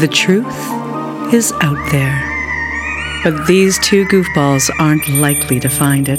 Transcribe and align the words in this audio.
The 0.00 0.08
truth 0.08 0.46
is 1.34 1.52
out 1.60 1.90
there. 1.92 3.20
But 3.22 3.46
these 3.46 3.78
two 3.80 4.06
goofballs 4.06 4.70
aren't 4.78 5.06
likely 5.10 5.60
to 5.60 5.68
find 5.68 6.08
it. 6.08 6.18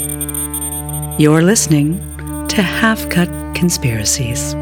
You're 1.20 1.42
listening 1.42 1.98
to 2.46 2.62
Half 2.62 3.08
Cut 3.08 3.28
Conspiracies. 3.56 4.52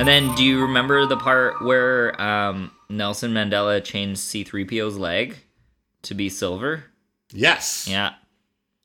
And 0.00 0.08
then, 0.08 0.34
do 0.34 0.44
you 0.44 0.62
remember 0.62 1.04
the 1.04 1.18
part 1.18 1.60
where 1.62 2.18
um, 2.18 2.70
Nelson 2.88 3.34
Mandela 3.34 3.84
changed 3.84 4.22
C3PO's 4.22 4.96
leg 4.96 5.36
to 6.04 6.14
be 6.14 6.30
silver? 6.30 6.84
Yes. 7.34 7.86
Yeah, 7.86 8.14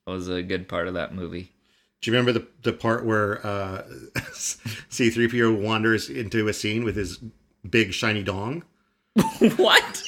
that 0.05 0.12
was 0.12 0.27
a 0.27 0.43
good 0.43 0.67
part 0.67 0.89
of 0.89 0.95
that 0.95 1.15
movie. 1.15 1.54
Do 2.02 2.12
you 2.12 2.17
remember 2.17 2.40
the 2.40 2.48
the 2.62 2.73
part 2.73 3.05
where 3.05 3.45
uh, 3.45 3.84
C3PO 4.16 5.59
wanders 5.62 6.09
into 6.09 6.48
a 6.48 6.54
scene 6.54 6.84
with 6.84 6.95
his 6.95 7.20
big 7.68 7.94
shiny 7.94 8.23
dong? 8.23 8.63
what? 9.58 10.04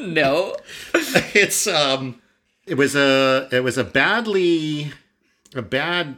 no. 0.00 0.56
It's 1.34 1.66
um 1.66 2.20
it 2.66 2.74
was 2.74 2.94
a 2.94 3.48
it 3.52 3.64
was 3.64 3.78
a 3.78 3.84
badly 3.84 4.92
a 5.54 5.62
bad 5.62 6.16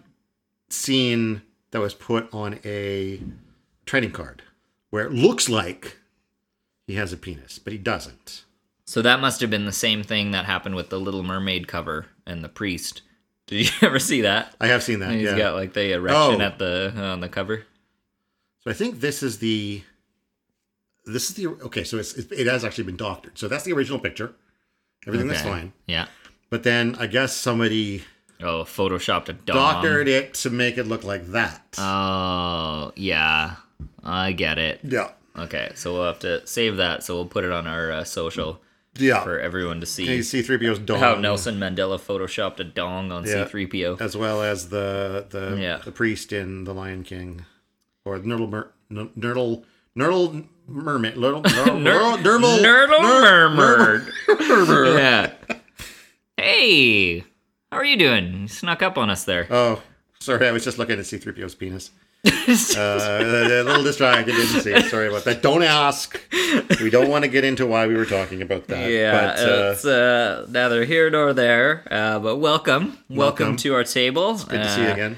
scene 0.68 1.42
that 1.70 1.80
was 1.80 1.94
put 1.94 2.32
on 2.32 2.58
a 2.64 3.20
trading 3.86 4.12
card 4.12 4.42
where 4.90 5.04
it 5.04 5.12
looks 5.12 5.48
like 5.48 5.98
he 6.86 6.94
has 6.94 7.12
a 7.12 7.16
penis, 7.16 7.58
but 7.58 7.72
he 7.72 7.78
doesn't. 7.78 8.44
So 8.84 9.00
that 9.02 9.20
must 9.20 9.40
have 9.40 9.50
been 9.50 9.64
the 9.64 9.72
same 9.72 10.02
thing 10.02 10.32
that 10.32 10.44
happened 10.44 10.74
with 10.74 10.90
the 10.90 11.00
Little 11.00 11.22
Mermaid 11.22 11.66
cover 11.66 12.06
and 12.26 12.44
the 12.44 12.48
priest. 12.48 13.02
Did 13.52 13.66
you 13.66 13.72
ever 13.86 13.98
see 13.98 14.22
that? 14.22 14.54
I 14.60 14.66
have 14.68 14.82
seen 14.82 15.00
that. 15.00 15.10
And 15.10 15.20
he's 15.20 15.30
yeah. 15.30 15.36
got 15.38 15.54
like 15.54 15.72
the 15.74 15.92
erection 15.92 16.40
Oh. 16.40 16.44
at 16.44 16.58
the 16.58 16.92
on 16.96 17.20
the 17.20 17.28
cover. 17.28 17.64
So 18.60 18.70
I 18.70 18.74
think 18.74 19.00
this 19.00 19.22
is 19.22 19.38
the 19.38 19.82
this 21.04 21.28
is 21.30 21.36
the 21.36 21.48
okay. 21.48 21.84
So 21.84 21.98
it's, 21.98 22.14
it 22.14 22.46
has 22.46 22.64
actually 22.64 22.84
been 22.84 22.96
doctored. 22.96 23.38
So 23.38 23.48
that's 23.48 23.64
the 23.64 23.72
original 23.72 23.98
picture. 23.98 24.34
Everything 25.06 25.28
that's 25.28 25.42
fine. 25.42 25.72
Yeah. 25.86 26.06
But 26.48 26.62
then 26.62 26.96
I 26.98 27.06
guess 27.06 27.34
somebody 27.36 28.04
Oh, 28.40 28.64
photoshopped 28.64 29.28
a 29.28 29.34
doctored 29.34 30.08
it 30.08 30.34
to 30.34 30.50
make 30.50 30.76
it 30.76 30.84
look 30.84 31.04
like 31.04 31.26
that. 31.28 31.62
Oh, 31.78 32.92
yeah. 32.96 33.56
I 34.02 34.32
get 34.32 34.58
it. 34.58 34.80
yeah. 34.82 35.10
Okay, 35.38 35.70
so 35.76 35.92
we'll 35.94 36.04
have 36.06 36.18
to 36.20 36.44
save 36.46 36.76
that. 36.78 37.02
So 37.04 37.14
we'll 37.14 37.26
put 37.26 37.44
it 37.44 37.52
on 37.52 37.66
our 37.66 37.90
uh, 37.92 38.04
social 38.04 38.60
Yeah. 38.96 39.22
for 39.24 39.38
everyone 39.38 39.80
to 39.80 39.86
see 39.86 40.04
You 40.16 40.22
see 40.22 40.42
3PO's 40.42 40.78
dong. 40.80 40.98
how 41.00 41.14
Nelson 41.14 41.58
Mandela 41.58 41.98
photoshopped 41.98 42.60
a 42.60 42.64
dong 42.64 43.10
on 43.10 43.24
Yeah. 43.24 43.44
C3PO. 43.44 44.00
as 44.00 44.16
well 44.16 44.42
as 44.42 44.68
the 44.68 45.26
the 45.30 45.56
Yeah. 45.60 45.78
the 45.84 45.92
priest 45.92 46.32
in 46.32 46.64
The 46.64 46.74
Lion 46.74 47.02
King, 47.02 47.44
or 48.04 48.18
Nurdle 48.18 48.50
Mer, 48.50 48.68
N- 48.90 49.10
Nurdle 49.18 49.64
Nurdle 49.98 50.46
Mermaid, 50.66 51.14
Nurdle 51.14 51.42
Nurdle 51.42 52.18
Nurdle 52.22 52.58
Nurdle 52.60 53.54
Murmured. 53.56 54.12
yeah. 54.98 55.32
Hey, 56.36 57.20
how 57.70 57.78
are 57.78 57.84
you 57.84 57.96
doing? 57.96 58.42
You 58.42 58.48
snuck 58.48 58.82
up 58.82 58.96
on 58.98 59.10
us 59.10 59.24
there. 59.24 59.46
Oh, 59.50 59.82
sorry, 60.18 60.46
I 60.48 60.52
was 60.52 60.64
just 60.64 60.78
looking 60.78 60.98
at 60.98 61.06
C-3PO's 61.06 61.54
penis. 61.54 61.90
uh, 62.24 62.28
a 62.30 63.62
little 63.64 63.82
distracted, 63.82 64.32
didn't 64.32 64.60
see 64.60 64.70
it. 64.70 64.84
Sorry 64.90 65.08
about 65.08 65.24
that. 65.24 65.42
Don't 65.42 65.64
ask. 65.64 66.20
We 66.80 66.88
don't 66.88 67.08
want 67.08 67.24
to 67.24 67.28
get 67.28 67.42
into 67.44 67.66
why 67.66 67.88
we 67.88 67.94
were 67.96 68.04
talking 68.06 68.42
about 68.42 68.68
that. 68.68 68.88
yeah, 68.90 69.12
but, 69.12 69.38
uh, 69.40 69.72
it's 69.72 69.84
uh, 69.84 70.46
neither 70.48 70.84
here 70.84 71.10
nor 71.10 71.32
there. 71.32 71.82
Uh, 71.90 72.20
but 72.20 72.36
welcome. 72.36 72.98
welcome, 73.08 73.16
Welcome. 73.16 73.56
to 73.56 73.74
our 73.74 73.82
table. 73.82 74.32
It's 74.32 74.44
good 74.44 74.62
to 74.62 74.70
see 74.70 74.82
you 74.82 74.88
Uh, 74.88 74.92
again. 74.92 75.16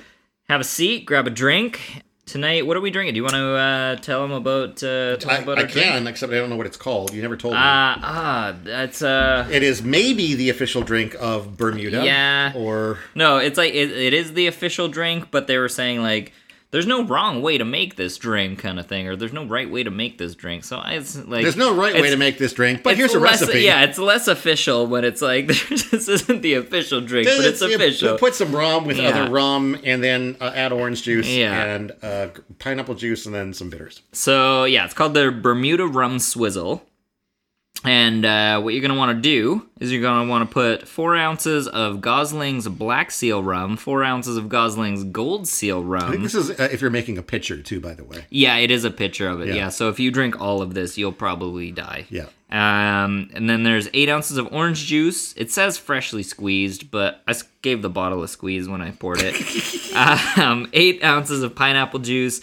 Have 0.48 0.62
a 0.62 0.64
seat, 0.64 1.04
grab 1.04 1.26
a 1.26 1.30
drink. 1.30 2.02
Tonight, 2.26 2.66
what 2.66 2.74
are 2.74 2.80
we 2.80 2.90
drinking? 2.90 3.12
Do 3.12 3.18
you 3.18 3.22
want 3.22 3.34
to 3.34 3.48
uh, 3.54 3.96
tell 3.96 4.22
them 4.22 4.32
about? 4.32 4.82
Uh, 4.82 5.16
tell 5.18 5.30
I, 5.30 5.38
about 5.38 5.58
I 5.58 5.62
our 5.62 5.66
drink? 5.68 5.88
can, 5.88 6.06
except 6.06 6.32
I 6.32 6.36
don't 6.36 6.48
know 6.48 6.56
what 6.56 6.64
it's 6.66 6.78
called. 6.78 7.12
You 7.12 7.20
never 7.20 7.36
told 7.36 7.52
me. 7.52 7.58
Uh, 7.58 7.62
ah, 7.62 8.54
that's 8.64 9.02
uh. 9.02 9.46
it 9.52 9.62
is 9.62 9.82
maybe 9.82 10.34
the 10.34 10.48
official 10.48 10.80
drink 10.80 11.14
of 11.20 11.58
Bermuda. 11.58 12.02
Yeah. 12.02 12.52
Or 12.56 12.98
No, 13.14 13.36
it's 13.36 13.58
like 13.58 13.74
it, 13.74 13.90
it 13.90 14.14
is 14.14 14.32
the 14.32 14.46
official 14.46 14.88
drink, 14.88 15.30
but 15.30 15.48
they 15.48 15.58
were 15.58 15.68
saying 15.68 16.00
like 16.00 16.32
there's 16.74 16.88
no 16.88 17.04
wrong 17.04 17.40
way 17.40 17.56
to 17.56 17.64
make 17.64 17.94
this 17.94 18.18
drink 18.18 18.58
kind 18.58 18.80
of 18.80 18.86
thing, 18.86 19.06
or 19.06 19.14
there's 19.14 19.32
no 19.32 19.44
right 19.44 19.70
way 19.70 19.84
to 19.84 19.90
make 19.92 20.18
this 20.18 20.34
drink. 20.34 20.64
So 20.64 20.76
I 20.78 20.94
it's 20.94 21.14
like 21.14 21.42
there's 21.42 21.56
no 21.56 21.72
right 21.72 21.94
way 21.94 22.10
to 22.10 22.16
make 22.16 22.36
this 22.36 22.52
drink, 22.52 22.82
but 22.82 22.96
here's 22.96 23.14
a 23.14 23.20
less- 23.20 23.40
recipe. 23.42 23.60
Yeah, 23.60 23.84
it's 23.84 23.96
less 23.96 24.26
official 24.26 24.88
when 24.88 25.04
it's 25.04 25.22
like 25.22 25.46
this 25.68 26.08
isn't 26.08 26.42
the 26.42 26.54
official 26.54 27.00
drink, 27.00 27.28
but 27.28 27.44
it's 27.44 27.60
you 27.60 27.76
official. 27.76 28.18
Put 28.18 28.34
some 28.34 28.50
rum 28.54 28.86
with 28.86 28.96
Yeah. 28.98 29.10
other 29.10 29.30
rum, 29.30 29.78
and 29.84 30.02
then 30.02 30.36
uh, 30.40 30.50
add 30.52 30.72
orange 30.72 31.04
juice 31.04 31.28
Yeah. 31.28 31.62
and 31.64 31.92
uh, 32.02 32.28
pineapple 32.58 32.96
juice, 32.96 33.24
and 33.24 33.34
then 33.34 33.54
some 33.54 33.70
bitters. 33.70 34.02
So 34.10 34.64
yeah, 34.64 34.84
it's 34.84 34.94
called 34.94 35.14
the 35.14 35.30
Bermuda 35.30 35.86
Rum 35.86 36.18
Swizzle. 36.18 36.82
And 37.84 38.24
uh, 38.24 38.60
what 38.62 38.72
you're 38.72 38.80
gonna 38.80 38.98
want 38.98 39.16
to 39.16 39.20
do 39.20 39.66
is 39.78 39.92
you're 39.92 40.00
gonna 40.02 40.28
want 40.28 40.48
to 40.48 40.52
put 40.52 40.88
four 40.88 41.16
ounces 41.16 41.68
of 41.68 42.00
Gosling's 42.00 42.66
Black 42.68 43.10
Seal 43.10 43.42
rum, 43.42 43.76
four 43.76 44.02
ounces 44.02 44.36
of 44.36 44.48
Gosling's 44.48 45.04
Gold 45.04 45.46
Seal 45.46 45.78
I 45.94 45.98
think 46.00 46.12
rum. 46.14 46.22
this 46.22 46.34
is 46.34 46.50
uh, 46.58 46.68
if 46.72 46.80
you're 46.80 46.90
making 46.90 47.18
a 47.18 47.22
pitcher 47.22 47.60
too. 47.60 47.80
By 47.80 47.92
the 47.94 48.04
way, 48.04 48.24
Yeah, 48.30 48.56
it 48.56 48.70
is 48.70 48.84
a 48.84 48.90
pitcher 48.90 49.28
of 49.28 49.40
it. 49.42 49.48
Yeah. 49.48 49.54
Yeah. 49.54 49.68
So 49.68 49.88
if 49.90 50.00
you 50.00 50.10
drink 50.10 50.40
all 50.40 50.62
of 50.62 50.72
this, 50.74 50.96
you'll 50.96 51.12
probably 51.12 51.70
die. 51.70 52.06
yeah. 52.10 52.26
Um, 52.50 53.30
and 53.34 53.50
then 53.50 53.64
there's 53.64 53.88
eight 53.94 54.08
ounces 54.08 54.36
of 54.36 54.52
orange 54.52 54.84
juice. 54.86 55.34
It 55.36 55.50
says 55.50 55.76
freshly 55.76 56.22
squeezed, 56.22 56.88
but 56.90 57.20
I 57.26 57.34
gave 57.62 57.82
the 57.82 57.90
bottle 57.90 58.22
a 58.22 58.28
squeeze 58.28 58.68
when 58.68 58.80
I 58.80 58.92
poured 58.92 59.18
it. 59.22 59.34
um, 60.38 60.68
eight 60.72 61.02
ounces 61.02 61.42
of 61.42 61.56
pineapple 61.56 61.98
juice, 62.00 62.40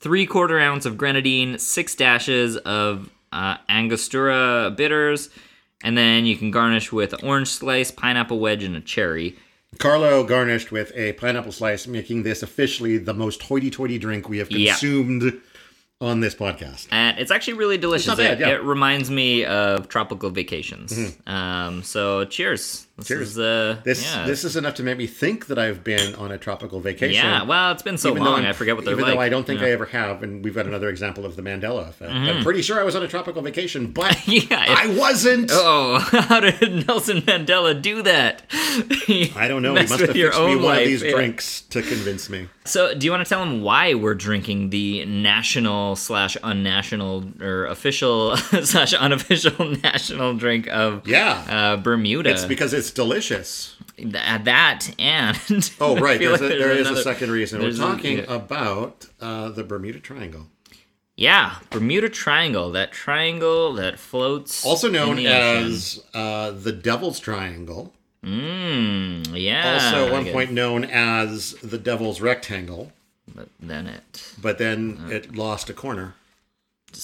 three 0.00 0.24
quarter 0.24 0.58
ounce 0.58 0.86
of 0.86 0.96
grenadine, 0.96 1.58
six 1.58 1.94
dashes 1.94 2.56
of 2.56 3.10
uh, 3.32 3.56
Angostura 3.68 4.72
bitters, 4.76 5.30
and 5.82 5.96
then 5.96 6.26
you 6.26 6.36
can 6.36 6.50
garnish 6.50 6.92
with 6.92 7.22
orange 7.24 7.48
slice, 7.48 7.90
pineapple 7.90 8.38
wedge, 8.38 8.62
and 8.64 8.76
a 8.76 8.80
cherry. 8.80 9.36
Carlo 9.78 10.24
garnished 10.24 10.72
with 10.72 10.92
a 10.96 11.12
pineapple 11.14 11.52
slice, 11.52 11.86
making 11.86 12.22
this 12.24 12.42
officially 12.42 12.98
the 12.98 13.14
most 13.14 13.42
hoity-toity 13.42 13.98
drink 13.98 14.28
we 14.28 14.38
have 14.38 14.50
Yeah. 14.50 14.72
consumed 14.72 15.40
on 16.02 16.20
this 16.20 16.34
podcast. 16.34 16.88
and 16.90 17.18
it's 17.18 17.30
actually 17.30 17.52
really 17.54 17.76
delicious. 17.76 18.14
bad, 18.14 18.40
it, 18.40 18.40
yeah. 18.40 18.48
it 18.54 18.62
reminds 18.64 19.10
me 19.10 19.44
of 19.44 19.86
tropical 19.88 20.30
vacations. 20.30 21.14
Um, 21.26 21.82
so 21.82 22.24
cheers. 22.24 22.86
This 23.00 23.08
Cheers. 23.08 23.20
Is, 23.32 23.38
uh, 23.38 23.80
This 23.84 24.04
yeah. 24.04 24.26
this 24.26 24.44
is 24.44 24.56
enough 24.56 24.74
to 24.74 24.82
make 24.82 24.96
me 24.98 25.06
think 25.06 25.46
that 25.46 25.58
I've 25.58 25.82
been 25.84 26.14
on 26.14 26.30
a 26.32 26.38
tropical 26.38 26.80
vacation. 26.80 27.24
yeah. 27.24 27.42
Well, 27.42 27.72
it's 27.72 27.82
been 27.82 27.98
so 27.98 28.10
even 28.10 28.22
long, 28.24 28.44
I'm- 28.44 28.54
forget 28.54 28.76
what 28.76 28.84
they're 28.84 28.94
even 28.94 29.04
like. 29.04 29.14
though 29.14 29.20
I 29.20 29.28
don't 29.28 29.46
think 29.46 29.60
yeah. 29.60 29.66
I 29.68 29.70
ever 29.70 29.86
have, 29.86 30.22
and 30.22 30.44
we've 30.44 30.54
got 30.54 30.66
another 30.66 30.88
example 30.88 31.24
of 31.26 31.36
the 31.36 31.42
Mandela 31.42 31.88
effect. 31.88 32.12
Mm-hmm. 32.12 32.28
I'm 32.38 32.42
pretty 32.44 32.62
sure 32.62 32.78
I 32.80 32.84
was 32.84 32.94
on 32.96 33.02
a 33.02 33.08
tropical 33.08 33.42
vacation, 33.42 33.88
but 33.92 34.16
Yeah, 34.28 34.64
I 34.68 34.86
wasn't. 34.96 35.50
Oh, 35.52 35.98
how 36.28 36.40
did 36.40 36.86
Nelson 36.86 37.22
Mandela 37.22 37.80
do 37.80 38.02
that? 38.02 38.42
I 38.52 39.46
don't 39.48 39.62
know. 39.62 39.74
Messed 39.74 39.90
must 39.90 40.00
have 40.02 40.10
fixed 40.12 40.38
me 40.38 40.56
one 40.56 40.64
life, 40.64 40.80
of 40.82 40.86
these 40.86 41.02
yeah. 41.02 41.10
drinks 41.12 41.62
to 41.70 41.82
convince 41.82 42.28
me. 42.30 42.48
So, 42.64 42.94
do 42.94 43.04
you 43.04 43.10
want 43.10 43.24
to 43.24 43.28
tell 43.28 43.40
them 43.40 43.62
why 43.62 43.94
we're 43.94 44.14
drinking 44.14 44.70
the 44.70 45.04
national 45.06 45.96
slash 45.96 46.36
unnational 46.42 47.40
or 47.42 47.66
official 47.66 48.36
slash 48.36 48.92
unofficial 48.94 49.70
national 49.82 50.34
drink 50.34 50.68
of 50.68 51.06
Yeah. 51.08 51.44
uh, 51.48 51.76
Bermuda? 51.78 52.30
It's 52.30 52.44
because 52.44 52.72
it's 52.74 52.89
delicious. 52.90 53.76
Th- 53.96 54.12
that 54.12 54.94
and 54.98 55.38
Oh, 55.80 55.96
right. 55.98 56.18
There's 56.18 56.40
like 56.40 56.52
a, 56.52 56.58
there 56.58 56.72
is 56.72 56.86
another- 56.86 57.00
a 57.00 57.04
second 57.04 57.30
reason. 57.30 57.60
We're 57.60 57.68
a- 57.68 57.74
talking 57.74 58.18
yeah. 58.18 58.24
about 58.34 59.06
uh, 59.20 59.50
the 59.50 59.62
Bermuda 59.64 60.00
Triangle, 60.00 60.46
Yeah, 61.16 61.56
Bermuda 61.70 62.08
Triangle. 62.08 62.70
That 62.72 62.92
triangle 62.92 63.72
that 63.74 63.98
floats. 63.98 64.64
also 64.64 64.88
known 64.90 65.16
the 65.16 65.26
as 65.26 66.02
uh, 66.14 66.50
the 66.52 66.72
Devil's 66.72 67.20
Triangle. 67.20 67.92
Mmm. 68.24 69.26
Yeah. 69.40 69.74
also, 69.74 70.06
at 70.06 70.12
one 70.12 70.26
point 70.26 70.52
known 70.52 70.84
as 70.84 71.52
the 71.62 71.78
Devil's 71.78 72.20
Rectangle, 72.20 72.92
But 73.34 73.48
then 73.58 73.86
it 73.86 74.34
but 74.40 74.58
then 74.58 75.06
it 75.10 75.34
lost 75.34 75.70
a 75.70 75.72
corner. 75.74 76.14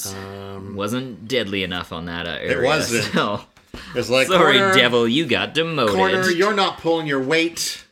Um, 0.07 0.75
wasn't 0.77 1.29
deadly 1.29 1.63
enough 1.63 1.93
on 1.93 2.07
that 2.07 2.27
uh, 2.27 2.39
area. 2.41 2.67
wasn't. 2.67 3.05
So, 3.15 3.41
it's 3.95 4.09
like 4.11 4.27
sorry, 4.27 4.59
corner, 4.59 4.75
devil, 4.75 5.07
you 5.09 5.27
got 5.27 5.55
demoted. 5.55 5.95
corner. 5.95 6.31
You're 6.31 6.55
not 6.55 6.79
pulling 6.79 7.07
your 7.07 7.23
weight. 7.23 7.85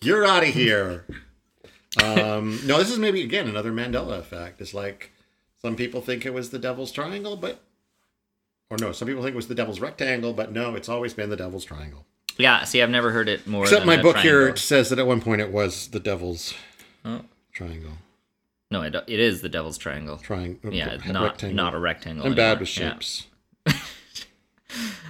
You're 0.00 0.24
out 0.24 0.42
of 0.42 0.50
here. 0.50 1.04
um, 2.02 2.60
no, 2.66 2.78
this 2.78 2.90
is 2.90 2.98
maybe 2.98 3.22
again 3.22 3.48
another 3.48 3.72
Mandela 3.72 4.18
effect. 4.18 4.60
It's 4.60 4.74
like 4.74 5.12
some 5.62 5.76
people 5.76 6.00
think 6.00 6.26
it 6.26 6.34
was 6.34 6.50
the 6.50 6.58
Devil's 6.58 6.92
Triangle, 6.92 7.36
but 7.36 7.60
or 8.70 8.76
no, 8.78 8.92
some 8.92 9.06
people 9.08 9.22
think 9.22 9.32
it 9.34 9.36
was 9.36 9.48
the 9.48 9.54
Devil's 9.54 9.80
Rectangle, 9.80 10.32
but 10.32 10.52
no, 10.52 10.74
it's 10.74 10.88
always 10.88 11.14
been 11.14 11.30
the 11.30 11.36
Devil's 11.36 11.64
Triangle. 11.64 12.04
yeah. 12.36 12.64
See, 12.64 12.82
I've 12.82 12.90
never 12.90 13.10
heard 13.12 13.28
it 13.28 13.46
more. 13.46 13.64
Except 13.64 13.86
my 13.86 14.00
book 14.00 14.16
here 14.18 14.40
triangle. 14.40 14.56
says 14.60 14.90
that 14.90 14.98
at 14.98 15.06
one 15.06 15.20
point 15.20 15.40
it 15.40 15.50
was 15.52 15.88
the 15.88 16.00
Devil's 16.00 16.54
Oh. 17.04 17.22
Triangle. 17.52 17.92
No, 18.70 18.82
it, 18.82 18.94
it 19.06 19.20
is 19.20 19.42
the 19.42 19.48
devil's 19.48 19.78
triangle. 19.78 20.18
Triangle. 20.18 20.74
Yeah, 20.74 20.96
not 21.06 21.22
rectangle. 21.22 21.54
not 21.56 21.74
a 21.74 21.78
rectangle. 21.78 22.26
I'm 22.26 22.34
bad 22.34 22.58
anymore. 22.60 22.96
with 22.96 23.32
Yeah. 23.66 23.72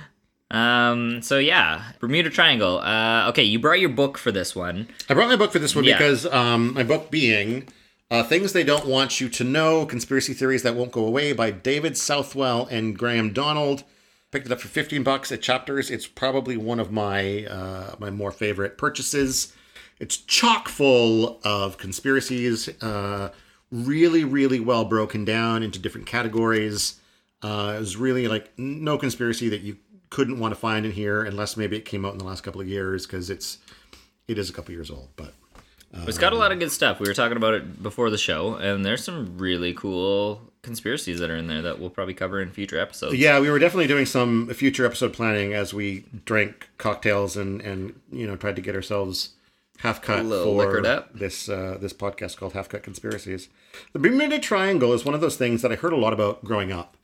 Um. 0.92 1.22
So 1.22 1.38
yeah, 1.38 1.92
Bermuda 2.00 2.30
Triangle. 2.30 2.78
Uh. 2.78 3.28
Okay, 3.30 3.42
you 3.42 3.58
brought 3.58 3.80
your 3.80 3.88
book 3.90 4.18
for 4.18 4.32
this 4.32 4.54
one. 4.56 4.88
I 5.08 5.14
brought 5.14 5.28
my 5.28 5.36
book 5.36 5.52
for 5.52 5.58
this 5.58 5.74
one 5.74 5.84
Yeah. 5.84 5.98
because 5.98 6.26
um, 6.26 6.74
my 6.74 6.82
book 6.82 7.10
being 7.10 7.68
Uh, 8.10 8.22
Things 8.22 8.52
They 8.52 8.62
Don't 8.64 8.86
Want 8.86 9.20
You 9.20 9.28
to 9.30 9.44
Know 9.44 9.84
Conspiracy 9.86 10.32
Theories 10.32 10.62
That 10.62 10.74
Won't 10.76 10.92
Go 10.92 11.04
Away 11.04 11.32
by 11.32 11.50
David 11.50 11.96
Southwell 11.96 12.66
and 12.70 12.96
Graham 12.96 13.32
Donald. 13.32 13.82
Picked 14.30 14.46
it 14.46 14.52
up 14.52 14.60
for 14.60 14.68
15 14.68 15.02
bucks 15.02 15.32
at 15.32 15.40
Chapters. 15.42 15.90
It's 15.90 16.06
probably 16.06 16.56
one 16.56 16.78
of 16.80 16.92
my 16.92 17.46
uh, 17.46 17.94
my 17.98 18.10
more 18.10 18.30
favorite 18.32 18.76
purchases. 18.78 19.52
It's 19.98 20.16
chock 20.18 20.68
full 20.68 21.40
of 21.42 21.78
conspiracies, 21.78 22.68
uh, 22.82 23.30
really, 23.72 24.24
really 24.24 24.60
well 24.60 24.84
broken 24.84 25.24
down 25.24 25.62
into 25.62 25.78
different 25.78 26.06
categories. 26.06 27.00
Uh, 27.42 27.74
it 27.76 27.80
was 27.80 27.96
really 27.96 28.28
like 28.28 28.50
no 28.58 28.98
conspiracy 28.98 29.48
that 29.48 29.62
you 29.62 29.76
couldn't 30.10 30.38
want 30.38 30.52
to 30.54 30.60
find 30.60 30.86
in 30.86 30.92
here, 30.92 31.22
unless 31.24 31.56
maybe 31.56 31.76
it 31.76 31.84
came 31.84 32.04
out 32.04 32.12
in 32.12 32.18
the 32.18 32.24
last 32.24 32.42
couple 32.42 32.60
of 32.60 32.68
years 32.68 33.06
because 33.06 33.30
it's 33.30 33.58
it 34.28 34.38
is 34.38 34.50
a 34.50 34.52
couple 34.52 34.72
years 34.72 34.90
old. 34.90 35.08
But 35.16 35.34
It's 36.06 36.18
got 36.18 36.32
a 36.32 36.36
lot 36.36 36.52
of 36.52 36.58
good 36.58 36.72
stuff. 36.72 37.00
We 37.00 37.08
were 37.08 37.14
talking 37.14 37.36
about 37.36 37.54
it 37.54 37.82
before 37.82 38.10
the 38.10 38.18
show, 38.18 38.54
and 38.54 38.84
there's 38.84 39.02
some 39.04 39.38
really 39.38 39.72
cool 39.72 40.40
conspiracies 40.62 41.20
that 41.20 41.30
are 41.30 41.36
in 41.36 41.46
there 41.46 41.62
that 41.62 41.78
we'll 41.78 41.90
probably 41.90 42.12
cover 42.14 42.42
in 42.42 42.50
future 42.50 42.78
episodes. 42.78 43.14
yeah, 43.14 43.38
we 43.38 43.48
were 43.48 43.58
definitely 43.58 43.86
doing 43.86 44.04
some 44.04 44.48
future 44.48 44.84
episode 44.84 45.12
planning 45.12 45.54
as 45.54 45.72
we 45.72 46.04
drank 46.24 46.68
cocktails 46.78 47.36
and 47.36 47.60
and 47.60 47.98
you 48.10 48.26
know 48.26 48.36
tried 48.36 48.56
to 48.56 48.62
get 48.62 48.74
ourselves 48.74 49.30
half 49.78 50.02
cut 50.02 50.24
for 50.26 50.86
up. 50.86 51.12
this 51.14 51.48
uh, 51.48 51.78
this 51.80 51.92
podcast 51.92 52.36
called 52.36 52.52
Half 52.52 52.68
Cut 52.68 52.82
Conspiracies. 52.82 53.48
The 53.92 53.98
Bermuda 53.98 54.38
Triangle 54.38 54.92
is 54.92 55.04
one 55.04 55.14
of 55.14 55.20
those 55.20 55.36
things 55.36 55.62
that 55.62 55.70
I 55.72 55.76
heard 55.76 55.92
a 55.92 55.96
lot 55.96 56.12
about 56.12 56.44
growing 56.44 56.72
up. 56.72 56.96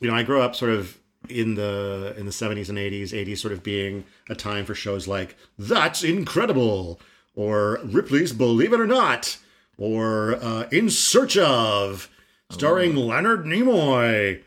You 0.00 0.08
know, 0.08 0.16
I 0.16 0.22
grew 0.22 0.40
up 0.40 0.56
sort 0.56 0.72
of 0.72 0.98
in 1.28 1.54
the 1.54 2.14
in 2.16 2.26
the 2.26 2.32
70s 2.32 2.68
and 2.68 2.78
80s, 2.78 3.10
80s 3.10 3.38
sort 3.38 3.52
of 3.52 3.62
being 3.62 4.04
a 4.28 4.34
time 4.34 4.64
for 4.64 4.74
shows 4.74 5.06
like 5.06 5.36
That's 5.58 6.02
Incredible 6.02 7.00
or 7.34 7.80
Ripley's 7.84 8.32
Believe 8.32 8.72
It 8.72 8.80
or 8.80 8.86
Not 8.86 9.38
or 9.78 10.36
uh, 10.36 10.68
In 10.70 10.90
Search 10.90 11.36
of 11.36 12.08
starring 12.50 12.94
Leonard 12.94 13.44
Nimoy. 13.44 14.42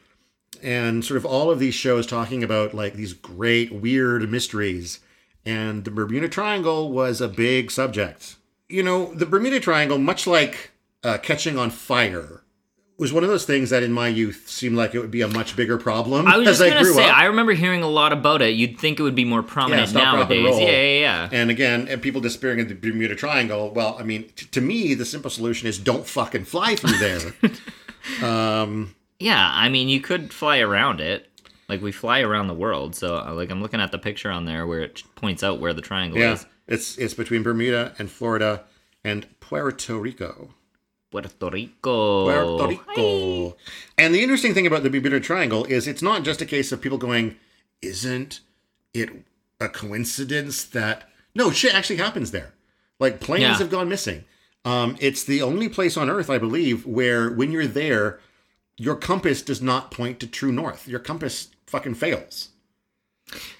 And 0.63 1.03
sort 1.03 1.17
of 1.17 1.25
all 1.25 1.51
of 1.51 1.59
these 1.59 1.75
shows 1.75 2.07
talking 2.07 2.43
about 2.43 2.73
like 2.73 2.93
these 2.93 3.13
great 3.13 3.71
weird 3.71 4.29
mysteries. 4.29 4.99
And 5.45 5.83
the 5.83 5.91
bermuda 5.91 6.29
triangle 6.29 6.91
was 6.91 7.21
a 7.21 7.27
big 7.27 7.69
subject. 7.69 8.37
You 8.67 8.81
know 8.81 9.13
the 9.13 9.27
bermuda 9.27 9.59
triangle 9.59 9.99
much 9.99 10.25
like 10.25 10.71
uh, 11.03 11.19
catching 11.19 11.57
on 11.57 11.69
fire 11.69 12.41
was 12.97 13.11
one 13.11 13.23
of 13.23 13.29
those 13.29 13.45
things 13.45 13.69
that 13.71 13.83
in 13.83 13.91
my 13.91 14.07
youth 14.07 14.47
seemed 14.47 14.77
like 14.77 14.95
it 14.95 14.99
would 14.99 15.11
be 15.11 15.21
a 15.21 15.27
much 15.27 15.55
bigger 15.55 15.77
problem 15.77 16.27
I 16.27 16.37
was 16.37 16.47
as 16.47 16.57
just 16.59 16.61
i 16.61 16.69
gonna 16.69 16.83
grew 16.83 16.93
say, 16.93 17.09
up 17.09 17.17
I 17.17 17.25
remember 17.25 17.53
hearing 17.53 17.83
a 17.83 17.89
lot 17.89 18.13
about 18.13 18.41
it. 18.41 18.55
You'd 18.55 18.79
think 18.79 18.99
it 18.99 19.03
would 19.03 19.15
be 19.15 19.25
more 19.25 19.43
prominent 19.43 19.87
and 19.87 19.93
nowadays. 19.95 20.59
Yeah, 20.59 20.69
yeah, 20.69 20.99
yeah. 20.99 21.29
and 21.31 21.49
again 21.49 21.87
and 21.87 22.01
people 22.01 22.21
disappearing 22.21 22.59
in 22.59 22.67
the 22.67 22.75
bermuda 22.75 23.15
triangle 23.15 23.71
well 23.71 23.97
i 23.99 24.03
mean 24.03 24.29
t- 24.35 24.45
to 24.47 24.61
me 24.61 24.93
the 24.93 25.05
simple 25.05 25.29
solution 25.29 25.67
is 25.67 25.77
don't 25.77 26.05
fucking 26.05 26.45
fly 26.45 26.75
through 26.75 26.97
there 26.97 27.33
Yeah, 29.19 29.49
I 29.53 29.69
mean, 29.69 29.87
you 29.87 30.01
could 30.01 30.33
fly 30.33 30.59
around 30.59 30.99
it. 30.99 31.29
Like 31.69 31.81
we 31.81 31.91
fly 31.91 32.19
around 32.19 32.47
the 32.47 32.53
world. 32.53 32.95
So, 32.95 33.17
uh, 33.17 33.33
like, 33.33 33.49
I'm 33.49 33.61
looking 33.61 33.79
at 33.79 33.91
the 33.91 33.97
picture 33.97 34.29
on 34.29 34.45
there 34.45 34.67
where 34.67 34.81
it 34.81 35.01
points 35.15 35.41
out 35.41 35.59
where 35.59 35.73
the 35.73 35.81
triangle 35.81 36.19
yeah 36.19 36.33
is. 36.33 36.45
it's 36.67 36.97
it's 36.97 37.13
between 37.13 37.41
bermuda 37.43 37.95
and 37.97 38.11
florida 38.11 38.63
and 39.03 39.25
puerto 39.39 39.97
rico 39.97 40.53
Puerto 41.23 41.49
Rico. 41.49 42.25
Puerto 42.25 42.67
Rico. 42.67 43.55
And 43.97 44.13
the 44.13 44.21
interesting 44.21 44.53
thing 44.53 44.67
about 44.67 44.83
the 44.83 44.89
Bermuda 44.89 45.19
Triangle 45.19 45.63
is 45.65 45.87
it's 45.87 46.01
not 46.01 46.23
just 46.23 46.41
a 46.41 46.45
case 46.45 46.71
of 46.71 46.81
people 46.81 46.97
going, 46.97 47.35
isn't 47.81 48.41
it 48.93 49.09
a 49.59 49.69
coincidence 49.69 50.63
that 50.65 51.09
no 51.33 51.51
shit 51.51 51.73
actually 51.73 51.97
happens 51.97 52.31
there? 52.31 52.53
Like 52.99 53.19
planes 53.19 53.41
Yeah. 53.41 53.57
have 53.57 53.69
gone 53.69 53.89
missing. 53.89 54.25
Um, 54.63 54.97
it's 54.99 55.23
the 55.23 55.41
only 55.41 55.69
place 55.69 55.95
on 55.95 56.09
Earth, 56.09 56.29
I 56.29 56.37
believe, 56.37 56.85
where 56.85 57.29
when 57.29 57.51
you're 57.51 57.67
there, 57.67 58.19
your 58.77 58.95
compass 58.95 59.41
does 59.41 59.61
not 59.61 59.91
point 59.91 60.19
to 60.21 60.27
true 60.27 60.51
north. 60.51 60.87
Your 60.87 60.99
compass 60.99 61.49
fucking 61.67 61.95
fails. 61.95 62.49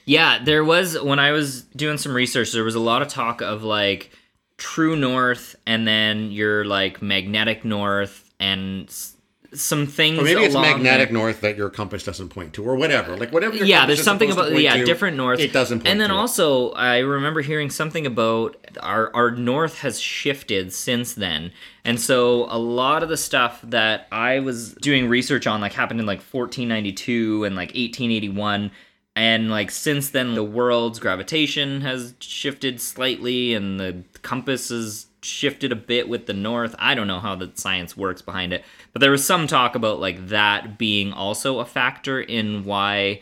Yeah, 0.06 0.44
there 0.44 0.64
was 0.64 1.00
when 1.02 1.20
I 1.20 1.32
was 1.32 1.62
doing 1.76 1.98
some 1.98 2.14
research, 2.14 2.52
there 2.52 2.64
was 2.64 2.76
a 2.76 2.80
lot 2.80 3.02
of 3.02 3.08
talk 3.08 3.42
of 3.42 3.64
like 3.64 4.12
true 4.58 4.96
north 4.96 5.56
and 5.66 5.88
then 5.88 6.32
your 6.32 6.66
like 6.66 7.02
magnetic 7.02 7.66
north 7.66 8.30
and 8.40 8.88
s- 8.88 9.12
some 9.54 9.88
things 9.88 10.20
Or 10.20 10.24
maybe 10.24 10.42
it's 10.42 10.54
magnetic 10.54 11.12
north 11.14 11.40
that 11.42 11.56
your 11.56 11.70
compass 11.70 12.04
doesn't 12.04 12.28
point 12.28 12.54
to, 12.56 12.64
or 12.64 12.76
whatever. 12.76 13.16
Like 13.16 13.32
whatever. 13.32 13.56
Yeah 13.56 13.86
there's 13.86 14.04
something 14.04 14.30
about 14.30 14.52
yeah 14.60 14.76
to, 14.76 14.84
different 14.86 15.16
north 15.16 15.40
It 15.40 15.54
doesn't. 15.54 15.80
Point 15.80 15.88
and 15.90 16.02
then 16.02 16.10
to 16.10 16.16
it. 16.16 16.18
also 16.18 16.72
i 16.72 17.00
remember 17.00 17.42
hearing 17.42 17.70
something 17.70 18.06
about 18.06 18.58
our 18.82 19.16
our 19.16 19.32
north 19.32 19.80
has 19.80 20.00
shifted 20.00 20.74
since 20.74 21.14
then 21.14 21.52
and 21.86 22.00
so 22.02 22.46
a 22.50 22.58
lot 22.60 23.02
of 23.04 23.08
the 23.08 23.16
stuff 23.18 23.62
that 23.64 24.08
i 24.12 24.40
was 24.40 24.74
doing 24.76 25.08
research 25.08 25.48
on 25.48 25.62
like 25.62 25.72
happened 25.74 26.02
in 26.02 26.06
like 26.06 26.20
1492 26.20 27.46
and 27.46 27.56
like 27.56 27.70
1881 27.70 28.72
and 29.16 29.50
like 29.50 29.72
since 29.72 30.10
then 30.10 30.36
the 30.36 30.44
world's 30.44 31.00
gravitation 31.00 31.80
has 31.82 32.14
shifted 32.20 32.82
slightly 32.82 33.54
and 33.54 33.80
the 33.80 34.04
compass 34.26 34.70
has 34.70 35.06
shifted 35.22 35.72
a 35.72 35.76
bit 35.76 36.10
with 36.10 36.26
the 36.26 36.34
north 36.34 36.74
i 36.80 36.94
don't 36.96 37.08
know 37.08 37.20
how 37.20 37.36
the 37.36 37.50
science 37.56 37.96
works 37.98 38.22
behind 38.22 38.52
it 38.54 38.64
but 38.94 39.00
there 39.00 39.12
was 39.12 39.26
some 39.26 39.48
talk 39.48 39.76
about 39.76 40.00
like 40.00 40.28
that 40.28 40.78
being 40.78 41.12
also 41.14 41.60
a 41.60 41.66
factor 41.66 42.20
in 42.22 42.64
why 42.64 43.20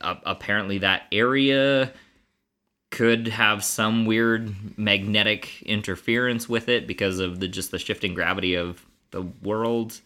uh, 0.00 0.16
apparently 0.24 0.78
that 0.78 1.02
area 1.12 1.92
could 2.90 3.28
have 3.28 3.62
some 3.62 4.06
weird 4.06 4.54
magnetic 4.78 5.60
interference 5.62 6.48
with 6.48 6.68
it 6.68 6.86
because 6.86 7.18
of 7.18 7.38
the 7.40 7.46
just 7.46 7.70
the 7.70 7.78
shifting 7.78 8.14
gravity 8.14 8.54
of 8.54 8.84
the 9.10 9.22
world. 9.42 10.00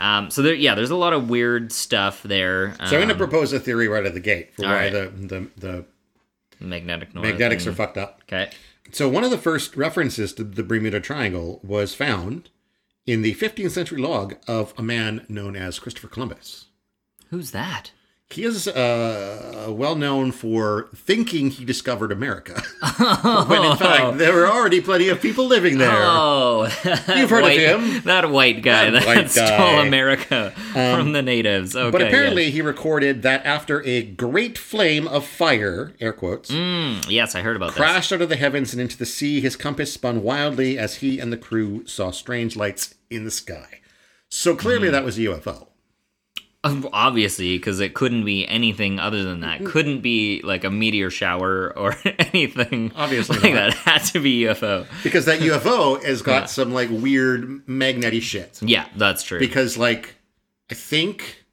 Um, 0.00 0.30
so 0.30 0.40
there, 0.42 0.54
yeah, 0.54 0.74
there's 0.74 0.90
a 0.90 0.96
lot 0.96 1.12
of 1.12 1.28
weird 1.28 1.70
stuff 1.70 2.22
there. 2.22 2.74
So 2.76 2.84
I'm 2.84 2.90
going 2.90 3.08
to 3.08 3.14
Um, 3.14 3.18
propose 3.18 3.52
a 3.52 3.60
theory 3.60 3.88
right 3.88 4.06
at 4.06 4.14
the 4.14 4.20
gate 4.20 4.54
for 4.54 4.62
why 4.62 4.72
right. 4.74 4.92
the, 4.92 5.12
the 5.16 5.48
the 5.58 5.84
magnetic 6.60 7.14
north. 7.14 7.26
magnetics 7.26 7.66
are 7.66 7.74
fucked 7.74 7.98
up. 7.98 8.22
okay. 8.24 8.50
So 8.92 9.08
one 9.08 9.24
of 9.24 9.30
the 9.30 9.38
first 9.38 9.76
references 9.76 10.32
to 10.34 10.44
the 10.44 10.62
Bermuda 10.62 11.00
Triangle 11.00 11.60
was 11.64 11.94
found 11.94 12.50
in 13.06 13.22
the 13.22 13.34
15th 13.34 13.72
century 13.72 14.00
log 14.00 14.36
of 14.46 14.72
a 14.76 14.82
man 14.82 15.26
known 15.28 15.56
as 15.56 15.78
Christopher 15.78 16.08
Columbus. 16.08 16.66
Who's 17.30 17.50
that? 17.50 17.92
He 18.30 18.42
is 18.44 18.66
uh, 18.66 19.66
well 19.68 19.94
known 19.94 20.32
for 20.32 20.88
thinking 20.94 21.50
he 21.50 21.64
discovered 21.64 22.10
America, 22.10 22.54
when 23.46 23.64
in 23.64 23.76
fact 23.76 24.18
there 24.18 24.32
were 24.32 24.48
already 24.48 24.80
plenty 24.80 25.08
of 25.08 25.20
people 25.20 25.44
living 25.46 25.78
there. 25.78 25.92
Oh, 25.92 26.62
You've 27.14 27.30
heard 27.30 27.44
of 27.44 27.52
him. 27.52 28.02
That 28.02 28.30
white 28.30 28.62
guy 28.62 28.90
That 28.90 29.04
that, 29.04 29.06
white 29.06 29.30
stole 29.30 29.46
guy. 29.46 29.78
Um, 29.80 29.86
America 29.86 30.50
from 30.72 31.12
the 31.12 31.22
natives. 31.22 31.76
Okay, 31.76 31.90
but 31.90 32.02
apparently, 32.02 32.44
yes. 32.44 32.54
he 32.54 32.62
recorded 32.62 33.22
that 33.22 33.44
after 33.46 33.84
a 33.84 34.02
great 34.02 34.58
flame 34.58 35.06
of 35.06 35.24
fire, 35.24 35.92
air 36.00 36.12
quotes, 36.12 36.50
Mm, 36.50 37.08
yes, 37.08 37.34
I 37.36 37.42
heard 37.42 37.56
about 37.56 37.72
crashed 37.72 38.10
out 38.10 38.22
of 38.22 38.30
the 38.30 38.36
heavens 38.36 38.72
and 38.72 38.80
into 38.80 38.96
the 38.96 39.06
sea, 39.06 39.40
his 39.42 39.54
compass 39.54 39.92
spun 39.92 40.22
wildly 40.22 40.76
as 40.76 40.96
he 40.96 41.20
and 41.20 41.32
the 41.32 41.36
crew 41.36 41.86
saw 41.86 42.10
strange 42.10 42.56
lights 42.56 42.94
in 43.10 43.24
the 43.24 43.30
sky. 43.30 43.80
So 44.28 44.56
clearly, 44.56 44.90
that 44.90 45.04
was 45.04 45.18
a 45.18 45.22
UFO. 45.22 45.68
This. 46.64 46.86
Obviously, 46.92 47.56
because 47.56 47.80
it 47.80 47.94
couldn't 47.94 48.24
be 48.24 48.46
anything 48.48 48.98
other 48.98 49.22
than 49.22 49.40
that. 49.40 49.60
Mm-hmm. 49.60 49.70
Couldn't 49.70 50.00
be 50.00 50.40
like 50.42 50.64
a 50.64 50.70
meteor 50.70 51.10
shower 51.10 51.76
or 51.76 51.96
anything. 52.18 52.92
Obviously 52.96 53.38
like 53.38 53.54
not. 53.54 53.72
that. 53.72 53.74
Had 53.74 54.04
to 54.12 54.20
be 54.20 54.42
UFO. 54.42 54.86
because 55.02 55.26
that 55.26 55.40
UFO 55.40 56.02
has 56.04 56.22
got 56.22 56.50
some 56.50 56.72
like 56.72 56.88
weird 56.90 57.68
magnetic 57.68 58.22
shit. 58.22 58.60
Yeah, 58.62 58.86
that's 58.96 59.22
true. 59.22 59.38
Because 59.38 59.76
like, 59.76 60.14
I 60.70 60.74
think, 60.74 61.44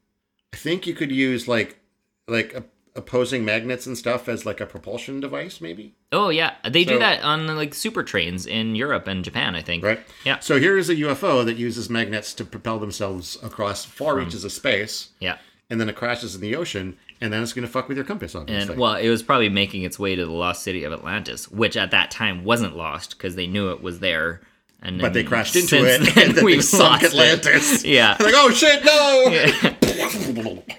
I 0.53 0.57
think 0.57 0.87
you 0.87 0.93
could 0.93 1.11
use 1.11 1.47
like, 1.47 1.79
like 2.27 2.53
a, 2.53 2.63
opposing 2.95 3.45
magnets 3.45 3.85
and 3.85 3.97
stuff 3.97 4.27
as 4.27 4.45
like 4.45 4.59
a 4.59 4.65
propulsion 4.65 5.19
device, 5.19 5.61
maybe. 5.61 5.93
oh 6.11 6.29
yeah, 6.29 6.55
they 6.69 6.83
do 6.83 6.99
that 6.99 7.23
on 7.23 7.47
like 7.55 7.73
super 7.73 8.03
trains 8.03 8.45
in 8.45 8.75
Europe 8.75 9.07
and 9.07 9.23
Japan. 9.23 9.55
I 9.55 9.61
think. 9.61 9.83
Right. 9.83 9.99
Yeah. 10.25 10.39
So 10.39 10.59
here 10.59 10.77
is 10.77 10.89
a 10.89 10.95
UFO 10.95 11.45
that 11.45 11.57
uses 11.57 11.89
magnets 11.89 12.33
to 12.35 12.45
propel 12.45 12.79
themselves 12.79 13.37
across 13.43 13.85
far 13.85 14.13
hmm. 14.13 14.25
reaches 14.25 14.43
of 14.43 14.51
space, 14.51 15.09
Yeah. 15.19 15.37
and 15.69 15.79
then 15.79 15.89
it 15.89 15.95
crashes 15.95 16.35
in 16.35 16.41
the 16.41 16.55
ocean, 16.55 16.97
and 17.21 17.31
then 17.31 17.41
it's 17.43 17.53
going 17.53 17.65
to 17.65 17.71
fuck 17.71 17.87
with 17.87 17.97
your 17.97 18.05
compass, 18.05 18.35
obviously. 18.35 18.73
And 18.73 18.81
well, 18.81 18.95
it 18.95 19.09
was 19.09 19.23
probably 19.23 19.49
making 19.49 19.83
its 19.83 19.97
way 19.99 20.15
to 20.15 20.25
the 20.25 20.31
lost 20.31 20.63
city 20.63 20.83
of 20.83 20.91
Atlantis, 20.91 21.49
which 21.49 21.77
at 21.77 21.91
that 21.91 22.11
time 22.11 22.43
wasn't 22.43 22.75
lost 22.75 23.17
because 23.17 23.35
they 23.35 23.47
knew 23.47 23.71
it 23.71 23.81
was 23.81 23.99
there. 23.99 24.41
And 24.83 24.99
but 24.99 25.13
they 25.13 25.23
crashed 25.23 25.55
into 25.55 25.85
it, 25.85 25.99
and 26.17 26.35
then 26.35 26.43
we've 26.45 26.57
they 26.57 26.61
sunk 26.63 27.03
lost 27.03 27.03
it. 27.03 27.07
Atlantis. 27.13 27.85
Yeah. 27.85 28.17
like, 28.19 28.33
oh 28.35 28.49
shit, 28.49 28.83
no! 28.83 30.57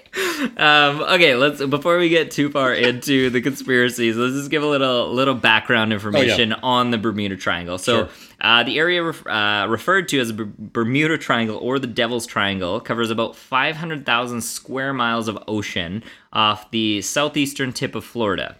Um, 0.57 1.01
okay, 1.01 1.35
let's 1.35 1.63
before 1.65 1.97
we 1.97 2.07
get 2.09 2.29
too 2.29 2.49
far 2.51 2.73
into 2.73 3.29
the 3.31 3.41
conspiracies, 3.41 4.15
let's 4.15 4.33
just 4.35 4.51
give 4.51 4.61
a 4.61 4.67
little 4.67 5.11
little 5.11 5.33
background 5.33 5.91
information 5.93 6.53
on 6.53 6.91
the 6.91 6.97
Bermuda 6.99 7.35
Triangle. 7.35 7.77
So, 7.79 7.93
Sure. 8.05 8.09
uh, 8.41 8.63
the 8.63 8.77
area 8.77 9.01
ref- 9.03 9.25
uh, 9.25 9.65
referred 9.69 10.07
to 10.09 10.19
as 10.19 10.27
the 10.35 10.47
Bermuda 10.57 11.17
Triangle 11.17 11.57
or 11.57 11.79
the 11.79 11.87
Devil's 11.87 12.27
Triangle 12.27 12.79
covers 12.79 13.09
about 13.09 13.35
500,000 13.35 14.41
square 14.41 14.93
miles 14.93 15.27
of 15.27 15.39
ocean 15.47 16.03
off 16.31 16.69
the 16.71 17.01
southeastern 17.01 17.73
tip 17.73 17.95
of 17.95 18.05
Florida. 18.05 18.57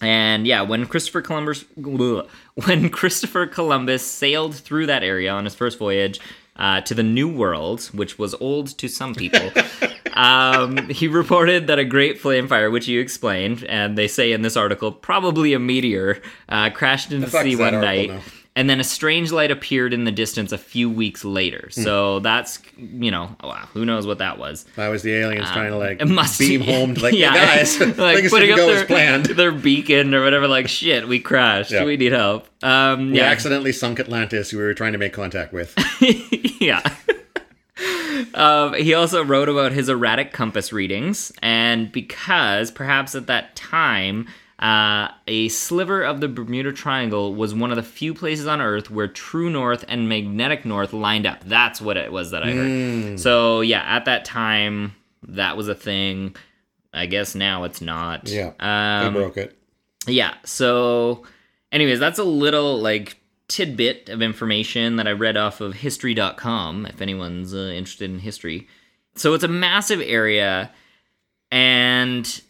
And 0.00 0.46
yeah, 0.46 0.62
when 0.62 0.86
Christopher 0.86 1.22
Columbus 1.22 1.64
when 1.76 2.90
Christopher 2.90 3.46
Columbus 3.46 4.06
sailed 4.06 4.54
through 4.54 4.86
that 4.86 5.02
area 5.02 5.30
on 5.30 5.44
his 5.44 5.54
first 5.54 5.78
voyage 5.78 6.20
uh, 6.56 6.80
to 6.82 6.94
the 6.94 7.02
New 7.02 7.28
World, 7.28 7.84
which 7.92 8.18
was 8.18 8.34
old 8.34 8.76
to 8.78 8.88
some 8.88 9.14
people, 9.14 9.50
um, 10.14 10.88
he 10.88 11.08
reported 11.08 11.66
that 11.66 11.78
a 11.78 11.84
great 11.84 12.18
flame 12.18 12.48
fire, 12.48 12.70
which 12.70 12.88
you 12.88 13.00
explained, 13.00 13.64
and 13.64 13.96
they 13.96 14.08
say 14.08 14.32
in 14.32 14.42
this 14.42 14.56
article, 14.56 14.92
probably 14.92 15.52
a 15.52 15.58
meteor, 15.58 16.20
uh, 16.48 16.70
crashed 16.70 17.12
into 17.12 17.28
the 17.28 17.42
sea 17.42 17.56
one 17.56 17.80
night. 17.80 18.10
now? 18.10 18.20
And 18.58 18.68
then 18.68 18.80
a 18.80 18.84
strange 18.84 19.30
light 19.30 19.52
appeared 19.52 19.94
in 19.94 20.02
the 20.02 20.10
distance 20.10 20.50
a 20.50 20.58
few 20.58 20.90
weeks 20.90 21.24
later. 21.24 21.70
Hmm. 21.72 21.80
So 21.80 22.18
that's, 22.18 22.58
you 22.76 23.12
know, 23.12 23.36
wow, 23.42 23.68
who 23.72 23.84
knows 23.84 24.04
what 24.04 24.18
that 24.18 24.36
was. 24.36 24.64
That 24.74 24.88
was 24.88 25.02
the 25.04 25.14
aliens 25.14 25.48
trying 25.52 25.70
to 25.70 25.76
like 25.78 26.02
Um, 26.02 26.10
It 26.10 26.12
must 26.12 26.40
beam 26.40 26.62
home 26.62 26.96
to 26.96 27.00
like, 27.04 27.14
yeah. 27.14 27.34
yeah, 27.34 27.56
guys, 27.56 27.78
like 27.98 28.28
putting 28.28 28.50
up 28.50 28.56
go 28.56 28.66
their, 28.66 28.80
as 28.80 28.84
planned. 28.86 29.26
their 29.40 29.52
beacon 29.52 30.12
or 30.12 30.24
whatever. 30.24 30.48
Like 30.48 30.66
shit, 30.68 31.06
we 31.06 31.20
crashed. 31.20 31.70
Yeah. 31.70 31.84
We 31.84 31.96
need 31.96 32.10
help. 32.10 32.48
Um, 32.64 33.12
We 33.12 33.18
yeah, 33.18 33.26
accidentally 33.26 33.70
sunk 33.72 34.00
Atlantis, 34.00 34.50
who 34.50 34.58
we 34.58 34.64
were 34.64 34.74
trying 34.74 34.92
to 34.92 34.98
make 34.98 35.12
contact 35.12 35.52
with. 35.52 35.72
yeah. 36.60 36.82
Um, 38.34 38.74
he 38.74 38.92
also 38.94 39.22
wrote 39.24 39.48
about 39.48 39.70
his 39.70 39.88
erratic 39.88 40.32
compass 40.32 40.72
readings, 40.72 41.32
and 41.40 41.92
because 41.92 42.72
perhaps 42.72 43.14
at 43.14 43.28
that 43.28 43.54
time, 43.54 44.26
uh, 44.58 45.08
a 45.28 45.48
sliver 45.50 46.02
of 46.02 46.20
the 46.20 46.26
Bermuda 46.28 46.72
Triangle 46.72 47.34
was 47.34 47.54
one 47.54 47.70
of 47.70 47.76
the 47.76 47.82
few 47.82 48.12
places 48.12 48.46
on 48.46 48.60
Earth 48.60 48.90
where 48.90 49.06
true 49.06 49.50
north 49.50 49.84
and 49.86 50.08
magnetic 50.08 50.64
north 50.64 50.92
lined 50.92 51.26
up. 51.26 51.44
That's 51.44 51.80
what 51.80 51.96
it 51.96 52.10
was 52.10 52.32
that 52.32 52.42
I 52.42 52.50
heard. 52.52 53.20
So, 53.20 53.60
yeah, 53.60 53.82
at 53.82 54.04
that 54.06 54.24
time, 54.24 54.94
that 55.22 55.56
was 55.56 55.68
a 55.68 55.74
thing. 55.76 56.34
I 56.92 57.06
guess 57.06 57.34
now 57.36 57.64
it's 57.64 57.80
not. 57.80 58.28
Yeah, 58.28 58.52
Um, 58.58 59.14
they 59.14 59.20
broke 59.20 59.36
it. 59.36 59.56
yeah. 60.06 60.34
So, 60.44 61.24
anyways, 61.70 62.00
that's 62.00 62.18
a 62.18 62.24
little 62.24 62.78
like 62.80 63.16
tidbit 63.46 64.08
of 64.08 64.20
information 64.22 64.96
that 64.96 65.06
I 65.06 65.12
read 65.12 65.36
off 65.36 65.60
of 65.60 65.74
history.com 65.74 66.86
if 66.86 67.00
anyone's 67.00 67.54
uh, 67.54 67.58
interested 67.76 68.10
in 68.10 68.18
history. 68.18 68.66
So, 69.14 69.34
it's 69.34 69.44
a 69.44 69.48
massive 69.48 70.00
area 70.00 70.72
and 71.52 72.40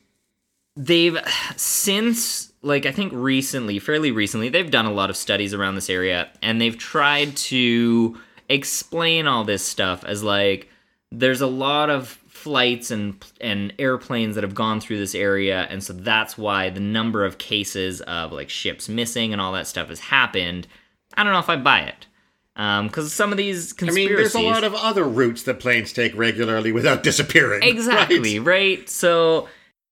they've 0.79 1.19
since 1.57 2.53
like 2.63 2.87
I 2.87 2.93
think 2.93 3.13
recently, 3.15 3.79
fairly 3.79 4.13
recently, 4.13 4.49
they've 4.49 4.71
done 4.71 4.87
a 4.87 4.93
lot 4.93 5.11
of 5.11 5.17
studies 5.17 5.53
around 5.53 5.75
this 5.75 5.91
area 5.91 6.31
and 6.41 6.61
they've 6.61 6.79
tried 6.79 7.37
to 7.37 8.19
explain 8.49 9.27
all 9.27 9.45
this 9.45 9.67
stuff 9.67 10.05
as 10.05 10.23
like 10.23 10.69
there's 11.13 11.41
a 11.41 11.47
lot 11.47 11.91
of 11.91 12.09
flights 12.29 12.91
and 12.91 13.23
and 13.41 13.75
airplanes 13.79 14.37
that 14.37 14.45
have 14.45 14.55
gone 14.55 14.81
through 14.81 14.99
this 14.99 15.15
area 15.15 15.67
and 15.71 15.83
so 15.83 15.93
that's 15.93 16.39
why 16.39 16.71
the 16.71 16.81
number 16.81 17.25
of 17.25 17.39
cases 17.39 18.01
of 18.03 18.33
like 18.33 18.49
ships 18.49 18.89
missing 18.89 19.33
and 19.33 19.43
all 19.43 19.53
that 19.53 19.67
stuff 19.67 19.89
has 19.89 20.01
happened. 20.01 20.67
I 21.15 21.25
don't 21.25 21.33
know 21.33 21.41
if 21.41 21.51
I 21.51 21.57
buy 21.57 21.81
it. 21.81 22.07
Um, 22.55 22.89
cuz 22.89 23.13
some 23.13 23.33
of 23.33 23.39
these 23.39 23.75
I 23.83 23.91
mean, 23.91 24.09
there's 24.09 24.35
a 24.35 24.41
lot 24.41 24.65
of 24.65 24.75
other 24.75 25.05
routes 25.05 25.43
that 25.45 25.61
planes 25.61 25.93
take 25.93 26.17
regularly 26.17 26.73
without 26.73 27.03
disappearing. 27.03 27.63
Exactly, 27.69 28.39
right? 28.39 28.79
right? 28.79 28.89
So 28.89 29.49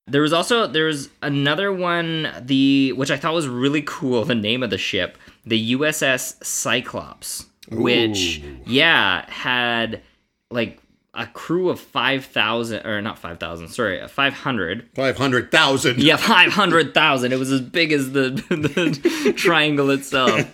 there 0.06 0.22
was 0.22 0.32
also 0.32 0.66
there 0.66 0.84
was 0.86 1.08
another 1.22 1.72
one 1.72 2.28
the 2.40 2.92
which 2.92 3.10
I 3.10 3.16
thought 3.16 3.34
was 3.34 3.48
really 3.48 3.82
cool 3.82 4.24
the 4.24 4.34
name 4.34 4.62
of 4.62 4.70
the 4.70 4.78
ship, 4.78 5.18
the 5.44 5.74
USS 5.74 6.44
Cyclops, 6.44 7.46
which 7.70 8.42
yeah, 8.66 9.28
had 9.30 10.02
like 10.50 10.80
a 11.18 11.26
crew 11.26 11.70
of 11.70 11.80
5,000 11.80 12.84
or 12.86 13.00
not 13.00 13.18
5,000, 13.18 13.68
sorry, 13.68 14.06
500 14.06 14.90
Five 14.94 15.16
hundred 15.16 15.50
thousand. 15.50 16.02
yeah, 16.02 16.16
five 16.16 16.52
hundred 16.52 16.92
thousand. 16.92 17.32
It 17.32 17.38
was 17.38 17.50
as 17.50 17.62
big 17.62 17.90
as 17.90 18.12
the, 18.12 18.30
the 18.50 19.32
triangle 19.36 19.90
itself. 19.90 20.44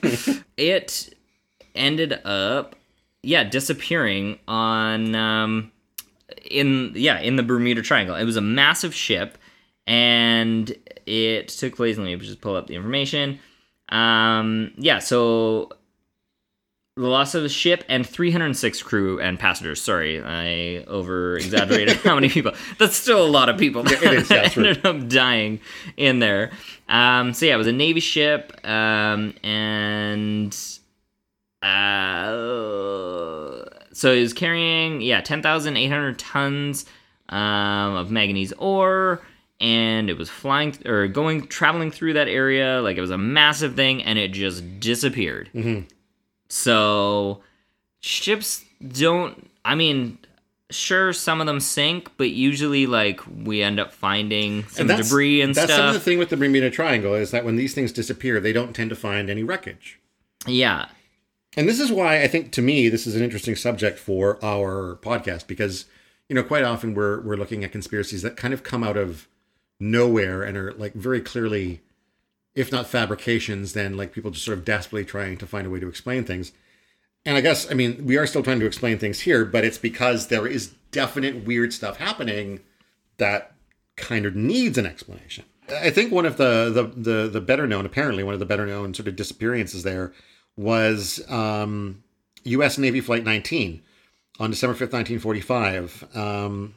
It 0.56 1.12
ended 1.74 2.20
up, 2.24 2.76
yeah, 3.22 3.42
disappearing 3.42 4.38
on 4.46 5.14
um, 5.16 5.72
in 6.48 6.92
yeah 6.94 7.18
in 7.20 7.34
the 7.36 7.42
Bermuda 7.42 7.82
Triangle. 7.82 8.14
It 8.14 8.24
was 8.24 8.36
a 8.36 8.40
massive 8.42 8.94
ship, 8.94 9.38
and 9.86 10.74
it 11.06 11.48
took 11.48 11.76
place. 11.76 11.98
Let 11.98 12.04
me 12.04 12.16
just 12.16 12.40
pull 12.40 12.56
up 12.56 12.66
the 12.66 12.74
information. 12.74 13.40
Um, 13.88 14.72
yeah, 14.76 14.98
so 14.98 15.70
the 16.96 17.06
loss 17.06 17.34
of 17.34 17.42
the 17.42 17.48
ship 17.48 17.84
and 17.88 18.06
306 18.06 18.82
crew 18.82 19.18
and 19.18 19.38
passengers. 19.38 19.80
Sorry, 19.80 20.22
I 20.22 20.84
over 20.84 21.36
exaggerated 21.36 21.96
how 22.04 22.14
many 22.14 22.28
people. 22.28 22.52
That's 22.78 22.96
still 22.96 23.24
a 23.24 23.28
lot 23.28 23.48
of 23.48 23.58
people 23.58 23.82
that 23.84 24.02
it 24.02 24.12
is, 24.12 24.30
yeah, 24.30 24.50
ended 24.56 24.84
up 24.84 25.08
dying 25.08 25.60
in 25.96 26.18
there. 26.18 26.52
Um, 26.88 27.32
so 27.32 27.46
yeah, 27.46 27.54
it 27.54 27.58
was 27.58 27.66
a 27.66 27.72
Navy 27.72 28.00
ship, 28.00 28.58
um, 28.66 29.34
and 29.42 30.54
uh, 31.62 32.30
so 33.92 34.12
it 34.12 34.20
was 34.20 34.32
carrying 34.32 35.00
yeah 35.00 35.20
10,800 35.22 36.18
tons 36.18 36.84
um, 37.30 37.94
of 37.96 38.10
manganese 38.10 38.52
ore. 38.54 39.22
And 39.62 40.10
it 40.10 40.18
was 40.18 40.28
flying 40.28 40.76
or 40.84 41.06
going 41.06 41.46
traveling 41.46 41.90
through 41.92 42.14
that 42.14 42.26
area 42.28 42.82
like 42.82 42.96
it 42.96 43.00
was 43.00 43.10
a 43.12 43.18
massive 43.18 43.76
thing, 43.76 44.02
and 44.02 44.18
it 44.18 44.32
just 44.32 44.80
disappeared. 44.80 45.48
Mm-hmm. 45.54 45.86
So 46.48 47.40
ships 48.00 48.64
don't 48.86 49.48
I 49.64 49.74
mean 49.74 50.18
sure 50.70 51.12
some 51.12 51.40
of 51.40 51.46
them 51.46 51.60
sink, 51.60 52.10
but 52.16 52.30
usually 52.30 52.86
like 52.86 53.20
we 53.44 53.62
end 53.62 53.78
up 53.78 53.92
finding 53.92 54.64
some 54.68 54.82
And 54.82 54.90
that's, 54.90 55.08
debris 55.08 55.42
and 55.42 55.54
stuff. 55.54 55.68
that's 55.68 55.76
some 55.78 55.88
of 55.88 55.94
the 55.94 56.00
thing 56.00 56.18
with 56.18 56.30
the 56.30 56.36
Bermuda 56.36 56.70
Triangle 56.70 57.14
is 57.14 57.30
that 57.30 57.44
when 57.44 57.56
these 57.56 57.74
things 57.74 57.92
disappear, 57.92 58.40
they 58.40 58.52
don't 58.52 58.74
tend 58.74 58.90
to 58.90 58.96
find 58.96 59.30
any 59.30 59.42
wreckage. 59.42 60.00
yeah. 60.46 60.88
And 61.54 61.68
this 61.68 61.78
is 61.80 61.92
why 61.92 62.22
I 62.22 62.28
think 62.28 62.50
to 62.52 62.62
me 62.62 62.88
this 62.88 63.06
is 63.06 63.14
an 63.14 63.22
interesting 63.22 63.54
subject 63.54 63.98
for 63.98 64.42
our 64.42 64.98
podcast 65.02 65.46
because 65.46 65.84
you 66.30 66.34
know 66.34 66.42
quite 66.42 66.64
often 66.64 66.94
we're 66.94 67.20
we're 67.20 67.36
looking 67.36 67.62
at 67.62 67.70
conspiracies 67.72 68.22
that 68.22 68.36
kind 68.38 68.54
of 68.54 68.62
come 68.62 68.82
out 68.82 68.96
of 68.96 69.28
nowhere 69.82 70.42
and 70.42 70.56
are 70.56 70.72
like 70.74 70.94
very 70.94 71.20
clearly 71.20 71.80
if 72.54 72.70
not 72.70 72.86
fabrications 72.86 73.72
then 73.72 73.96
like 73.96 74.12
people 74.12 74.30
just 74.30 74.44
sort 74.44 74.56
of 74.56 74.64
desperately 74.64 75.04
trying 75.04 75.36
to 75.36 75.46
find 75.46 75.66
a 75.66 75.70
way 75.70 75.80
to 75.80 75.88
explain 75.88 76.24
things. 76.24 76.52
And 77.24 77.36
I 77.36 77.40
guess 77.40 77.70
I 77.70 77.74
mean 77.74 78.04
we 78.06 78.16
are 78.16 78.26
still 78.26 78.42
trying 78.42 78.60
to 78.60 78.66
explain 78.66 78.98
things 78.98 79.20
here 79.20 79.44
but 79.44 79.64
it's 79.64 79.78
because 79.78 80.28
there 80.28 80.46
is 80.46 80.74
definite 80.92 81.44
weird 81.44 81.72
stuff 81.72 81.96
happening 81.96 82.60
that 83.16 83.54
kind 83.96 84.24
of 84.24 84.36
needs 84.36 84.78
an 84.78 84.86
explanation. 84.86 85.44
I 85.68 85.90
think 85.90 86.12
one 86.12 86.26
of 86.26 86.36
the 86.36 86.70
the 86.70 86.84
the, 86.84 87.28
the 87.28 87.40
better 87.40 87.66
known 87.66 87.84
apparently 87.84 88.22
one 88.22 88.34
of 88.34 88.40
the 88.40 88.46
better 88.46 88.66
known 88.66 88.94
sort 88.94 89.08
of 89.08 89.16
disappearances 89.16 89.82
there 89.82 90.12
was 90.56 91.22
um, 91.28 92.04
U.S. 92.44 92.78
Navy 92.78 93.00
Flight 93.00 93.24
19 93.24 93.82
on 94.38 94.50
December 94.50 94.74
5th, 94.74 94.92
1945. 94.92 96.16
Um, 96.16 96.74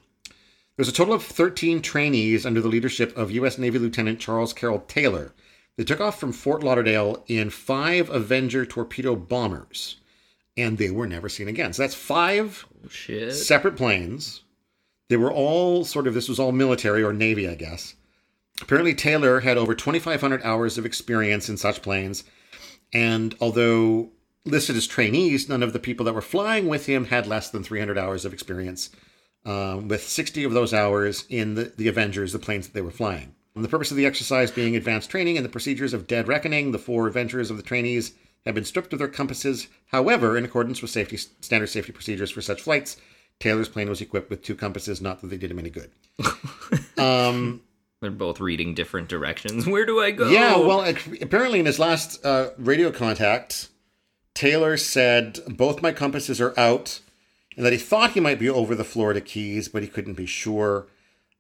there 0.76 0.82
was 0.82 0.90
a 0.90 0.94
total 0.94 1.14
of 1.14 1.24
13 1.24 1.82
trainees 1.82 2.46
under 2.46 2.60
the 2.60 2.68
leadership 2.68 3.16
of 3.18 3.32
U.S. 3.32 3.58
Navy 3.58 3.80
Lieutenant 3.80 4.20
Charles 4.20 4.52
Carroll 4.52 4.84
Taylor. 4.88 5.34
They 5.78 5.86
took 5.86 6.02
off 6.02 6.20
from 6.20 6.34
Fort 6.34 6.64
Lauderdale 6.64 7.24
in 7.28 7.50
five 7.50 8.10
Avenger 8.10 8.66
torpedo 8.66 9.16
bombers, 9.16 10.02
and 10.58 10.78
they 10.78 10.90
were 10.90 11.08
never 11.08 11.30
seen 11.30 11.48
again. 11.48 11.72
So 11.72 11.84
that's 11.84 11.96
five 11.96 12.66
oh, 12.86 12.90
Shit. 12.90 13.34
separate 13.34 13.78
planes. 13.78 14.42
They 15.08 15.16
were 15.16 15.32
all 15.32 15.86
sort 15.86 16.08
of, 16.08 16.14
this 16.14 16.28
was 16.28 16.40
all 16.40 16.52
military 16.52 17.04
or 17.04 17.14
Navy, 17.14 17.48
I 17.48 17.56
guess. 17.56 17.96
Apparently, 18.62 18.94
Taylor 18.94 19.42
had 19.42 19.58
over 19.58 19.76
2,500 19.76 20.44
hours 20.44 20.78
of 20.78 20.86
experience 20.86 21.48
in 21.48 21.56
such 21.56 21.82
planes. 21.82 22.26
And 22.94 23.36
although 23.40 24.10
listed 24.46 24.76
as 24.76 24.88
trainees, 24.88 25.48
none 25.48 25.64
of 25.64 25.72
the 25.72 25.80
people 25.80 26.06
that 26.06 26.16
were 26.16 26.22
flying 26.22 26.68
with 26.68 26.86
him 26.86 27.06
had 27.06 27.28
less 27.28 27.50
than 27.50 27.64
300 27.64 27.98
hours 27.98 28.26
of 28.26 28.34
experience, 28.34 28.90
um, 29.46 29.88
with 29.88 30.08
60 30.08 30.44
of 30.44 30.54
those 30.54 30.74
hours 30.74 31.26
in 31.30 31.56
the, 31.56 31.74
the 31.78 31.88
Avengers, 31.88 32.34
the 32.34 32.40
planes 32.40 32.68
that 32.68 32.74
they 32.74 32.82
were 32.82 32.92
flying. 32.92 33.36
And 33.56 33.64
the 33.64 33.70
purpose 33.70 33.92
of 33.92 33.98
the 33.98 34.06
exercise 34.06 34.52
being 34.52 34.76
advanced 34.76 35.10
training 35.10 35.38
and 35.38 35.46
the 35.46 35.50
procedures 35.50 35.94
of 35.94 36.08
dead 36.08 36.28
reckoning, 36.28 36.72
the 36.72 36.80
four 36.80 37.08
Avengers 37.08 37.50
of 37.50 37.58
the 37.58 37.64
trainees 37.64 38.14
have 38.46 38.56
been 38.56 38.66
stripped 38.66 38.94
of 38.94 39.00
their 39.00 39.08
compasses. 39.08 39.68
However, 39.88 40.38
in 40.38 40.46
accordance 40.46 40.82
with 40.82 40.92
safety 40.92 41.18
standard 41.18 41.68
safety 41.68 41.92
procedures 41.92 42.32
for 42.32 42.42
such 42.42 42.62
flights, 42.62 42.98
Taylor's 43.40 43.70
plane 43.70 43.90
was 43.90 44.02
equipped 44.02 44.30
with 44.30 44.44
two 44.44 44.56
compasses, 44.56 45.02
not 45.02 45.22
that 45.22 45.28
they 45.28 45.38
did 45.38 45.52
him 45.52 45.60
any 45.60 45.70
good. 45.70 45.92
um, 46.98 47.62
They're 48.02 48.12
both 48.12 48.40
reading 48.40 48.74
different 48.74 49.10
directions. 49.10 49.66
Where 49.68 49.86
do 49.86 50.02
I 50.02 50.12
go? 50.12 50.30
Yeah, 50.30 50.58
well, 50.58 50.82
apparently 51.22 51.60
in 51.60 51.66
his 51.66 51.80
last 51.80 52.24
uh, 52.26 52.52
radio 52.58 52.92
contact, 52.92 53.70
Taylor 54.34 54.78
said 54.78 55.40
both 55.48 55.82
my 55.82 55.92
compasses 55.92 56.40
are 56.40 56.58
out, 56.60 57.00
and 57.56 57.66
that 57.66 57.74
he 57.74 57.80
thought 57.80 58.12
he 58.12 58.20
might 58.20 58.40
be 58.40 58.50
over 58.50 58.76
the 58.76 58.84
Florida 58.84 59.22
Keys, 59.22 59.68
but 59.68 59.82
he 59.82 59.88
couldn't 59.88 60.14
be 60.14 60.26
sure. 60.26 60.88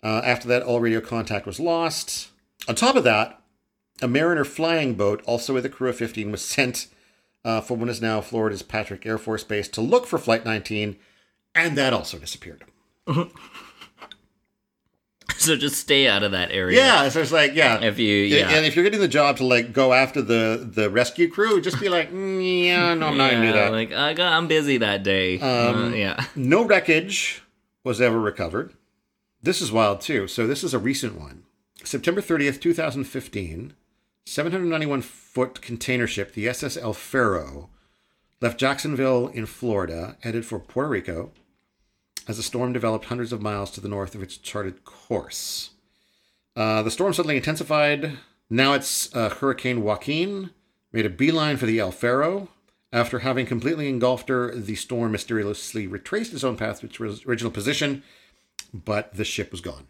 Uh, 0.03 0.21
after 0.23 0.47
that, 0.47 0.63
all 0.63 0.79
radio 0.79 1.01
contact 1.01 1.45
was 1.45 1.59
lost. 1.59 2.29
On 2.67 2.75
top 2.75 2.95
of 2.95 3.03
that, 3.03 3.41
a 4.01 4.07
Mariner 4.07 4.45
flying 4.45 4.95
boat, 4.95 5.21
also 5.25 5.53
with 5.53 5.65
a 5.65 5.69
crew 5.69 5.89
of 5.89 5.97
15, 5.97 6.31
was 6.31 6.43
sent 6.43 6.87
uh, 7.43 7.61
from 7.61 7.79
what 7.79 7.89
is 7.89 8.01
now 8.01 8.21
Florida's 8.21 8.63
Patrick 8.63 9.05
Air 9.05 9.17
Force 9.17 9.43
Base 9.43 9.67
to 9.69 9.81
look 9.81 10.05
for 10.05 10.17
Flight 10.17 10.45
19, 10.45 10.97
and 11.53 11.77
that 11.77 11.93
also 11.93 12.17
disappeared. 12.17 12.63
So 15.45 15.55
just 15.55 15.77
stay 15.77 16.07
out 16.07 16.23
of 16.23 16.31
that 16.31 16.51
area. 16.51 16.77
Yeah, 16.77 17.09
so 17.09 17.21
it's 17.21 17.31
like 17.31 17.55
yeah. 17.55 17.81
If 17.81 17.97
you 17.99 18.13
Yeah, 18.15 18.37
yeah. 18.49 18.55
And 18.57 18.65
if 18.65 18.75
you're 18.75 18.83
getting 18.83 18.99
the 18.99 19.07
job 19.07 19.37
to 19.37 19.45
like 19.45 19.71
go 19.73 19.93
after 19.93 20.21
the 20.21 20.67
the 20.69 20.89
rescue 20.89 21.29
crew, 21.29 21.61
just 21.61 21.79
be 21.79 21.89
like, 21.89 22.11
"Mm, 22.11 22.65
yeah, 22.67 22.93
no, 22.93 23.07
I'm 23.07 23.17
not 23.17 23.31
gonna 23.31 23.45
do 23.47 23.53
that. 23.53 23.71
Like 23.71 23.91
I 23.93 24.13
got, 24.13 24.33
I'm 24.33 24.47
busy 24.47 24.77
that 24.79 25.03
day. 25.03 25.39
Um, 25.39 25.93
Uh, 25.93 25.95
yeah. 25.95 26.25
no 26.35 26.65
wreckage 26.65 27.43
was 27.83 28.01
ever 28.01 28.19
recovered. 28.19 28.73
This 29.41 29.61
is 29.61 29.71
wild 29.71 30.01
too. 30.01 30.27
So 30.27 30.47
this 30.47 30.63
is 30.63 30.73
a 30.73 30.79
recent 30.79 31.19
one. 31.19 31.43
September 31.83 32.19
30th, 32.21 32.59
2015, 32.59 33.73
791 34.25 35.01
foot 35.03 35.61
container 35.61 36.07
ship, 36.07 36.33
the 36.33 36.47
SS 36.49 36.77
El 36.77 36.93
Faro, 36.93 37.69
left 38.41 38.59
Jacksonville 38.59 39.27
in 39.27 39.45
Florida, 39.45 40.17
headed 40.21 40.45
for 40.45 40.57
Puerto 40.59 40.89
Rico, 40.89 41.31
as 42.27 42.37
the 42.37 42.43
storm 42.43 42.73
developed 42.73 43.05
hundreds 43.05 43.31
of 43.31 43.41
miles 43.41 43.71
to 43.71 43.81
the 43.81 43.89
north 43.89 44.15
of 44.15 44.23
its 44.23 44.37
charted 44.37 44.83
course. 44.83 45.71
Uh, 46.55 46.81
the 46.81 46.91
storm 46.91 47.13
suddenly 47.13 47.37
intensified. 47.37 48.17
Now 48.49 48.73
it's 48.73 49.13
uh, 49.15 49.29
Hurricane 49.29 49.83
Joaquin 49.83 50.51
made 50.91 51.05
a 51.05 51.09
beeline 51.09 51.57
for 51.57 51.65
the 51.65 51.79
El 51.79 51.91
Faro. 51.91 52.49
After 52.93 53.19
having 53.19 53.45
completely 53.45 53.89
engulfed 53.89 54.29
her, 54.29 54.55
the 54.55 54.75
storm 54.75 55.11
mysteriously 55.11 55.85
retraced 55.85 56.33
its 56.33 56.43
own 56.43 56.55
path 56.55 56.79
to 56.79 57.03
its 57.05 57.25
original 57.25 57.51
position, 57.51 58.03
but 58.73 59.13
the 59.13 59.25
ship 59.25 59.51
was 59.51 59.61
gone. 59.61 59.87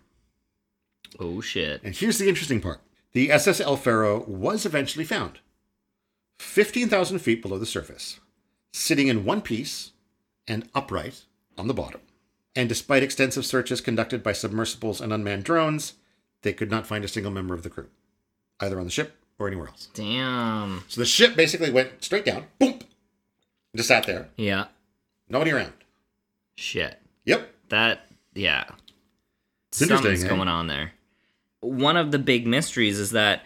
Oh 1.19 1.41
shit. 1.41 1.81
And 1.83 1.95
here's 1.95 2.17
the 2.17 2.27
interesting 2.27 2.61
part 2.61 2.81
the 3.13 3.31
SS 3.31 3.61
El 3.61 3.77
Faro 3.77 4.25
was 4.25 4.65
eventually 4.65 5.05
found 5.05 5.39
15,000 6.39 7.19
feet 7.19 7.41
below 7.41 7.57
the 7.57 7.65
surface, 7.65 8.19
sitting 8.73 9.07
in 9.07 9.23
one 9.23 9.41
piece 9.41 9.91
and 10.47 10.67
upright 10.73 11.25
on 11.57 11.67
the 11.67 11.73
bottom. 11.73 12.01
And 12.55 12.69
despite 12.69 13.03
extensive 13.03 13.45
searches 13.45 13.81
conducted 13.81 14.23
by 14.23 14.31
submersibles 14.33 15.01
and 15.01 15.11
unmanned 15.11 15.43
drones, 15.43 15.93
they 16.41 16.53
could 16.53 16.71
not 16.71 16.87
find 16.87 17.03
a 17.03 17.07
single 17.07 17.31
member 17.31 17.53
of 17.53 17.63
the 17.63 17.69
crew, 17.69 17.87
either 18.59 18.79
on 18.79 18.85
the 18.85 18.91
ship 18.91 19.17
or 19.37 19.47
anywhere 19.47 19.67
else. 19.67 19.89
Damn. 19.93 20.83
So 20.87 21.01
the 21.01 21.05
ship 21.05 21.35
basically 21.35 21.69
went 21.71 22.03
straight 22.03 22.23
down, 22.25 22.45
boom, 22.59 22.79
just 23.75 23.89
sat 23.89 24.05
there, 24.07 24.29
Yeah. 24.37 24.67
nobody 25.27 25.51
around. 25.51 25.73
Shit. 26.55 27.01
Yep. 27.25 27.51
That 27.69 28.07
yeah. 28.33 28.65
It's 29.69 29.85
Something's 29.85 30.23
eh? 30.23 30.27
going 30.29 30.47
on 30.47 30.67
there. 30.67 30.93
One 31.59 31.97
of 31.97 32.11
the 32.11 32.19
big 32.19 32.47
mysteries 32.47 32.97
is 32.99 33.11
that 33.11 33.43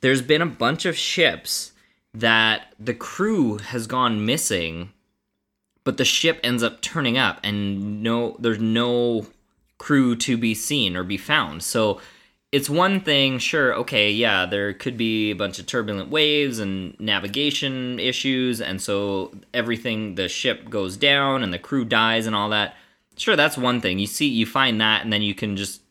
there's 0.00 0.20
been 0.20 0.42
a 0.42 0.46
bunch 0.46 0.84
of 0.84 0.96
ships 0.98 1.72
that 2.12 2.74
the 2.78 2.92
crew 2.94 3.56
has 3.58 3.86
gone 3.86 4.26
missing, 4.26 4.90
but 5.84 5.96
the 5.96 6.04
ship 6.04 6.40
ends 6.42 6.62
up 6.62 6.80
turning 6.80 7.16
up 7.16 7.38
and 7.44 8.02
no 8.02 8.36
there's 8.38 8.58
no 8.58 9.26
crew 9.78 10.16
to 10.16 10.36
be 10.36 10.54
seen 10.54 10.96
or 10.96 11.04
be 11.04 11.16
found. 11.16 11.62
So 11.62 12.00
it's 12.54 12.70
one 12.70 13.00
thing, 13.00 13.40
sure, 13.40 13.74
okay, 13.74 14.12
yeah, 14.12 14.46
there 14.46 14.72
could 14.72 14.96
be 14.96 15.32
a 15.32 15.34
bunch 15.34 15.58
of 15.58 15.66
turbulent 15.66 16.08
waves 16.08 16.60
and 16.60 16.98
navigation 17.00 17.98
issues, 17.98 18.60
and 18.60 18.80
so 18.80 19.34
everything, 19.52 20.14
the 20.14 20.28
ship 20.28 20.70
goes 20.70 20.96
down 20.96 21.42
and 21.42 21.52
the 21.52 21.58
crew 21.58 21.84
dies 21.84 22.28
and 22.28 22.36
all 22.36 22.48
that. 22.50 22.76
Sure, 23.16 23.34
that's 23.34 23.58
one 23.58 23.80
thing. 23.80 23.98
You 23.98 24.06
see, 24.06 24.28
you 24.28 24.46
find 24.46 24.80
that, 24.80 25.02
and 25.02 25.12
then 25.12 25.20
you 25.20 25.34
can 25.34 25.56
just 25.56 25.82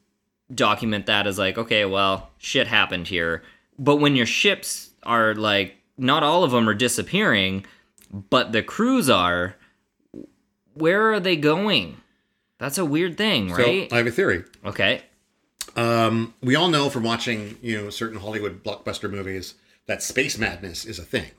document 0.55 1.05
that 1.07 1.27
as 1.27 1.37
like, 1.37 1.57
okay, 1.57 1.83
well, 1.83 2.29
shit 2.37 2.67
happened 2.67 3.09
here. 3.09 3.43
But 3.77 3.97
when 3.97 4.15
your 4.15 4.25
ships 4.25 4.91
are 5.03 5.35
like, 5.35 5.75
not 5.97 6.23
all 6.23 6.45
of 6.45 6.51
them 6.51 6.69
are 6.69 6.73
disappearing, 6.73 7.65
but 8.09 8.53
the 8.53 8.63
crews 8.63 9.09
are, 9.09 9.57
where 10.75 11.11
are 11.13 11.19
they 11.19 11.35
going? 11.35 11.97
That's 12.59 12.77
a 12.77 12.85
weird 12.85 13.17
thing, 13.17 13.49
right? 13.49 13.89
So 13.89 13.95
I 13.95 13.97
have 13.97 14.07
a 14.07 14.11
theory. 14.11 14.43
okay. 14.65 15.01
Um, 15.75 16.33
we 16.41 16.55
all 16.55 16.69
know 16.69 16.89
from 16.89 17.03
watching, 17.03 17.57
you 17.61 17.81
know, 17.81 17.89
certain 17.89 18.19
Hollywood 18.19 18.63
blockbuster 18.63 19.09
movies 19.09 19.55
that 19.87 20.03
space 20.03 20.37
madness 20.37 20.85
is 20.85 20.99
a 20.99 21.03
thing. 21.03 21.31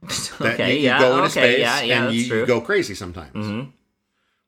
That 0.38 0.54
Okay, 0.54 0.74
you, 0.74 0.78
you 0.78 0.84
yeah, 0.84 0.98
go 1.00 1.10
into 1.12 1.22
okay, 1.24 1.30
space 1.54 1.58
yeah, 1.60 1.80
yeah, 1.82 2.04
and 2.06 2.14
you, 2.14 2.22
you 2.36 2.46
go 2.46 2.60
crazy 2.60 2.94
sometimes. 2.94 3.34
Mhm. 3.46 3.72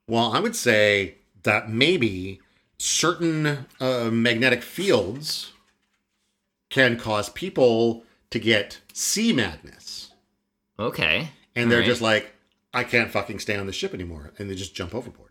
Well, 0.08 0.32
I 0.32 0.40
would 0.40 0.56
say 0.56 1.16
that 1.42 1.68
maybe 1.70 2.40
certain 2.78 3.66
uh, 3.80 4.10
magnetic 4.12 4.62
fields 4.62 5.52
can 6.70 6.96
cause 6.96 7.28
people 7.28 8.04
to 8.30 8.38
get 8.38 8.80
sea 8.92 9.32
madness, 9.32 10.12
Okay. 10.78 11.30
and 11.56 11.70
they're 11.70 11.78
Alright. 11.80 11.88
just 11.90 12.00
like, 12.00 12.32
I 12.72 12.84
can't 12.84 13.10
fucking 13.10 13.38
stay 13.40 13.56
on 13.56 13.66
the 13.66 13.72
ship 13.72 13.92
anymore, 13.94 14.32
and 14.38 14.48
they 14.50 14.54
just 14.54 14.74
jump 14.74 14.94
overboard. 14.94 15.30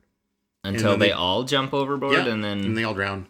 until 0.64 0.98
they, 0.98 1.08
they- 1.08 1.12
all 1.14 1.44
jump 1.44 1.74
overboard 1.74 2.14
Yeah, 2.14 2.28
and 2.28 2.44
then 2.44 2.60
and 2.60 2.78
they 2.78 2.84
all 2.84 2.94
drown. 2.94 3.28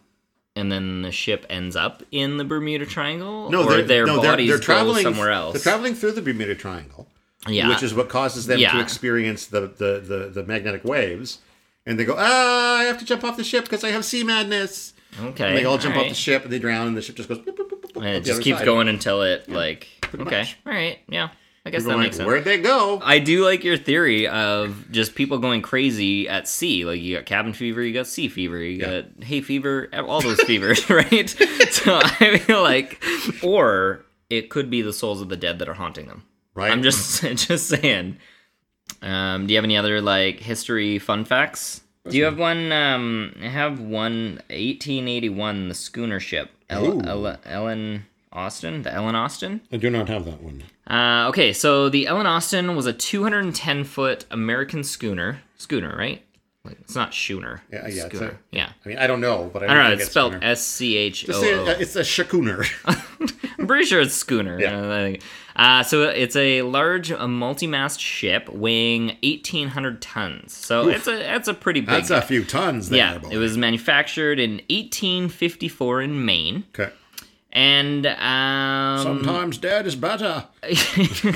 and 0.56 0.72
then 0.72 1.02
the 1.04 1.12
ship 1.12 1.46
ends 1.50 1.76
up 1.76 2.02
in 2.12 2.38
the 2.38 2.44
Bermuda 2.44 2.86
Triangle 2.86 3.50
No, 3.52 3.64
or 3.66 3.82
their 3.84 4.06
no, 4.06 4.20
they're, 4.20 4.32
bodies 4.32 4.50
they're 4.50 4.58
go 4.58 4.64
traveling 4.64 5.04
somewhere 5.04 5.32
else. 5.32 5.54
They're 5.54 5.62
traveling 5.62 5.94
through 5.94 6.14
the 6.14 6.22
Bermuda 6.24 6.56
Triangle. 6.56 7.08
yeah. 7.48 7.70
which 7.70 7.84
is 7.84 7.94
what 7.94 8.10
causes 8.10 8.48
them 8.48 8.60
to 8.60 8.80
experience 8.82 9.46
the, 9.46 9.62
the, 9.62 10.00
the, 10.06 10.30
the 10.34 10.44
magnetic 10.44 10.84
waves. 10.84 11.40
And 11.86 11.98
they 12.00 12.06
go, 12.06 12.16
ah, 12.18 12.78
I 12.80 12.84
have 12.84 12.98
to 13.00 13.06
jump 13.06 13.24
off 13.24 13.38
the 13.38 13.44
ship 13.44 13.64
because 13.64 13.84
I 13.84 13.90
have 13.92 14.04
sea 14.06 14.24
madness. 14.24 14.94
okay. 15.22 15.48
And 15.50 15.58
they 15.58 15.66
all 15.66 15.78
jump 15.78 15.96
off 15.96 16.10
the 16.10 16.14
ship 16.16 16.44
and 16.44 16.52
they 16.52 16.60
drown, 16.60 16.88
and 16.88 16.98
the 16.98 17.02
ship 17.02 17.16
just 17.16 17.30
goes. 17.30 17.40
boop, 17.40 17.56
boop, 17.56 17.70
boop, 17.70 17.96
And 17.96 18.06
it 18.06 18.24
just 18.26 18.42
keeps 18.42 18.60
side. 18.60 18.66
going 18.66 18.88
until 18.90 19.22
it 19.24 19.50
like 19.50 19.88
okay. 20.14 20.40
much. 20.42 20.58
All 20.66 20.74
right. 20.74 21.00
Yeah. 21.08 21.30
I 21.70 21.72
guess 21.72 21.82
People 21.84 21.92
that 21.92 21.96
are 21.98 22.02
makes 22.04 22.14
like, 22.18 22.18
sense. 22.18 22.28
Where'd 22.28 22.44
they 22.46 22.58
go? 22.58 23.00
I 23.04 23.20
do 23.20 23.46
like 23.46 23.64
your 23.64 23.78
theory 23.78 24.28
of 24.28 24.92
just 24.92 25.14
people 25.14 25.38
going 25.38 25.62
crazy 25.62 26.28
at 26.28 26.48
sea. 26.48 26.84
Like 26.84 27.00
you 27.00 27.16
got 27.18 27.26
cabin 27.28 27.54
fever, 27.54 27.84
you 27.84 27.94
got 27.94 28.08
sea 28.08 28.28
fever, 28.28 28.58
you 28.58 28.80
Yeah. 28.80 29.02
got 29.02 29.24
hay 29.24 29.42
fever, 29.42 29.90
all 29.94 30.22
those 30.22 30.42
fevers, 30.42 30.90
right? 30.90 31.30
so 31.70 32.00
I 32.04 32.40
feel 32.40 32.64
like, 32.64 33.04
or 33.44 34.04
it 34.30 34.50
could 34.50 34.70
be 34.72 34.82
the 34.82 34.94
souls 34.94 35.22
of 35.22 35.30
the 35.30 35.38
dead 35.38 35.60
that 35.60 35.70
are 35.70 35.74
haunting 35.76 36.08
them. 36.08 36.24
Right. 36.56 36.72
I'm 36.72 36.82
just 36.82 37.22
just 37.48 37.68
saying. 37.70 38.18
Um, 39.04 39.46
do 39.48 39.54
you 39.54 39.58
have 39.58 39.64
any 39.64 39.78
other 39.78 40.02
like 40.02 40.40
history 40.40 40.98
fun 41.00 41.24
facts? 41.24 41.82
Do 42.10 42.18
you 42.18 42.24
have 42.24 42.40
one? 42.40 42.72
Um, 42.72 43.36
I 43.42 43.48
have 43.50 43.80
one 43.80 44.42
1881, 44.50 45.68
the 45.70 45.76
schooner 45.76 46.20
ship, 46.20 46.50
El- 46.70 47.08
El- 47.08 47.38
Ellen 47.46 48.06
Austin, 48.32 48.82
the 48.82 48.92
Ellen 48.94 49.16
Austin. 49.16 49.62
I 49.72 49.78
do 49.78 49.90
not 49.90 50.10
have 50.10 50.26
that 50.26 50.42
one. 50.42 50.64
Uh, 50.90 51.28
okay, 51.30 51.54
so 51.54 51.90
the 51.90 52.08
Ellen 52.08 52.26
Austin 52.26 52.76
was 52.76 52.86
a 52.86 52.94
210 52.94 53.84
foot 53.84 54.26
American 54.32 54.84
schooner. 54.84 55.42
Schooner, 55.58 55.96
right? 55.96 56.24
Like 56.66 56.78
it's 56.82 56.96
not 56.96 57.14
schooner. 57.14 57.62
Yeah, 57.72 57.88
yeah, 57.88 58.06
it's 58.06 58.16
Schooner. 58.16 58.32
a- 58.32 58.40
yeah. 58.56 58.70
I 58.86 58.90
mean, 58.90 58.98
I 58.98 59.08
don't 59.08 59.22
know, 59.22 59.50
but 59.54 59.64
I, 59.64 59.66
I 59.66 59.74
don't 59.74 59.84
know. 59.86 59.92
It's 59.94 60.10
spelled 60.10 60.34
schooner. 60.34 60.46
S 60.46 60.62
C 60.66 60.98
H 60.98 61.30
O. 61.30 61.42
it's 61.80 61.96
a 61.96 62.02
shakooner. 62.02 62.66
I'm 63.60 63.66
pretty 63.68 63.86
sure 63.86 64.02
it's 64.02 64.14
schooner. 64.14 64.60
Yeah. 64.60 64.78
Uh. 64.80 65.16
Uh, 65.56 65.84
so 65.84 66.04
it's 66.04 66.36
a 66.38 66.62
large 66.62 67.12
uh, 67.12 67.28
multi-mast 67.28 68.00
ship 68.00 68.48
weighing 68.50 69.08
1,800 69.24 70.02
tons. 70.02 70.54
So 70.54 70.88
Oof. 70.88 70.96
it's 70.96 71.08
a 71.08 71.18
that's 71.18 71.48
a 71.48 71.54
pretty 71.54 71.82
big. 71.82 71.90
That's 71.90 72.10
a 72.12 72.22
few 72.22 72.44
tons 72.46 72.90
there, 72.90 72.98
yeah, 73.00 73.18
boy. 73.18 73.30
it 73.30 73.38
was 73.38 73.58
manufactured 73.58 74.40
in 74.40 74.62
1854 74.70 76.02
in 76.02 76.26
Maine, 76.26 76.64
Okay. 76.78 76.94
And 77.52 78.06
um, 78.06 79.04
Sometimes 79.04 79.58
dad 79.58 79.88
is 79.88 79.96
better. 79.96 80.46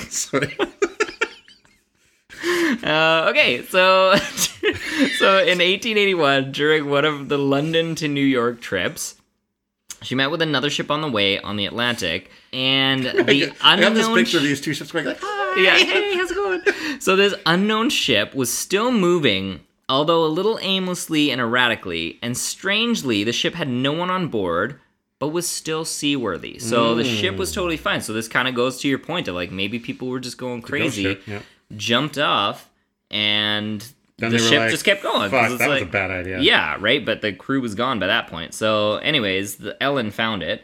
Sorry. 0.09 0.57
Uh, 2.83 3.27
okay, 3.29 3.63
so 3.63 4.15
so 4.17 5.37
in 5.39 5.59
1881, 5.59 6.51
during 6.51 6.89
one 6.89 7.05
of 7.05 7.29
the 7.29 7.37
London 7.37 7.95
to 7.95 8.07
New 8.07 8.25
York 8.25 8.59
trips, 8.59 9.15
she 10.01 10.15
met 10.15 10.29
with 10.29 10.41
another 10.41 10.69
ship 10.69 10.91
on 10.91 11.01
the 11.01 11.09
way 11.09 11.39
on 11.39 11.55
the 11.55 11.65
Atlantic, 11.65 12.29
and 12.51 13.05
the 13.05 13.53
I 13.63 13.77
have 13.77 13.95
this 13.95 14.09
picture 14.09 14.37
of 14.37 14.43
these 14.43 14.59
two 14.59 14.73
ships 14.73 14.91
going 14.91 15.05
like, 15.05 15.19
"Hi." 15.21 15.61
yeah, 15.61 15.77
hey, 15.77 16.17
how's 16.17 16.31
it 16.31 16.35
going? 16.35 16.99
So 16.99 17.15
this 17.15 17.33
unknown 17.45 17.89
ship 17.89 18.35
was 18.35 18.51
still 18.51 18.91
moving, 18.91 19.61
although 19.87 20.25
a 20.25 20.27
little 20.27 20.59
aimlessly 20.61 21.31
and 21.31 21.39
erratically, 21.39 22.19
and 22.21 22.35
strangely, 22.35 23.23
the 23.23 23.31
ship 23.33 23.53
had 23.53 23.69
no 23.69 23.93
one 23.93 24.09
on 24.09 24.27
board. 24.27 24.79
But 25.23 25.29
was 25.29 25.47
still 25.47 25.85
seaworthy, 25.85 26.59
so 26.59 26.95
the 26.95 27.05
ship 27.05 27.37
was 27.37 27.53
totally 27.53 27.77
fine. 27.77 28.01
So 28.01 28.11
this 28.11 28.27
kind 28.27 28.45
of 28.45 28.55
goes 28.55 28.81
to 28.81 28.89
your 28.89 28.99
point 28.99 29.29
of 29.29 29.35
like 29.35 29.51
maybe 29.51 29.79
people 29.79 30.09
were 30.09 30.19
just 30.19 30.37
going 30.37 30.61
crazy, 30.61 31.17
yeah. 31.25 31.39
jumped 31.77 32.17
off, 32.17 32.69
and 33.09 33.87
Then 34.17 34.31
the 34.31 34.37
ship 34.37 34.59
like, 34.59 34.71
just 34.71 34.83
kept 34.83 35.01
going. 35.01 35.31
Fuck, 35.31 35.57
that 35.57 35.69
was 35.69 35.81
a 35.81 35.85
bad 35.85 36.11
idea. 36.11 36.39
Yeah, 36.39 36.75
right. 36.79 37.05
But 37.05 37.21
the 37.21 37.31
crew 37.31 37.61
was 37.61 37.73
gone 37.73 37.99
by 37.99 38.07
that 38.07 38.27
point. 38.27 38.53
So, 38.53 38.97
anyways, 38.97 39.55
the 39.55 39.81
Ellen 39.81 40.11
found 40.11 40.43
it. 40.43 40.61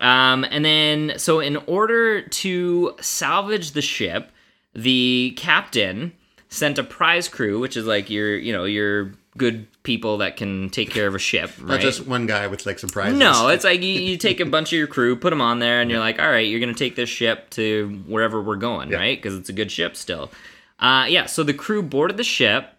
Um, 0.00 0.44
and 0.50 0.64
then, 0.64 1.12
so 1.16 1.38
in 1.38 1.56
order 1.68 2.22
to 2.22 2.96
salvage 3.00 3.70
the 3.70 3.82
ship, 3.82 4.32
the 4.74 5.32
captain 5.36 6.12
sent 6.48 6.78
a 6.78 6.82
prize 6.82 7.28
crew, 7.28 7.60
which 7.60 7.76
is 7.76 7.86
like 7.86 8.10
your, 8.10 8.36
you 8.36 8.52
know, 8.52 8.64
your 8.64 9.12
good 9.38 9.66
people 9.82 10.18
that 10.18 10.36
can 10.36 10.68
take 10.70 10.90
care 10.90 11.06
of 11.06 11.14
a 11.14 11.18
ship, 11.18 11.50
Right? 11.58 11.68
Not 11.68 11.80
just 11.80 12.06
one 12.06 12.26
guy 12.26 12.46
with 12.48 12.66
like 12.66 12.78
some 12.78 12.90
prizes. 12.90 13.18
No, 13.18 13.48
it's 13.54 13.64
like 13.64 13.80
you, 13.82 13.88
you 14.00 14.16
take 14.18 14.40
a 14.40 14.44
bunch 14.46 14.72
of 14.72 14.78
your 14.78 14.86
crew, 14.86 15.16
put 15.16 15.30
them 15.30 15.40
on 15.40 15.58
there, 15.58 15.80
and 15.80 15.90
you're 15.90 16.00
like, 16.00 16.20
all 16.20 16.30
right, 16.30 16.46
you're 16.46 16.60
gonna 16.60 16.74
take 16.74 16.96
this 16.96 17.08
ship 17.08 17.48
to 17.50 18.02
wherever 18.06 18.42
we're 18.42 18.56
going, 18.56 18.90
Yeah. 18.90 18.98
right? 18.98 19.16
Because 19.20 19.36
it's 19.38 19.48
a 19.48 19.52
good 19.54 19.70
ship 19.72 19.96
still. 19.96 20.30
Uh, 20.78 21.06
yeah. 21.08 21.26
So 21.26 21.42
the 21.42 21.54
crew 21.54 21.82
boarded 21.82 22.16
the 22.18 22.24
ship, 22.24 22.70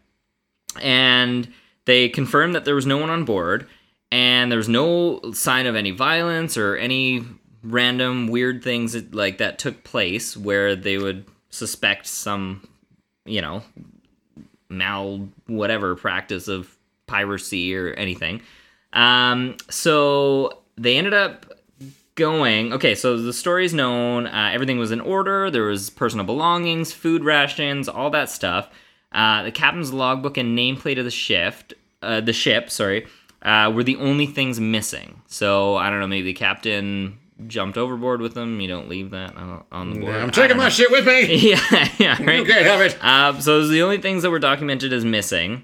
and 0.82 1.48
they 1.86 2.10
confirmed 2.10 2.56
that 2.56 2.66
there 2.66 2.76
was 2.76 2.86
no 2.86 2.98
one 2.98 3.10
on 3.10 3.26
board. 3.26 3.68
and 4.12 4.52
there 4.52 4.58
was 4.58 4.70
no 4.70 5.20
sign 5.34 5.66
of 5.66 5.76
any 5.76 5.90
violence 5.90 6.56
or 6.56 6.76
any 6.78 7.26
random 7.64 8.28
weird 8.28 8.64
things 8.64 8.94
that, 8.94 9.16
like 9.16 9.40
that 9.40 9.58
took 9.58 9.84
place 9.84 10.38
where 10.38 10.76
they 10.76 11.00
would 11.00 11.26
suspect 11.50 12.06
some, 12.06 12.62
you 13.26 13.42
know, 13.42 13.64
mal 14.78 15.28
whatever 15.48 15.96
practice 15.96 16.48
of 16.48 16.76
piracy 17.08 17.76
or 17.76 17.94
anything. 17.94 18.42
Um, 18.94 19.58
so 19.70 20.62
they 20.78 20.98
ended 20.98 21.14
up 21.14 21.46
going. 22.16 22.74
Okay, 22.74 22.96
so 22.96 23.18
the 23.18 23.34
story 23.34 23.66
is 23.66 23.74
known. 23.74 24.28
Uh, 24.28 24.52
everything 24.54 24.78
was 24.78 24.92
in 24.92 25.02
order. 25.02 25.50
There 25.50 25.64
was 25.64 25.90
personal 25.90 26.26
belongings, 26.26 26.92
food 26.92 27.24
rations, 27.24 27.88
all 27.90 28.10
that 28.12 28.30
stuff. 28.30 28.70
Uh, 29.12 29.44
the 29.44 29.52
captain's 29.52 29.94
logbook 29.94 30.38
and 30.38 30.58
nameplate 30.58 30.98
of 30.98 31.06
the 31.06 31.12
shift, 31.12 31.74
uh, 32.02 32.20
the 32.22 32.34
ship, 32.34 32.70
sorry, 32.70 33.06
uh, 33.44 33.72
were 33.74 33.84
the 33.84 33.96
only 33.98 34.26
things 34.26 34.60
missing. 34.60 35.22
So 35.28 35.76
I 35.76 35.90
don't 35.90 36.00
know. 36.00 36.08
Maybe 36.08 36.28
the 36.28 36.34
captain 36.34 37.20
jumped 37.48 37.78
overboard 37.78 38.22
with 38.22 38.34
them. 38.34 38.60
You 38.60 38.68
don't 38.68 38.90
leave 38.90 39.12
that 39.12 39.36
on, 39.36 39.64
on 39.72 39.94
the 39.94 40.00
board. 40.00 40.16
I'm 40.16 40.32
taking 40.32 40.58
my 40.58 40.66
know. 40.66 40.70
shit 40.70 40.92
with 40.92 41.06
me. 41.06 41.36
yeah, 41.52 41.90
yeah, 41.98 42.24
right. 42.24 42.40
You 42.40 42.46
can't 42.46 42.66
have 42.66 42.82
it. 42.82 42.98
Uh, 43.02 43.40
so 43.40 43.60
those 43.60 43.70
are 43.70 43.74
the 43.74 43.82
only 43.82 44.00
things 44.00 44.24
that 44.24 44.30
were 44.30 44.40
documented 44.40 44.94
as 44.94 45.06
missing, 45.06 45.64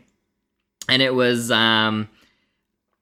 and 0.88 1.01
it 1.01 1.13
was 1.13 1.51
um, 1.51 2.10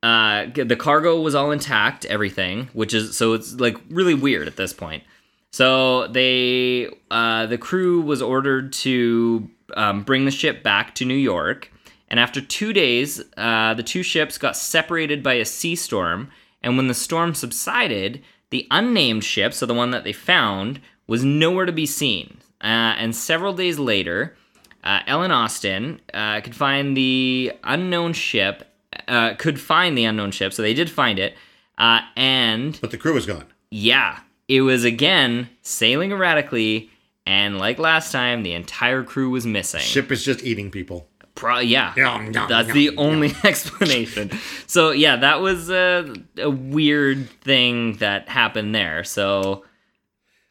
uh, 0.03 0.45
the 0.53 0.75
cargo 0.75 1.19
was 1.21 1.35
all 1.35 1.51
intact, 1.51 2.05
everything, 2.05 2.69
which 2.73 2.93
is 2.93 3.17
so 3.17 3.33
it's 3.33 3.53
like 3.55 3.77
really 3.89 4.13
weird 4.13 4.47
at 4.47 4.55
this 4.55 4.73
point. 4.73 5.03
So 5.51 6.07
they, 6.07 6.89
uh, 7.09 7.45
the 7.47 7.57
crew 7.57 8.01
was 8.01 8.21
ordered 8.21 8.73
to 8.73 9.49
um, 9.75 10.03
bring 10.03 10.25
the 10.25 10.31
ship 10.31 10.61
back 10.61 10.93
to 10.95 11.05
New 11.05 11.15
York, 11.15 11.71
and 12.09 12.19
after 12.19 12.41
two 12.41 12.73
days, 12.73 13.23
uh, 13.37 13.73
the 13.73 13.83
two 13.83 14.03
ships 14.03 14.37
got 14.37 14.55
separated 14.55 15.23
by 15.23 15.33
a 15.33 15.45
sea 15.45 15.75
storm. 15.75 16.29
And 16.61 16.75
when 16.75 16.87
the 16.87 16.93
storm 16.93 17.33
subsided, 17.33 18.23
the 18.49 18.67
unnamed 18.71 19.23
ship, 19.23 19.53
so 19.53 19.65
the 19.65 19.73
one 19.73 19.91
that 19.91 20.03
they 20.03 20.13
found, 20.13 20.79
was 21.07 21.23
nowhere 21.23 21.65
to 21.65 21.71
be 21.71 21.85
seen. 21.85 22.37
Uh, 22.61 22.95
and 22.97 23.15
several 23.15 23.53
days 23.53 23.77
later, 23.79 24.35
uh, 24.83 25.01
Ellen 25.07 25.31
Austin 25.31 26.01
uh, 26.13 26.41
could 26.41 26.55
find 26.55 26.95
the 26.95 27.51
unknown 27.63 28.13
ship, 28.13 28.63
uh, 29.07 29.33
could 29.35 29.59
find 29.59 29.97
the 29.97 30.05
unknown 30.05 30.31
ship, 30.31 30.53
so 30.53 30.61
they 30.61 30.73
did 30.73 30.89
find 30.89 31.19
it. 31.19 31.35
Uh, 31.77 32.01
and 32.15 32.77
But 32.81 32.91
the 32.91 32.97
crew 32.97 33.13
was 33.13 33.25
gone. 33.25 33.45
yeah, 33.69 34.19
it 34.47 34.61
was 34.61 34.83
again 34.83 35.49
sailing 35.61 36.11
erratically, 36.11 36.89
and 37.25 37.59
like 37.59 37.77
last 37.79 38.11
time, 38.11 38.43
the 38.43 38.53
entire 38.53 39.03
crew 39.03 39.29
was 39.29 39.45
missing. 39.45 39.81
Ship 39.81 40.09
is 40.11 40.23
just 40.23 40.43
eating 40.43 40.71
people. 40.71 41.07
Pro- 41.37 41.59
yeah, 41.59 41.93
Yum, 41.95 42.33
yum, 42.33 42.49
that's 42.49 42.67
yum, 42.69 42.75
the 42.77 42.97
only 42.97 43.33
explanation. 43.45 44.31
So 44.65 44.91
yeah, 44.91 45.15
that 45.17 45.39
was 45.39 45.69
a, 45.69 46.13
a 46.37 46.49
weird 46.49 47.29
thing 47.41 47.97
that 47.97 48.27
happened 48.27 48.75
there. 48.75 49.03
So 49.05 49.63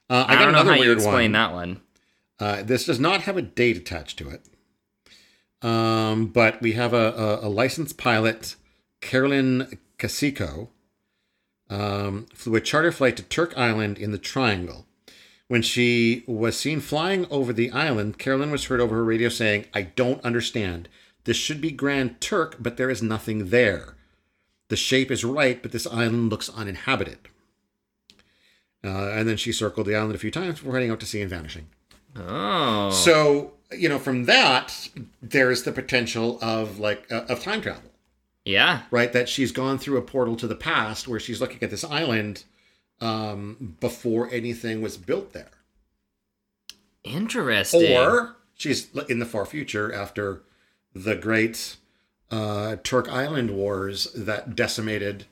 Uh, 0.09 0.25
I, 0.29 0.33
I, 0.33 0.35
got 0.37 0.45
don't 0.45 0.53
know 0.53 0.73
how 0.73 0.81
you 0.81 0.93
explain 0.93 1.13
one. 1.13 1.33
that 1.33 1.53
one. 1.53 1.81
Uh, 2.39 2.63
this 2.63 2.85
does 2.87 3.01
not 3.01 3.23
have 3.23 3.37
a 3.37 3.43
date 3.43 3.77
attached 3.77 4.19
to 4.19 4.29
it. 4.31 4.43
Um, 5.63 6.27
but 6.27 6.61
we 6.63 6.73
have 6.73 6.93
a, 6.95 7.13
a, 7.43 7.47
a 7.47 7.49
licensed 7.49 7.97
pilot, 7.99 8.57
Carolyn 9.01 9.79
Cascio, 9.99 10.69
um, 11.71 12.27
flew 12.35 12.55
a 12.57 12.61
charter 12.61 12.93
flight 12.93 13.17
to 13.17 13.23
Turk 13.25 13.53
Island 13.57 13.99
in 13.99 14.13
the 14.13 14.19
Triangle. 14.19 14.86
When 15.49 15.63
she 15.63 16.25
was 16.27 16.57
seen 16.59 16.81
flying 16.81 17.27
over 17.31 17.53
the 17.53 17.71
island, 17.71 18.19
Carolyn 18.19 18.51
was 18.51 18.65
heard 18.65 18.81
over 18.81 18.97
her 18.97 19.05
radio 19.05 19.29
saying, 19.29 19.67
I 19.73 19.83
don't 19.83 20.25
understand. 20.25 20.89
This 21.25 21.37
should 21.37 21.61
be 21.61 21.71
Grand 21.71 22.21
Turk, 22.21 22.57
but 22.59 22.77
there 22.77 22.91
is 22.91 23.03
nothing 23.03 23.51
there. 23.51 23.95
The 24.69 24.77
shape 24.77 25.11
is 25.11 25.25
right, 25.25 25.63
but 25.63 25.71
this 25.71 25.87
island 25.87 26.31
looks 26.31 26.49
uninhabited. 26.49 27.19
Uh, 28.85 29.11
and 29.11 29.29
then 29.29 29.37
she 29.37 29.53
circled 29.53 29.87
the 29.87 29.95
island 29.95 30.15
a 30.15 30.19
few 30.19 30.31
times 30.31 30.59
before 30.59 30.75
heading 30.75 30.91
out 30.91 31.01
to 31.01 31.07
sea 31.07 31.21
and 31.21 31.31
vanishing. 31.31 31.67
Oh, 32.17 32.91
So 32.91 33.53
you 33.73 33.89
know, 33.89 33.99
from 33.99 34.25
that, 34.25 34.89
there's 35.21 35.65
the 35.65 35.73
potential 35.73 36.39
of 36.41 36.79
like 36.79 37.11
uh, 37.11 37.25
of 37.29 37.43
time 37.43 37.61
travel, 37.61 37.91
yeah, 38.45 38.83
right? 38.91 39.13
That 39.13 39.29
she's 39.29 39.53
gone 39.53 39.79
through 39.79 39.99
a 39.99 40.03
portal 40.03 40.37
to 40.37 40.47
the 40.47 40.55
past 40.55 41.09
where 41.09 41.19
she's 41.21 41.41
looking 41.41 41.63
at 41.63 41.71
this 41.71 41.85
island 41.85 42.45
um, 43.01 43.77
before 43.81 44.29
anything 44.31 44.83
was 44.83 44.97
built 44.97 45.33
there, 45.33 45.51
interesting. 47.05 47.97
or 47.97 48.37
she's 48.55 48.89
in 49.09 49.19
the 49.19 49.27
far 49.27 49.47
future 49.47 49.93
after 49.93 50.43
the 50.95 51.15
great 51.15 51.77
uh, 52.31 52.77
Turk 52.83 53.09
Island 53.09 53.51
wars 53.51 54.13
that 54.15 54.55
decimated. 54.55 55.27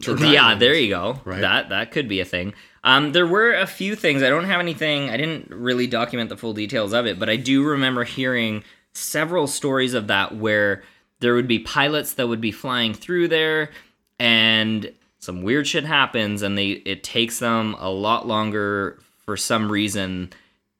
Turk 0.00 0.20
yeah, 0.20 0.46
Island. 0.46 0.62
there 0.62 0.74
you 0.74 0.88
go. 0.88 1.20
Right. 1.24 1.40
That 1.40 1.68
that 1.70 1.90
could 1.90 2.08
be 2.08 2.20
a 2.20 2.24
thing. 2.24 2.54
Um, 2.84 3.12
there 3.12 3.26
were 3.26 3.52
a 3.52 3.66
few 3.66 3.94
things. 3.94 4.22
I 4.22 4.28
don't 4.28 4.44
have 4.44 4.60
anything. 4.60 5.10
I 5.10 5.16
didn't 5.16 5.50
really 5.50 5.86
document 5.86 6.30
the 6.30 6.36
full 6.36 6.54
details 6.54 6.92
of 6.92 7.06
it, 7.06 7.18
but 7.18 7.28
I 7.28 7.36
do 7.36 7.64
remember 7.64 8.04
hearing 8.04 8.64
several 8.92 9.46
stories 9.46 9.94
of 9.94 10.08
that 10.08 10.36
where 10.36 10.82
there 11.20 11.34
would 11.34 11.48
be 11.48 11.58
pilots 11.60 12.14
that 12.14 12.28
would 12.28 12.40
be 12.40 12.50
flying 12.50 12.94
through 12.94 13.28
there, 13.28 13.70
and 14.18 14.92
some 15.22 15.42
weird 15.42 15.66
shit 15.66 15.84
happens, 15.84 16.42
and 16.42 16.58
they 16.58 16.68
it 16.84 17.02
takes 17.02 17.38
them 17.38 17.74
a 17.78 17.88
lot 17.88 18.26
longer 18.26 18.98
for 19.24 19.36
some 19.36 19.70
reason 19.70 20.30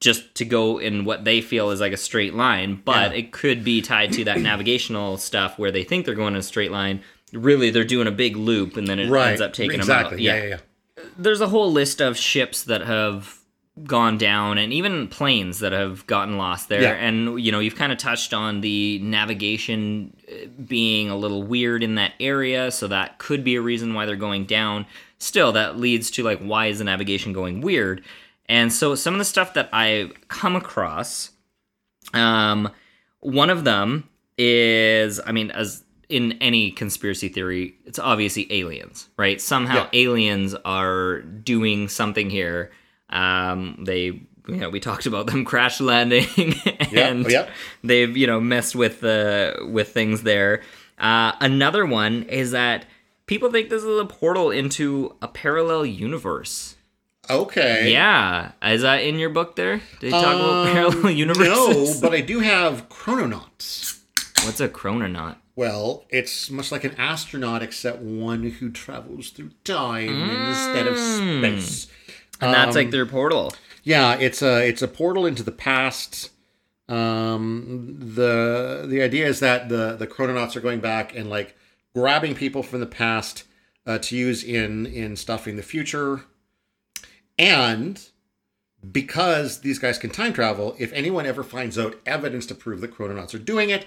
just 0.01 0.35
to 0.35 0.45
go 0.45 0.79
in 0.79 1.05
what 1.05 1.25
they 1.25 1.41
feel 1.41 1.71
is 1.71 1.81
like 1.81 1.93
a 1.93 1.97
straight 1.97 2.35
line, 2.35 2.83
but 2.85 3.13
Yeah. 3.13 3.19
it 3.19 3.31
could 3.33 3.63
be 3.63 3.81
tied 3.81 4.13
to 4.15 4.25
that 4.25 4.41
navigational 4.41 5.17
stuff 5.17 5.61
where 5.61 5.71
they 5.71 5.85
think 5.85 6.05
they're 6.05 6.17
going 6.17 6.35
in 6.35 6.41
a 6.41 6.43
straight 6.43 6.73
line. 6.73 7.03
Really, 7.33 7.71
they're 7.71 7.85
doing 7.85 8.09
a 8.09 8.11
big 8.11 8.37
loop, 8.37 8.77
and 8.77 8.89
then 8.89 8.99
it 8.99 9.09
Right. 9.09 9.29
ends 9.29 9.41
up 9.41 9.53
taking 9.53 9.77
exactly. 9.79 10.17
them 10.17 10.35
out. 10.35 10.39
Yeah, 10.39 10.43
yeah, 10.43 10.49
yeah. 10.99 11.05
There's 11.17 11.41
a 11.41 11.47
whole 11.49 11.71
list 11.71 12.01
of 12.01 12.19
ships 12.19 12.65
that 12.65 12.81
have 12.83 13.39
gone 13.85 14.19
down, 14.19 14.59
and 14.59 14.73
even 14.73 15.09
planes 15.09 15.61
that 15.61 15.73
have 15.73 16.07
gotten 16.07 16.37
lost 16.37 16.69
there. 16.69 16.83
Yeah. 16.83 16.93
And 16.93 17.41
you 17.41 17.51
know, 17.51 17.59
you've 17.61 17.77
kind 17.77 17.91
of 17.93 17.99
touched 17.99 18.35
on 18.35 18.61
the 18.61 18.99
navigation 19.01 20.15
uh, 20.31 20.47
being 20.67 21.09
a 21.09 21.17
little 21.17 21.43
weird 21.43 21.83
in 21.83 21.95
that 21.95 22.13
area, 22.21 22.71
so 22.71 22.87
that 22.89 23.19
could 23.19 23.43
be 23.45 23.55
a 23.57 23.63
reason 23.63 23.95
why 23.95 24.05
they're 24.07 24.17
going 24.17 24.45
down. 24.45 24.87
Still, 25.19 25.53
that 25.53 25.79
leads 25.79 26.11
to 26.13 26.23
like, 26.23 26.41
why 26.41 26.67
is 26.67 26.79
the 26.79 26.85
navigation 26.85 27.33
going 27.33 27.61
weird? 27.61 28.05
And 28.47 28.73
so, 28.73 28.95
some 28.95 29.15
of 29.15 29.19
the 29.19 29.25
stuff 29.25 29.55
that 29.55 29.69
I've 29.73 30.13
come 30.29 30.57
across 30.57 31.31
um, 32.13 32.69
one 33.21 33.51
of 33.51 33.65
them 33.65 34.09
is, 34.37 35.21
I 35.25 35.33
mean, 35.33 35.51
as 35.51 35.85
in 36.09 36.33
any 36.43 36.71
conspiracy 36.73 37.29
theory, 37.29 37.75
it's 37.87 37.99
obviously 37.99 38.53
aliens, 38.53 39.09
right? 39.17 39.41
Somehow 39.41 39.89
Yeah. 39.93 40.01
aliens 40.09 40.55
are 40.65 41.21
doing 41.23 41.89
something 41.89 42.29
here. 42.29 42.71
Um, 43.13 43.85
they, 43.85 44.05
you 44.05 44.57
know, 44.57 44.71
we 44.71 44.81
talked 44.81 45.07
about 45.07 45.27
them 45.27 45.45
crash 45.53 45.81
landing, 45.81 46.55
and 46.93 47.31
yep. 47.31 47.51
they've, 47.85 48.17
you 48.17 48.27
know, 48.27 48.41
messed 48.41 48.75
with 48.75 49.01
the 49.01 49.69
with 49.71 49.93
things 49.93 50.23
there. 50.23 50.63
Uh, 50.99 51.33
another 51.41 51.85
one 51.87 52.25
is 52.25 52.53
that 52.53 52.87
people 53.27 53.51
think 53.51 53.71
this 53.71 53.83
is 53.83 54.01
a 54.01 54.05
portal 54.05 54.51
into 54.51 55.17
a 55.23 55.29
parallel 55.29 55.87
universe. 55.87 56.77
Okay. 57.31 57.93
Yeah, 57.93 58.53
is 58.63 58.83
that 58.83 58.97
in 59.03 59.19
your 59.19 59.31
book? 59.31 59.55
There, 59.57 59.77
did 60.01 60.01
they 60.01 60.11
talk 60.11 60.35
about 60.35 60.67
Um, 60.67 60.73
parallel 60.73 61.11
universes? 61.11 62.01
No, 62.03 62.09
but 62.09 62.15
I 62.15 62.21
do 62.21 62.41
have 62.41 62.89
chrononauts. 62.89 64.01
What's 64.45 64.61
a 64.61 64.69
chrononaut? 64.69 65.37
Well, 65.55 66.05
it's 66.09 66.51
much 66.51 66.73
like 66.73 66.83
an 66.83 66.95
astronaut, 66.97 67.63
except 67.63 68.01
one 68.01 68.43
who 68.43 68.71
travels 68.71 69.31
through 69.31 69.51
time 69.65 70.31
instead 70.31 70.87
of 70.87 70.99
space. 70.99 71.87
And 72.43 72.53
that's 72.55 72.77
Um, 72.77 72.83
like 72.83 72.91
their 72.91 73.07
portal. 73.07 73.55
Yeah, 73.85 74.15
it's 74.15 74.43
a 74.43 74.67
it's 74.67 74.83
a 74.83 74.89
portal 74.89 75.27
into 75.27 75.43
the 75.43 75.53
past. 75.53 76.31
Um, 76.89 77.97
the 77.99 78.85
the 78.89 79.01
idea 79.03 79.27
is 79.27 79.41
that 79.41 79.69
the 79.69 79.97
the 79.97 80.07
chrononauts 80.07 80.57
are 80.57 80.61
going 80.61 80.81
back 80.81 81.17
and 81.17 81.31
like 81.31 81.57
grabbing 81.95 82.35
people 82.35 82.63
from 82.63 82.81
the 82.81 82.87
past 82.87 83.45
uh, 83.87 83.99
to 83.99 84.17
use 84.17 84.45
in 84.45 84.87
in 84.87 85.17
stuffing 85.17 85.57
the 85.57 85.63
future, 85.63 86.25
and 87.39 88.09
because 88.91 89.61
these 89.61 89.79
guys 89.79 89.99
can 89.99 90.11
time 90.11 90.33
travel, 90.33 90.75
if 90.79 90.93
anyone 90.93 91.25
ever 91.25 91.45
finds 91.45 91.79
out 91.79 91.95
evidence 92.05 92.47
to 92.47 92.55
prove 92.55 92.81
that 92.81 92.95
chrononauts 92.95 93.33
are 93.35 93.39
doing 93.39 93.71
it, 93.71 93.87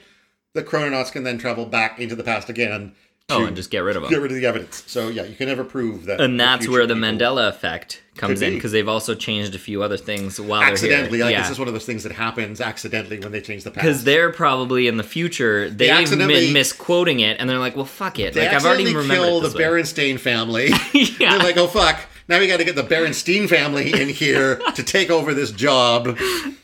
the 0.53 0.63
chrononauts 0.63 1.11
can 1.11 1.23
then 1.23 1.37
travel 1.37 1.65
back 1.65 1.99
into 1.99 2.15
the 2.15 2.23
past 2.23 2.49
again. 2.49 2.93
Oh, 3.27 3.43
and 3.45 3.55
just 3.55 3.71
get 3.71 3.79
rid 3.79 3.95
of 3.95 4.03
them. 4.03 4.11
get 4.11 4.21
rid 4.21 4.31
of 4.31 4.37
the 4.37 4.45
evidence. 4.45 4.83
So 4.85 5.07
yeah, 5.07 5.23
you 5.23 5.33
can 5.35 5.47
never 5.47 5.63
prove 5.63 6.05
that. 6.05 6.21
And 6.21 6.39
that's 6.39 6.67
where 6.67 6.85
the 6.85 6.93
people- 6.93 7.09
Mandela 7.09 7.49
effect 7.49 8.03
comes 8.17 8.39
Could 8.39 8.49
in 8.49 8.53
because 8.53 8.71
they've 8.71 8.87
also 8.87 9.15
changed 9.15 9.55
a 9.55 9.57
few 9.57 9.81
other 9.81 9.97
things 9.97 10.39
while 10.39 10.61
accidentally. 10.61 11.17
they're 11.17 11.25
Like 11.25 11.33
here. 11.35 11.41
this 11.43 11.51
is 11.53 11.57
one 11.57 11.67
of 11.67 11.73
those 11.73 11.87
things 11.87 12.03
that 12.03 12.11
happens 12.11 12.61
accidentally 12.61 13.17
when 13.19 13.31
they 13.31 13.41
change 13.41 13.63
the 13.63 13.71
past. 13.71 13.83
Because 13.83 14.03
they're 14.03 14.31
probably 14.31 14.87
in 14.87 14.97
the 14.97 15.03
future, 15.03 15.71
they've 15.71 15.89
accidentally- 15.89 16.45
been 16.45 16.53
misquoting 16.53 17.19
it, 17.21 17.37
and 17.39 17.49
they're 17.49 17.57
like, 17.57 17.75
"Well, 17.75 17.85
fuck 17.85 18.19
it." 18.19 18.35
They 18.35 18.45
like 18.45 18.55
I've 18.55 18.63
already 18.63 18.85
remembered 18.93 19.15
kill 19.15 19.41
the 19.41 19.57
way. 19.57 19.63
Berenstain 19.63 20.19
family. 20.19 20.69
Yeah. 20.93 21.31
They're 21.31 21.39
like, 21.39 21.57
oh 21.57 21.67
fuck! 21.67 21.99
Now 22.27 22.39
we 22.39 22.45
got 22.47 22.57
to 22.57 22.63
get 22.63 22.75
the 22.75 22.83
Berenstein 22.83 23.49
family 23.49 23.91
in 23.99 24.09
here 24.09 24.57
to 24.75 24.83
take 24.83 25.09
over 25.09 25.33
this 25.33 25.51
job. 25.51 26.15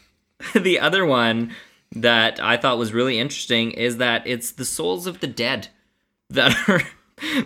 the 0.56 0.80
other 0.80 1.06
one 1.08 1.54
that 1.94 2.40
I 2.42 2.58
thought 2.58 2.78
was 2.78 2.94
really 2.94 3.18
interesting 3.20 3.72
is 3.72 3.98
that 3.98 4.26
it's 4.28 4.52
the 4.52 4.66
souls 4.66 5.08
of 5.08 5.20
the 5.22 5.28
dead 5.28 5.70
that 6.32 6.56
are 6.68 6.82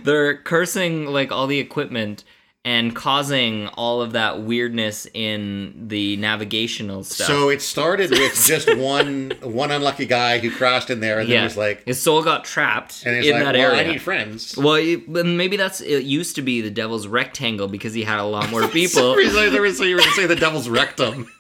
they're 0.04 0.38
cursing 0.38 1.06
like 1.06 1.32
all 1.32 1.48
the 1.48 1.60
equipment 1.60 2.24
and 2.66 2.96
causing 2.96 3.68
all 3.68 4.02
of 4.02 4.14
that 4.14 4.42
weirdness 4.42 5.06
in 5.14 5.88
the 5.88 6.18
navigational 6.18 7.04
stuff. 7.04 7.28
So 7.28 7.50
it 7.50 7.62
started 7.62 8.10
with 8.10 8.34
just 8.46 8.76
one 8.76 9.34
one 9.44 9.70
unlucky 9.70 10.08
guy 10.08 10.40
who 10.40 10.50
crashed 10.50 10.90
in 10.90 11.00
there, 11.00 11.20
and 11.20 11.30
then 11.30 11.36
yeah, 11.36 11.44
was 11.44 11.56
like, 11.56 11.86
his 11.86 12.02
soul 12.02 12.24
got 12.24 12.44
trapped 12.44 13.06
and 13.06 13.24
in 13.24 13.34
like, 13.34 13.44
that 13.44 13.56
well, 13.56 13.72
area. 13.72 13.88
I 13.88 13.92
need 13.92 14.02
friends. 14.02 14.58
well, 14.58 14.82
maybe 15.08 15.58
that's 15.58 15.80
it. 15.80 16.06
Used 16.06 16.36
to 16.38 16.42
be 16.42 16.62
the 16.62 16.72
devil's 16.72 17.08
rectangle 17.08 17.68
because 17.68 17.94
he 17.94 18.04
had 18.04 18.20
a 18.20 18.26
lot 18.26 18.50
more 18.50 18.68
people. 18.68 19.02
So 19.02 19.20
you 19.20 19.28
were 19.28 20.02
going 20.02 20.10
to 20.10 20.16
say 20.16 20.26
the 20.26 20.36
devil's 20.36 20.68
rectum. 20.68 21.30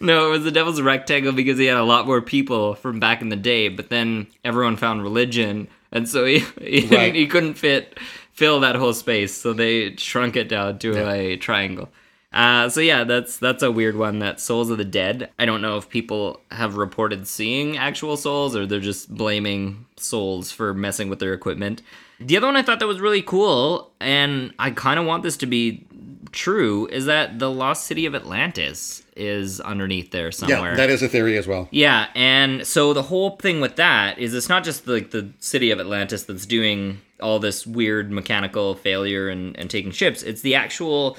No, 0.00 0.28
it 0.28 0.30
was 0.30 0.44
the 0.44 0.50
devil's 0.52 0.80
rectangle 0.80 1.32
because 1.32 1.58
he 1.58 1.66
had 1.66 1.76
a 1.76 1.82
lot 1.84 2.06
more 2.06 2.20
people 2.22 2.74
from 2.74 3.00
back 3.00 3.20
in 3.20 3.28
the 3.28 3.36
day. 3.36 3.68
But 3.68 3.88
then 3.90 4.26
everyone 4.44 4.76
found 4.76 5.02
religion, 5.02 5.68
and 5.92 6.08
so 6.08 6.24
he 6.24 6.38
he, 6.60 6.86
Right. 6.94 7.14
he 7.14 7.26
couldn't 7.26 7.54
fit 7.54 7.98
fill 8.32 8.60
that 8.60 8.76
whole 8.76 8.92
space. 8.94 9.34
So 9.34 9.52
they 9.52 9.96
shrunk 9.96 10.36
it 10.36 10.48
down 10.48 10.78
to 10.80 10.92
Yeah. 10.94 11.12
a 11.12 11.36
triangle. 11.36 11.88
Uh, 12.30 12.68
so 12.68 12.80
yeah, 12.80 13.04
that's 13.04 13.38
that's 13.38 13.62
a 13.62 13.72
weird 13.72 13.96
one. 13.96 14.18
That 14.18 14.38
Souls 14.38 14.68
of 14.70 14.76
the 14.78 14.84
Dead. 14.84 15.30
I 15.38 15.46
don't 15.46 15.62
know 15.62 15.78
if 15.78 15.88
people 15.88 16.40
have 16.50 16.76
reported 16.76 17.26
seeing 17.26 17.78
actual 17.78 18.16
souls 18.18 18.54
or 18.54 18.66
they're 18.66 18.80
just 18.80 19.12
blaming 19.14 19.86
souls 19.96 20.52
for 20.52 20.74
messing 20.74 21.08
with 21.08 21.20
their 21.20 21.32
equipment. 21.32 21.80
The 22.20 22.36
other 22.36 22.46
one 22.48 22.56
I 22.56 22.62
thought 22.62 22.80
that 22.80 22.86
was 22.86 23.00
really 23.00 23.22
cool, 23.22 23.90
and 23.98 24.52
I 24.58 24.72
kind 24.72 24.98
of 25.00 25.06
want 25.06 25.22
this 25.22 25.36
to 25.38 25.46
be 25.46 25.86
true, 26.32 26.86
is 26.88 27.06
that 27.06 27.38
the 27.38 27.50
lost 27.50 27.86
city 27.86 28.06
of 28.06 28.14
Atlantis 28.14 29.02
is 29.16 29.60
underneath 29.60 30.10
there 30.10 30.30
somewhere. 30.32 30.70
Yeah, 30.70 30.76
that 30.76 30.90
is 30.90 31.02
a 31.02 31.08
theory 31.08 31.36
as 31.38 31.46
well. 31.46 31.68
Yeah, 31.70 32.06
and 32.14 32.66
so 32.66 32.92
the 32.92 33.02
whole 33.02 33.36
thing 33.36 33.60
with 33.60 33.76
that 33.76 34.18
is 34.18 34.34
it's 34.34 34.48
not 34.48 34.64
just 34.64 34.86
like 34.86 35.10
the 35.10 35.30
city 35.38 35.70
of 35.70 35.80
Atlantis 35.80 36.24
that's 36.24 36.46
doing 36.46 37.00
all 37.20 37.38
this 37.40 37.66
weird 37.66 38.10
mechanical 38.12 38.74
failure 38.76 39.28
and, 39.28 39.56
and 39.58 39.68
taking 39.68 39.90
ships. 39.90 40.22
It's 40.22 40.42
the 40.42 40.54
actual 40.54 41.16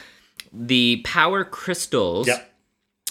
the 0.54 1.02
power 1.06 1.44
crystals 1.44 2.28
Yep. 2.28 2.52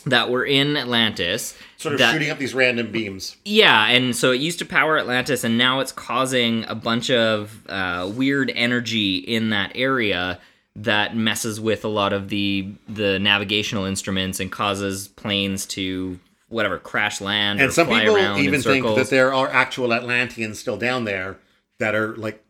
that 0.07 0.31
were 0.31 0.45
in 0.45 0.77
Atlantis. 0.77 1.57
Sort 1.77 1.93
of 1.95 1.99
that- 2.01 2.13
shooting 2.13 2.31
up 2.31 2.39
these 2.39 2.55
random 2.55 2.91
beams. 2.91 3.37
yeah, 3.45 3.87
and 3.89 4.17
so 4.17 4.33
it 4.33 4.41
used 4.41 4.59
to 4.61 4.65
power 4.65 4.99
Atlantis, 4.99 5.45
and 5.45 5.59
now 5.59 5.81
it's 5.81 5.93
causing 5.93 6.65
a 6.65 6.75
bunch 6.75 7.11
of 7.11 7.61
uh, 7.69 8.11
weird 8.15 8.51
energy 8.55 9.17
in 9.19 9.51
that 9.51 9.73
area 9.75 10.41
that 10.83 11.17
messes 11.17 11.61
with 11.61 11.85
a 11.85 11.89
lot 11.89 12.13
of 12.13 12.29
the 12.29 12.69
the 12.89 13.19
navigational 13.19 13.85
instruments 13.85 14.41
and 14.41 14.51
causes 14.53 15.09
planes 15.09 15.67
to 15.67 16.19
whatever 16.49 16.79
crash 16.79 17.21
land 17.21 17.61
And 17.61 17.69
or 17.69 17.73
some 17.73 17.87
fly 17.89 18.01
people 18.01 18.17
around 18.17 18.39
even 18.41 18.55
in 18.55 18.63
think 18.63 18.87
that 18.97 19.11
there 19.11 19.35
are 19.35 19.49
actual 19.49 19.93
Atlanteans 19.93 20.59
still 20.59 20.77
down 20.77 21.05
there 21.05 21.37
that 21.79 21.95
are 21.95 22.17
like 22.17 22.43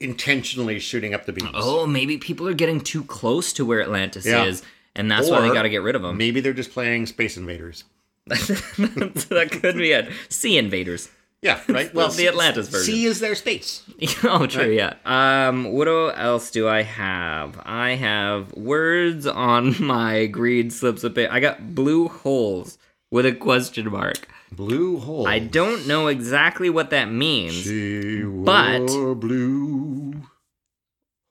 intentionally 0.00 0.78
shooting 0.80 1.14
up 1.14 1.26
the 1.26 1.32
beams. 1.32 1.50
oh, 1.54 1.86
maybe 1.86 2.18
people 2.18 2.48
are 2.48 2.54
getting 2.54 2.80
too 2.80 3.04
close 3.04 3.52
to 3.54 3.64
where 3.64 3.80
Atlantis 3.82 4.26
Yeah. 4.26 4.44
is, 4.44 4.62
and 4.96 5.10
that's 5.10 5.28
why 5.30 5.40
they 5.40 5.52
got 5.52 5.62
to 5.62 5.68
get 5.68 5.82
rid 5.82 5.94
of 5.94 6.02
them. 6.02 6.16
Maybe 6.16 6.40
they're 6.40 6.52
just 6.52 6.72
playing 6.72 7.06
Space 7.06 7.36
Invaders. 7.36 7.84
that 8.26 9.48
could 9.60 9.76
be 9.76 9.92
it. 9.92 10.08
Sea 10.28 10.56
invaders. 10.58 11.08
Yeah, 11.42 11.60
right. 11.68 11.92
Well, 11.92 12.08
the 12.08 12.28
Atlantis 12.28 12.68
version. 12.68 12.94
Sea 12.94 13.04
is 13.06 13.20
their 13.20 13.34
space. 13.34 13.82
oh, 14.24 14.46
true, 14.46 14.70
yeah. 14.70 14.94
Um, 15.04 15.72
what 15.72 15.88
else 15.88 16.50
do 16.52 16.68
I 16.68 16.82
have? 16.82 17.60
I 17.64 17.96
have 17.96 18.52
words 18.54 19.26
on 19.26 19.74
my 19.84 20.26
greed 20.26 20.72
slips 20.72 21.02
of 21.04 21.14
paper. 21.14 21.32
I 21.32 21.40
got 21.40 21.74
blue 21.74 22.08
holes 22.08 22.78
with 23.10 23.26
a 23.26 23.32
question 23.32 23.90
mark. 23.90 24.28
Blue 24.52 24.98
hole. 24.98 25.26
I 25.26 25.38
don't 25.40 25.86
know 25.88 26.06
exactly 26.06 26.70
what 26.70 26.90
that 26.90 27.10
means. 27.10 27.54
She 27.54 28.22
but- 28.22 28.86
blue 29.14 30.22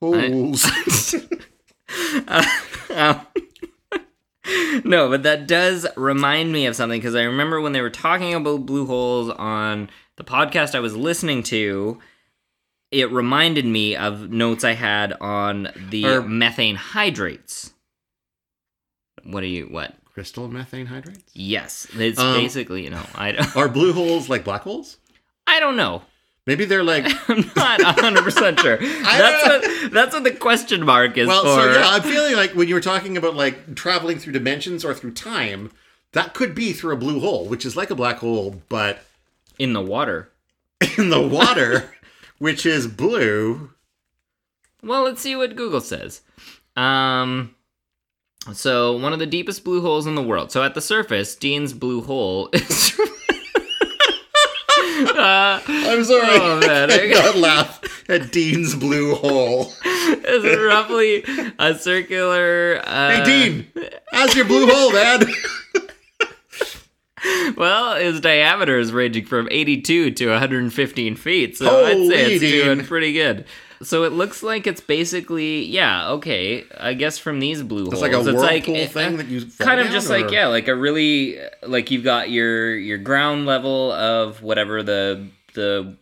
holes. 0.02 0.65
Um, 2.89 3.21
no, 4.84 5.10
but 5.10 5.24
that 5.24 5.47
does 5.47 5.86
remind 5.95 6.52
me 6.52 6.65
of 6.65 6.76
something 6.76 7.00
because 7.00 7.15
I 7.15 7.24
remember 7.24 7.62
when 7.62 7.74
they 7.74 7.82
were 7.82 7.89
talking 7.89 8.34
about 8.34 8.65
blue 8.65 8.86
holes 8.86 9.30
on 9.30 9.89
the 10.25 10.31
podcast 10.31 10.75
I 10.75 10.79
was 10.79 10.95
listening 10.95 11.41
to. 11.43 11.99
It 12.91 13.10
reminded 13.12 13.65
me 13.65 13.95
of 13.95 14.29
notes 14.29 14.63
I 14.63 14.73
had 14.73 15.13
on 15.21 15.69
the 15.89 16.05
Or- 16.05 16.21
methane 16.21 16.75
hydrates. 16.75 17.73
What 19.23 19.43
are 19.43 19.47
you? 19.47 19.65
What? 19.65 19.95
Crystal 20.13 20.47
methane 20.49 20.88
hydrates. 20.88 21.23
Yes, 21.34 21.88
it's 21.97 22.19
Um, 22.19 22.36
basically 22.36 22.84
you 22.84 22.89
know 22.89 23.01
I 23.15 23.31
don't, 23.31 23.55
Are 23.55 23.69
blue 23.69 23.93
holes 23.93 24.27
like 24.29 24.43
black 24.43 24.62
holes? 24.63 24.97
I 25.47 25.60
don't 25.62 25.77
know. 25.77 26.03
Maybe 26.45 26.65
they're 26.65 26.84
like. 26.84 27.05
I'm 27.29 27.49
not 27.55 27.81
100 27.81 28.23
percent 28.23 28.60
sure. 28.60 28.77
That's 29.03 29.47
what 29.47 29.91
that's 29.91 30.13
what 30.13 30.23
the 30.25 30.31
question 30.31 30.86
mark 30.86 31.17
is 31.17 31.27
Well, 31.27 31.43
for. 31.43 31.73
so 31.73 31.79
yeah, 31.79 31.88
I'm 31.88 32.01
feeling 32.01 32.36
like 32.36 32.51
when 32.51 32.67
you 32.67 32.75
were 32.75 32.81
talking 32.81 33.15
about 33.17 33.36
like 33.36 33.73
traveling 33.75 34.19
through 34.19 34.34
dimensions 34.34 34.84
or 34.84 34.93
through 34.93 35.13
time, 35.13 35.71
that 36.12 36.34
could 36.34 36.53
be 36.53 36.73
through 36.73 36.93
a 36.93 36.97
blue 36.97 37.19
hole, 37.21 37.45
which 37.47 37.65
is 37.65 37.75
like 37.77 37.89
a 37.89 37.95
black 37.95 38.17
hole, 38.17 38.62
but 38.69 39.01
in 39.59 39.73
the 39.73 39.81
water. 39.81 40.31
in 40.97 41.09
the 41.09 41.21
water, 41.21 41.91
which 42.39 42.65
is 42.65 42.87
blue. 42.87 43.71
Well, 44.83 45.03
let's 45.03 45.21
see 45.21 45.35
what 45.35 45.55
Google 45.55 45.81
says. 45.81 46.21
Um, 46.75 47.53
so 48.53 48.97
one 48.97 49.13
of 49.13 49.19
the 49.19 49.27
deepest 49.27 49.63
blue 49.63 49.81
holes 49.81 50.07
in 50.07 50.15
the 50.15 50.23
world. 50.23 50.51
So 50.51 50.63
at 50.63 50.73
the 50.73 50.81
surface, 50.81 51.35
Dean's 51.35 51.73
blue 51.73 52.01
hole 52.01 52.49
is. 52.53 52.99
uh, 54.79 55.61
I'm 55.67 56.03
sorry. 56.03 56.27
Oh, 56.29 56.59
man, 56.65 56.89
I 56.91 56.97
cannot 57.11 57.35
laugh 57.37 58.09
at 58.09 58.31
Dean's 58.31 58.73
blue 58.75 59.13
hole. 59.15 59.71
is 59.85 60.57
roughly 60.59 61.23
a 61.59 61.75
circular. 61.77 62.81
Uh, 62.83 63.17
Hey, 63.17 63.23
Dean, 63.23 63.67
how's 64.11 64.35
your 64.35 64.45
blue 64.45 64.65
hole, 64.67 64.91
man? 64.93 65.21
Well, 67.57 67.95
his 67.95 68.19
diameter 68.21 68.79
is 68.79 68.91
ranging 68.91 69.25
from 69.25 69.47
82 69.51 70.12
to 70.12 70.29
115 70.29 71.15
feet, 71.15 71.57
so 71.57 71.86
I'd 71.86 71.93
say 72.07 72.23
Holy 72.23 72.34
it's 72.36 72.41
doing 72.41 72.86
pretty 72.86 73.13
good. 73.13 73.45
So 73.84 74.03
it 74.03 74.12
looks 74.12 74.43
like 74.43 74.67
it's 74.67 74.81
basically, 74.81 75.65
yeah, 75.65 76.10
okay. 76.12 76.65
I 76.79 76.93
guess 76.93 77.17
from 77.17 77.39
these 77.39 77.63
blue 77.63 77.86
holes, 77.86 77.93
It's 77.93 78.01
like 78.01 78.13
a 78.13 78.19
it's 78.19 78.27
like 78.41 78.69
uh, 78.69 78.88
thing 78.88 79.17
that 79.17 79.27
you 79.27 79.45
kind 79.60 79.79
of 79.79 79.88
just 79.89 80.10
or- 80.10 80.19
like 80.19 80.31
yeah, 80.31 80.47
like 80.47 80.67
a 80.67 80.75
really 80.75 81.39
like 81.63 81.89
you've 81.91 82.03
got 82.03 82.29
your 82.29 82.75
your 82.75 82.99
ground 82.99 83.45
level 83.45 83.91
of 83.91 84.41
whatever 84.43 84.84
the 84.84 85.27
the 85.53 85.95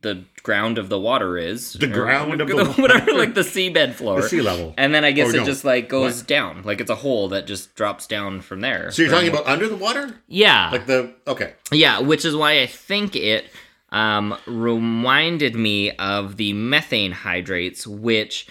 the 0.00 0.24
ground 0.42 0.78
of 0.78 0.88
the 0.88 0.98
water 0.98 1.36
is. 1.36 1.72
The 1.72 1.86
ground 1.88 2.40
of 2.40 2.48
the 2.48 2.54
whatever, 2.78 2.82
water. 3.12 3.18
like 3.18 3.34
the 3.34 3.40
seabed 3.42 3.94
floor, 3.94 4.22
The 4.22 4.28
sea 4.28 4.40
level. 4.42 4.74
and 4.76 4.94
then 4.94 5.04
I 5.04 5.10
guess 5.12 5.28
Oh, 5.32 5.36
it 5.36 5.40
no. 5.40 5.44
just 5.44 5.64
like 5.64 5.88
goes 5.88 6.22
down, 6.22 6.62
like 6.62 6.80
it's 6.80 6.90
a 6.90 6.94
hole 6.94 7.28
that 7.30 7.46
just 7.46 7.74
drops 7.74 8.06
down 8.06 8.40
from 8.40 8.60
there. 8.60 8.90
So 8.90 9.02
you're 9.02 9.10
talking 9.10 9.28
about 9.28 9.46
under 9.46 9.68
the 9.68 9.76
water, 9.76 10.14
yeah, 10.28 10.70
like 10.70 10.86
the 10.86 11.12
okay. 11.26 11.54
yeah, 11.72 12.00
which 12.00 12.24
is 12.24 12.34
why 12.36 12.60
I 12.60 12.66
think 12.66 13.16
it 13.16 13.46
um, 13.90 14.36
reminded 14.46 15.54
me 15.56 15.90
of 15.92 16.36
the 16.36 16.52
methane 16.52 17.12
hydrates, 17.12 17.86
which 17.86 18.46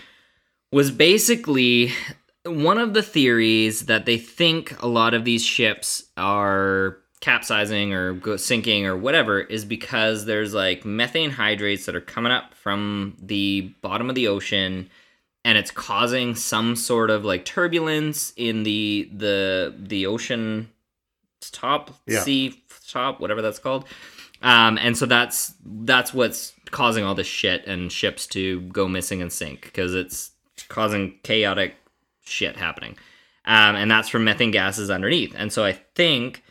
was 0.72 0.92
basically 0.92 1.92
one 2.46 2.78
of 2.78 2.94
the 2.94 3.04
theories 3.04 3.86
that 3.86 4.06
they 4.06 4.18
think 4.18 4.82
a 4.82 4.88
lot 4.88 5.14
of 5.14 5.24
these 5.26 5.44
ships 5.46 6.04
are 6.18 6.98
capsizing 7.28 7.94
or 7.94 8.14
go 8.14 8.38
sinking 8.38 8.86
or 8.86 8.96
whatever 8.96 9.42
is 9.42 9.66
because 9.66 10.26
there's 10.26 10.54
like 10.54 10.86
methane 10.86 11.30
hydrates 11.32 11.86
that 11.86 11.94
are 11.96 12.00
coming 12.02 12.32
up 12.32 12.54
from 12.54 13.18
the 13.22 13.70
bottom 13.82 14.08
of 14.10 14.16
the 14.16 14.28
ocean 14.30 14.90
and 15.44 15.58
it's 15.58 15.70
causing 15.72 16.36
some 16.36 16.74
sort 16.76 17.10
of 17.10 17.26
like 17.26 17.44
turbulence 17.44 18.32
in 18.38 18.64
the 18.64 19.10
the 19.14 19.76
the 19.78 20.06
ocean 20.06 20.70
top 21.52 21.92
Yeah. 22.06 22.22
sea 22.22 22.64
top 22.88 23.20
whatever 23.20 23.42
that's 23.42 23.60
called. 23.60 23.86
Um, 24.42 24.78
and 24.78 24.98
so 24.98 25.06
that's 25.06 25.54
that's 25.66 26.14
what's 26.14 26.54
causing 26.72 27.04
all 27.04 27.16
this 27.16 27.28
shit 27.28 27.66
and 27.68 27.92
ships 27.92 28.26
to 28.28 28.62
go 28.62 28.88
missing 28.88 29.22
and 29.22 29.34
sink 29.34 29.62
because 29.64 29.94
it's 29.96 30.32
causing 30.70 31.16
chaotic 31.24 31.76
shit 32.24 32.56
happening. 32.56 32.98
Um, 33.46 33.76
and 33.76 33.92
that's 33.92 34.08
from 34.08 34.24
methane 34.24 34.52
gases 34.52 34.90
underneath. 34.90 35.34
And 35.36 35.52
so 35.52 35.66
i 35.66 35.74
think 35.74 36.44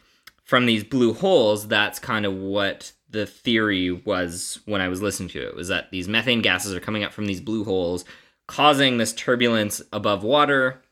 from 0.47 0.67
these 0.67 0.83
blue 0.83 1.13
holes 1.13 1.69
that's 1.69 1.99
kind 1.99 2.25
of 2.25 2.35
what 2.35 2.93
the 3.11 3.27
theory 3.27 3.93
was 3.93 4.59
when 4.65 4.81
i 4.81 4.89
was 4.89 5.03
listening 5.03 5.29
to 5.29 5.47
it 5.47 5.55
was 5.55 5.69
that 5.69 5.91
these 5.91 6.09
methane 6.09 6.41
gases 6.43 6.75
are 6.75 6.81
coming 6.81 7.05
up 7.05 7.13
from 7.13 7.27
these 7.27 7.41
blue 7.41 7.63
holes 7.63 8.05
causing 8.47 8.97
this 8.97 9.13
turbulence 9.13 9.83
above 9.93 10.23
water. 10.23 10.83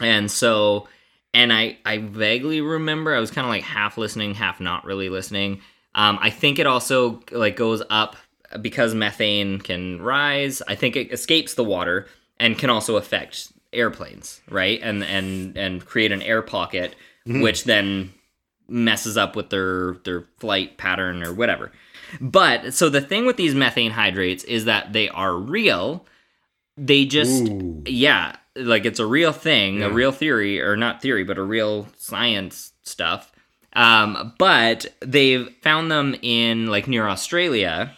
And 0.00 0.30
so 0.30 0.88
and 1.34 1.52
i 1.52 1.76
i 1.84 1.98
vaguely 1.98 2.60
remember 2.60 3.14
i 3.14 3.20
was 3.20 3.30
kind 3.30 3.44
of 3.44 3.50
like 3.50 3.62
half 3.62 3.98
listening 3.98 4.34
half 4.34 4.60
not 4.60 4.84
really 4.84 5.08
listening. 5.08 5.60
Um 5.94 6.18
i 6.22 6.30
think 6.30 6.58
it 6.58 6.66
also 6.66 7.20
like 7.32 7.56
goes 7.56 7.82
up 7.90 8.16
because 8.62 8.94
methane 8.94 9.58
can 9.60 10.00
rise 10.00 10.62
i 10.68 10.74
think 10.74 10.96
it 10.96 11.12
escapes 11.12 11.54
the 11.54 11.64
water 11.64 12.06
and 12.40 12.56
can 12.56 12.70
also 12.70 12.96
affect 12.96 13.52
airplanes 13.72 14.40
right? 14.48 14.80
And 14.82 15.02
and 15.04 15.58
and 15.58 15.84
create 15.84 16.12
an 16.12 16.22
air 16.22 16.42
pocket 16.42 16.94
which 17.26 17.64
then 17.64 18.14
messes 18.68 19.16
up 19.16 19.34
with 19.34 19.50
their 19.50 19.94
their 20.04 20.24
flight 20.38 20.76
pattern 20.76 21.22
or 21.22 21.32
whatever 21.32 21.72
But 22.20 22.74
so 22.74 22.88
the 22.88 23.00
thing 23.00 23.26
with 23.26 23.36
these 23.36 23.54
methane 23.54 23.92
hydrates 23.92 24.44
is 24.44 24.64
that 24.64 24.92
they 24.92 25.08
are 25.08 25.36
real. 25.36 26.06
They 26.76 27.04
just 27.04 27.48
Ooh. 27.48 27.82
yeah, 27.86 28.36
like 28.56 28.84
it's 28.84 29.00
a 29.00 29.06
real 29.06 29.32
thing, 29.32 29.82
a 29.82 29.90
real 29.90 30.12
theory 30.12 30.60
or 30.60 30.76
not 30.76 31.02
theory, 31.02 31.24
but 31.24 31.38
a 31.38 31.42
real 31.42 31.88
science 31.96 32.72
stuff. 32.82 33.32
Um, 33.74 34.34
but 34.38 34.86
they've 35.00 35.48
found 35.62 35.90
them 35.90 36.16
in 36.22 36.66
like 36.68 36.88
near 36.88 37.06
Australia, 37.08 37.94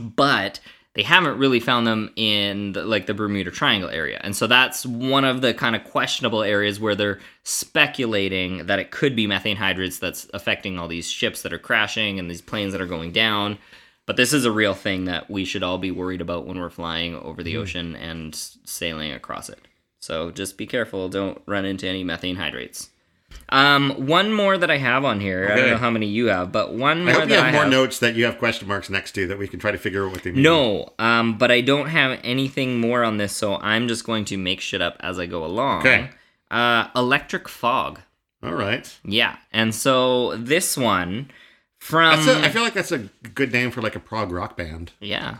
but 0.00 0.60
they 1.00 1.04
haven't 1.04 1.38
really 1.38 1.60
found 1.60 1.86
them 1.86 2.10
in 2.14 2.72
the, 2.72 2.84
like 2.84 3.06
the 3.06 3.14
Bermuda 3.14 3.50
Triangle 3.50 3.88
area. 3.88 4.20
And 4.22 4.36
so 4.36 4.46
that's 4.46 4.84
one 4.84 5.24
of 5.24 5.40
the 5.40 5.54
kind 5.54 5.74
of 5.74 5.82
questionable 5.82 6.42
areas 6.42 6.78
where 6.78 6.94
they're 6.94 7.20
speculating 7.42 8.66
that 8.66 8.78
it 8.78 8.90
could 8.90 9.16
be 9.16 9.26
methane 9.26 9.56
hydrates 9.56 9.98
that's 9.98 10.28
affecting 10.34 10.78
all 10.78 10.88
these 10.88 11.08
ships 11.08 11.40
that 11.40 11.54
are 11.54 11.58
crashing 11.58 12.18
and 12.18 12.30
these 12.30 12.42
planes 12.42 12.72
that 12.72 12.82
are 12.82 12.86
going 12.86 13.12
down. 13.12 13.56
But 14.04 14.16
this 14.18 14.34
is 14.34 14.44
a 14.44 14.52
real 14.52 14.74
thing 14.74 15.06
that 15.06 15.30
we 15.30 15.46
should 15.46 15.62
all 15.62 15.78
be 15.78 15.90
worried 15.90 16.20
about 16.20 16.46
when 16.46 16.58
we're 16.58 16.68
flying 16.68 17.14
over 17.14 17.42
the 17.42 17.54
mm-hmm. 17.54 17.62
ocean 17.62 17.96
and 17.96 18.34
sailing 18.34 19.12
across 19.12 19.48
it. 19.48 19.60
So 20.00 20.30
just 20.30 20.58
be 20.58 20.66
careful, 20.66 21.08
don't 21.08 21.40
run 21.46 21.64
into 21.64 21.88
any 21.88 22.04
methane 22.04 22.36
hydrates. 22.36 22.89
Um, 23.52 24.06
one 24.06 24.32
more 24.32 24.56
that 24.56 24.70
I 24.70 24.76
have 24.78 25.04
on 25.04 25.18
here. 25.20 25.48
I 25.50 25.56
don't 25.56 25.70
know 25.70 25.76
how 25.76 25.90
many 25.90 26.06
you 26.06 26.26
have, 26.26 26.52
but 26.52 26.72
one 26.72 27.04
more 27.04 27.14
I 27.14 27.18
hope 27.18 27.28
that 27.28 27.30
you 27.30 27.34
have 27.36 27.46
I 27.46 27.50
more 27.52 27.62
have. 27.62 27.70
notes 27.72 27.98
that 27.98 28.14
you 28.14 28.24
have 28.24 28.38
question 28.38 28.68
marks 28.68 28.88
next 28.88 29.12
to 29.12 29.26
that 29.26 29.38
we 29.38 29.48
can 29.48 29.58
try 29.58 29.72
to 29.72 29.78
figure 29.78 30.06
out 30.06 30.12
what 30.12 30.22
they 30.22 30.30
mean. 30.30 30.42
No, 30.42 30.92
um, 31.00 31.36
but 31.36 31.50
I 31.50 31.60
don't 31.60 31.88
have 31.88 32.20
anything 32.22 32.78
more 32.80 33.02
on 33.02 33.16
this, 33.16 33.34
so 33.34 33.56
I'm 33.56 33.88
just 33.88 34.04
going 34.04 34.24
to 34.26 34.38
make 34.38 34.60
shit 34.60 34.80
up 34.80 34.96
as 35.00 35.18
I 35.18 35.26
go 35.26 35.44
along. 35.44 35.80
Okay. 35.80 36.10
Uh, 36.50 36.88
electric 36.94 37.48
fog. 37.48 38.00
All 38.42 38.54
right. 38.54 38.96
Yeah, 39.04 39.36
and 39.52 39.74
so 39.74 40.36
this 40.36 40.76
one 40.76 41.30
from 41.78 42.24
That's 42.24 42.28
a, 42.28 42.44
I 42.46 42.50
feel 42.50 42.62
like 42.62 42.74
that's 42.74 42.92
a 42.92 42.98
good 43.34 43.52
name 43.52 43.70
for 43.72 43.82
like 43.82 43.96
a 43.96 44.00
prog 44.00 44.30
rock 44.30 44.56
band. 44.56 44.92
yeah, 45.00 45.38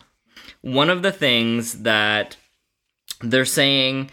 one 0.62 0.90
of 0.90 1.02
the 1.02 1.12
things 1.12 1.82
that 1.82 2.36
they're 3.20 3.44
saying 3.44 4.10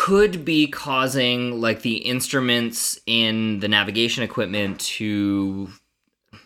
could 0.00 0.44
be 0.44 0.68
causing 0.68 1.60
like 1.60 1.82
the 1.82 1.96
instruments 1.96 3.00
in 3.06 3.58
the 3.58 3.66
navigation 3.66 4.22
equipment 4.22 4.78
to 4.78 5.68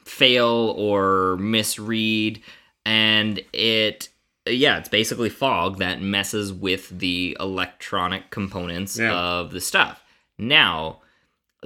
fail 0.04 0.74
or 0.78 1.36
misread 1.36 2.40
and 2.86 3.42
it 3.52 4.08
yeah 4.46 4.78
it's 4.78 4.88
basically 4.88 5.28
fog 5.28 5.76
that 5.78 6.00
messes 6.00 6.50
with 6.50 6.88
the 6.98 7.36
electronic 7.38 8.30
components 8.30 8.98
Yeah. 8.98 9.12
of 9.14 9.50
the 9.50 9.60
stuff 9.60 10.02
now 10.38 11.00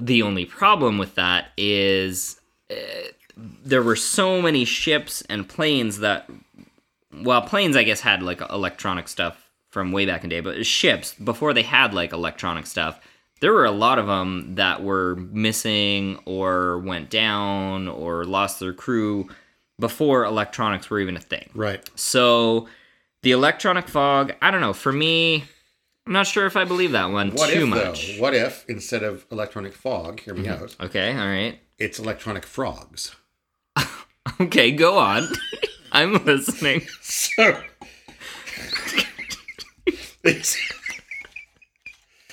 the 0.00 0.22
only 0.22 0.44
problem 0.44 0.98
with 0.98 1.14
that 1.14 1.50
is 1.56 2.40
uh, 2.68 2.74
there 3.64 3.82
were 3.82 3.96
so 3.96 4.42
many 4.42 4.64
ships 4.64 5.22
and 5.30 5.48
planes 5.48 6.00
that 6.00 6.28
well 7.22 7.42
planes 7.42 7.76
i 7.76 7.84
guess 7.84 8.00
had 8.00 8.24
like 8.24 8.40
electronic 8.50 9.06
stuff 9.06 9.45
from 9.76 9.92
way 9.92 10.06
back 10.06 10.24
in 10.24 10.30
day 10.30 10.40
but 10.40 10.64
ships 10.64 11.12
before 11.22 11.52
they 11.52 11.60
had 11.62 11.92
like 11.92 12.14
electronic 12.14 12.64
stuff 12.64 12.98
there 13.40 13.52
were 13.52 13.66
a 13.66 13.70
lot 13.70 13.98
of 13.98 14.06
them 14.06 14.54
that 14.54 14.82
were 14.82 15.16
missing 15.16 16.18
or 16.24 16.78
went 16.78 17.10
down 17.10 17.86
or 17.86 18.24
lost 18.24 18.58
their 18.58 18.72
crew 18.72 19.28
before 19.78 20.24
electronics 20.24 20.88
were 20.88 20.98
even 20.98 21.14
a 21.14 21.20
thing 21.20 21.50
Right. 21.54 21.86
so 21.94 22.68
the 23.20 23.32
electronic 23.32 23.86
fog 23.86 24.32
i 24.40 24.50
don't 24.50 24.62
know 24.62 24.72
for 24.72 24.92
me 24.92 25.44
i'm 26.06 26.14
not 26.14 26.26
sure 26.26 26.46
if 26.46 26.56
i 26.56 26.64
believe 26.64 26.92
that 26.92 27.10
one 27.10 27.32
What 27.32 27.50
too 27.50 27.64
if 27.64 27.68
much 27.68 28.16
though? 28.16 28.22
What 28.22 28.34
if 28.34 28.64
instead 28.70 29.02
of 29.02 29.26
electronic 29.30 29.74
fog, 29.74 30.20
hear 30.20 30.32
me 30.32 30.48
out, 30.48 30.74
okay 30.80 31.10
all 31.12 31.26
right 31.26 31.58
it's 31.78 31.98
electronic 31.98 32.46
frogs? 32.46 33.14
okay 34.40 34.72
go 34.72 34.96
on 34.96 35.28
i'm 35.92 36.14
listening 36.24 36.80
So 37.02 37.60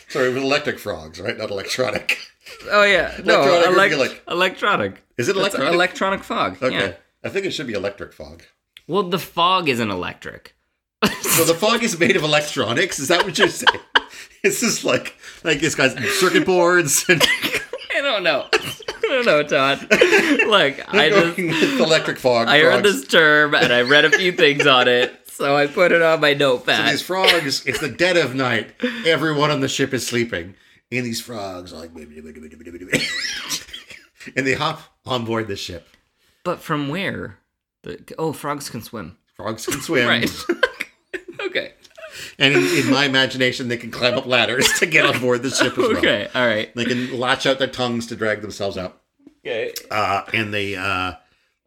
Sorry, 0.10 0.28
it 0.30 0.34
was 0.34 0.44
electric 0.44 0.80
frogs, 0.80 1.20
right? 1.20 1.38
Not 1.38 1.50
electronic. 1.50 2.18
oh 2.72 2.84
yeah 2.84 3.16
no 3.24 3.42
Electronic 3.64 3.98
like- 3.98 4.22
electronic 4.28 5.04
Is 5.18 5.30
it 5.30 5.34
That's 5.36 5.56
electronic? 5.56 5.74
electronic 5.74 6.24
fog 6.24 6.62
Okay. 6.62 6.76
yeah 6.78 6.94
I 7.24 7.30
think 7.30 7.46
it 7.46 7.52
should 7.52 7.68
be 7.68 7.74
electric 7.74 8.14
fog. 8.14 8.44
well 8.88 9.04
the 9.04 9.18
fog 9.18 9.70
isn't 9.70 9.90
electric 9.90 10.56
So 11.22 11.46
the 11.46 11.56
fog 11.56 11.84
is 11.84 11.98
made 12.00 12.16
of 12.16 12.24
electronics? 12.24 13.00
Is 13.00 13.08
that 13.08 13.26
what 13.26 13.38
you're 13.38 13.48
saying? 13.48 13.80
It's 14.44 14.60
just 14.60 14.84
like 14.84 15.16
like 15.46 15.64
it's 15.64 15.74
got 15.76 15.98
circuit 16.20 16.46
boards 16.46 17.06
and 17.08 17.22
I 17.96 18.02
don't 18.02 18.24
know. 18.24 18.48
I 18.54 19.00
don't 19.02 19.26
know, 19.26 19.42
Todd. 19.44 19.88
Like 20.50 20.84
I 20.94 21.10
just 21.10 21.80
electric 21.80 22.20
fog. 22.20 22.50
I 22.50 22.60
heard 22.60 22.84
this 22.84 23.08
term 23.08 23.56
and 23.56 23.72
I 23.72 23.84
read 23.84 24.04
a 24.04 24.12
few 24.12 24.34
things 24.34 24.68
on 24.68 24.90
it, 24.90 25.18
so 25.34 25.56
I 25.56 25.68
put 25.68 25.92
it 25.92 26.02
on 26.02 26.22
my 26.22 26.34
notepad. 26.34 26.86
So 26.86 26.92
these 26.92 27.02
frogs, 27.02 27.66
it's 27.66 27.80
the 27.80 27.90
dead 27.90 28.18
of 28.18 28.36
night. 28.36 28.72
Everyone 29.06 29.50
on 29.50 29.62
the 29.62 29.68
ship 29.68 29.94
is 29.94 30.06
sleeping. 30.06 30.56
And 30.92 31.06
these 31.06 31.20
frogs 31.20 31.74
are 31.74 31.78
like 31.78 31.92
and 34.36 34.48
they 34.48 34.54
hop 34.54 34.82
on 35.06 35.26
board 35.26 35.48
the 35.48 35.56
ship. 35.56 35.88
But 36.44 36.60
from 36.60 36.90
where? 36.90 37.40
Oh, 38.20 38.32
frogs 38.32 38.70
can 38.70 38.84
swim. 38.84 39.18
Frogs 39.36 39.66
can 39.66 39.82
swim. 39.82 40.08
Right. 40.08 40.32
okay. 41.42 41.74
And 42.38 42.54
in, 42.54 42.64
in 42.64 42.92
my 42.92 43.06
imagination, 43.06 43.70
they 43.70 43.78
can 43.78 43.90
climb 43.90 44.16
up 44.16 44.28
ladders 44.28 44.72
to 44.80 44.86
get 44.86 45.04
on 45.04 45.20
board 45.20 45.42
the 45.42 45.50
ship 45.50 45.74
as 45.74 45.78
well. 45.78 45.98
Okay. 45.98 46.30
All 46.36 46.46
right. 46.46 46.74
They 46.76 46.86
can 46.86 47.20
latch 47.20 47.48
out 47.48 47.58
their 47.58 47.68
tongues 47.68 48.06
to 48.08 48.16
drag 48.16 48.42
themselves 48.42 48.78
up. 48.78 49.02
Okay. 49.40 49.74
Uh, 49.90 50.24
and 50.32 50.54
they 50.54 50.76
uh, 50.76 51.14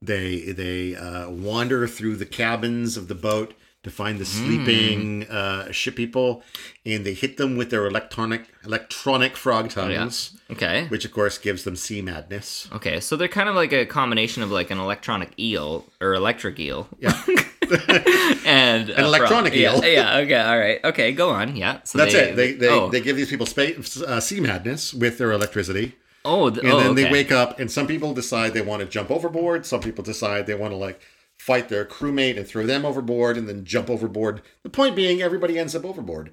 they 0.07 0.53
they 0.53 0.95
uh, 0.95 1.29
wander 1.31 1.87
through 1.87 2.17
the 2.17 2.27
cabins 2.27 2.97
of 2.97 3.09
the 3.09 3.15
boat 3.15 3.55
to 3.87 3.91
find 3.93 4.19
the 4.19 4.25
sleeping 4.25 5.25
uh, 5.29 5.71
ship 5.71 5.95
people, 5.95 6.43
and 6.85 7.07
they 7.07 7.15
hit 7.15 7.37
them 7.37 7.57
with 7.57 7.71
their 7.71 7.87
electronic 7.87 8.49
electronic 8.65 9.37
frog 9.37 9.71
tongues, 9.71 10.37
Okay. 10.51 10.87
which 10.89 11.05
of 11.05 11.13
course 11.13 11.39
gives 11.39 11.63
them 11.63 11.77
sea 11.77 12.03
madness. 12.03 12.69
Okay. 12.73 12.99
So 12.99 13.15
they're 13.15 13.29
kind 13.29 13.49
of 13.49 13.55
like 13.55 13.73
a 13.73 13.87
combination 13.87 14.43
of 14.43 14.51
like 14.51 14.73
an 14.73 14.79
electronic 14.79 15.39
eel 15.39 15.85
or 16.01 16.15
electric 16.15 16.59
eel 16.59 16.89
Yeah, 16.99 17.13
and 18.45 18.91
An 18.91 19.05
electronic 19.05 19.55
yeah, 19.55 19.77
eel. 19.77 19.85
Yeah. 19.85 20.17
Okay. 20.19 20.41
All 20.41 20.59
right. 20.59 20.81
Okay. 20.85 21.13
Go 21.13 21.31
on. 21.31 21.55
Yeah. 21.55 21.81
So 21.85 21.99
that's 21.99 22.13
they, 22.13 22.31
it. 22.31 22.37
They 22.37 22.53
they, 22.55 22.69
oh. 22.69 22.91
they 22.91 23.01
give 23.01 23.17
these 23.17 23.31
people 23.31 23.47
space, 23.47 24.01
uh, 24.03 24.21
sea 24.21 24.41
madness 24.41 24.95
with 24.95 25.19
their 25.19 25.31
electricity. 25.31 25.95
Oh. 26.27 26.51
th- 26.51 26.63
and 26.65 26.73
oh, 26.73 26.81
then 26.81 26.95
they 26.95 27.11
wake 27.11 27.33
up 27.33 27.59
and 27.59 27.71
some 27.71 27.87
people 27.87 28.13
decide 28.13 28.53
they 28.53 28.63
want 28.63 28.81
to 28.81 28.87
jump 28.87 29.11
overboard 29.11 29.65
some 29.65 29.81
people 29.81 30.05
decide 30.05 30.47
they 30.47 30.55
want 30.55 30.73
to 30.73 30.77
like 30.77 31.01
fight 31.37 31.69
their 31.69 31.85
crewmate 31.85 32.37
and 32.37 32.47
throw 32.47 32.67
them 32.67 32.85
overboard 32.85 33.37
and 33.37 33.49
then 33.49 33.65
jump 33.65 33.89
overboard 33.91 34.43
the 34.63 34.69
point 34.71 34.97
being 34.97 35.23
everybody 35.23 35.59
ends 35.59 35.75
up 35.75 35.85
overboard 35.85 36.31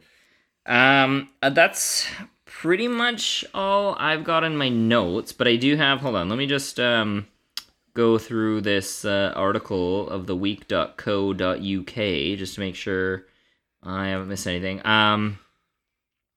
Um, 0.66 1.30
uh, 1.42 1.50
that's 1.50 2.08
pretty 2.46 2.88
much 2.88 3.44
all 3.54 3.96
I've 4.00 4.24
got 4.24 4.44
in 4.46 4.56
my 4.56 4.70
notes, 4.70 5.34
but 5.34 5.48
I 5.48 5.58
do 5.58 5.76
have. 5.76 6.00
Hold 6.00 6.16
on, 6.16 6.30
let 6.30 6.38
me 6.38 6.48
just 6.48 6.80
um 6.80 7.28
go 7.94 8.18
through 8.18 8.62
this 8.62 9.04
uh, 9.06 9.34
article 9.36 10.10
of 10.10 10.26
the 10.26 10.36
week.co.uk 10.36 11.96
just 12.38 12.56
to 12.56 12.60
make 12.60 12.76
sure 12.76 13.26
I 13.84 14.08
haven't 14.08 14.30
missed 14.30 14.48
anything. 14.48 14.86
Um, 14.86 15.40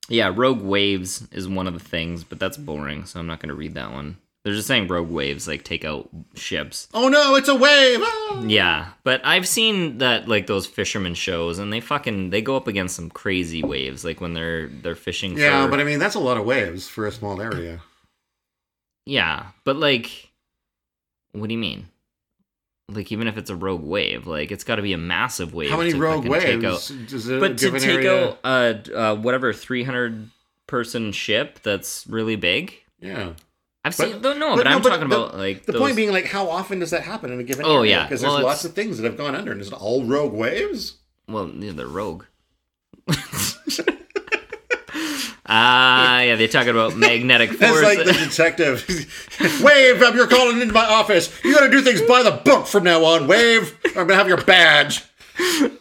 yeah, 0.08 0.32
rogue 0.34 0.62
waves 0.62 1.26
is 1.32 1.48
one 1.48 1.66
of 1.66 1.74
the 1.74 1.80
things, 1.80 2.24
but 2.24 2.38
that's 2.38 2.56
boring, 2.56 3.04
so 3.04 3.20
I'm 3.20 3.26
not 3.26 3.40
going 3.40 3.48
to 3.48 3.54
read 3.54 3.74
that 3.74 3.92
one. 3.92 4.18
They're 4.44 4.54
just 4.54 4.68
saying 4.68 4.86
rogue 4.86 5.10
waves 5.10 5.48
like 5.48 5.64
take 5.64 5.84
out 5.84 6.08
ships. 6.36 6.86
oh 6.94 7.08
no 7.08 7.34
it's 7.34 7.48
a 7.48 7.54
wave 7.56 7.98
Ah! 8.00 8.44
Yeah, 8.46 8.90
but 9.02 9.20
I've 9.24 9.48
seen 9.48 9.98
that 9.98 10.28
like 10.28 10.46
those 10.46 10.66
fisherman 10.66 11.14
shows, 11.14 11.58
and 11.58 11.72
they 11.72 11.80
fucking 11.80 12.30
they 12.30 12.42
go 12.42 12.56
up 12.56 12.68
against 12.68 12.94
some 12.94 13.10
crazy 13.10 13.64
waves, 13.64 14.04
like 14.04 14.20
when 14.20 14.34
they're 14.34 14.68
they're 14.68 14.94
fishing. 14.94 15.36
yeah 15.36 15.64
for, 15.64 15.70
but 15.70 15.80
i 15.80 15.84
mean 15.84 15.98
that's 15.98 16.14
a 16.14 16.20
lot 16.20 16.36
of 16.36 16.44
waves 16.44 16.86
for 16.88 17.06
a 17.06 17.12
small 17.12 17.40
area 17.42 17.80
yeah, 19.08 19.46
but 19.64 19.76
like, 19.76 20.30
what 21.32 21.46
do 21.46 21.52
you 21.52 21.58
mean? 21.60 21.88
Like 22.88 23.10
even 23.10 23.26
if 23.26 23.36
it's 23.36 23.50
a 23.50 23.56
rogue 23.56 23.82
wave, 23.82 24.28
like 24.28 24.52
it's 24.52 24.62
got 24.62 24.76
to 24.76 24.82
be 24.82 24.92
a 24.92 24.98
massive 24.98 25.52
wave. 25.52 25.70
how 25.70 25.76
many 25.78 25.92
rogue 25.94 26.24
waves 26.26 26.64
out- 26.64 27.08
does 27.08 27.28
it 27.28 27.40
But 27.40 27.58
to 27.58 27.72
take 27.72 27.82
area? 27.84 28.28
out 28.28 28.38
uh, 28.44 28.74
uh 28.94 29.14
whatever 29.16 29.52
three 29.52 29.82
hundred 29.82 30.30
person 30.68 31.10
ship 31.10 31.58
that's 31.64 32.06
really 32.06 32.36
big. 32.36 32.74
yeah 33.00 33.32
I've 33.84 33.96
But- 33.96 34.08
seen 34.12 34.20
no, 34.20 34.32
no, 34.34 34.50
but 34.54 34.64
but, 34.64 34.66
I'm 34.68 34.82
but 34.82 34.88
talking 34.90 35.08
the- 35.08 35.16
about 35.16 35.36
like 35.36 35.66
the 35.66 35.72
those, 35.72 35.80
point 35.80 35.96
being 35.96 36.12
like 36.12 36.26
how 36.26 36.48
often 36.48 36.78
does 36.78 36.90
that 36.90 37.02
happen 37.02 37.32
in 37.32 37.40
a 37.40 37.44
given 37.44 37.64
Oh, 37.66 37.78
area 37.78 37.90
yeah. 37.90 38.02
because 38.04 38.22
Well, 38.22 38.32
there's 38.34 38.40
it's- 38.42 38.54
lots 38.54 38.64
of 38.64 38.74
things 38.74 38.98
that 38.98 39.04
have 39.04 39.16
gone 39.16 39.34
under 39.34 39.50
and 39.50 39.60
is 39.60 39.66
it 39.68 39.72
all 39.74 40.04
rogue 40.04 40.32
waves 40.32 40.94
Well, 41.28 41.48
yeah, 41.56 41.72
they're 41.72 41.86
rogue. 41.88 42.24
Ah, 45.48 46.20
yeah, 46.22 46.34
they're 46.36 46.48
talking 46.48 46.70
about 46.70 46.96
magnetic 46.96 47.50
force. 47.58 47.82
like 47.82 47.98
the 47.98 48.12
detective. 48.12 48.84
Wave, 49.62 50.00
you're 50.14 50.26
calling 50.26 50.60
into 50.60 50.74
my 50.74 50.84
office. 50.84 51.32
You 51.44 51.54
gotta 51.54 51.70
do 51.70 51.82
things 51.82 52.02
by 52.02 52.22
the 52.22 52.32
book 52.32 52.66
from 52.66 52.84
now 52.84 53.04
on. 53.04 53.26
Wave, 53.28 53.76
I'm 53.88 54.06
gonna 54.08 54.16
have 54.16 54.28
your 54.28 54.42
badge. 54.42 55.02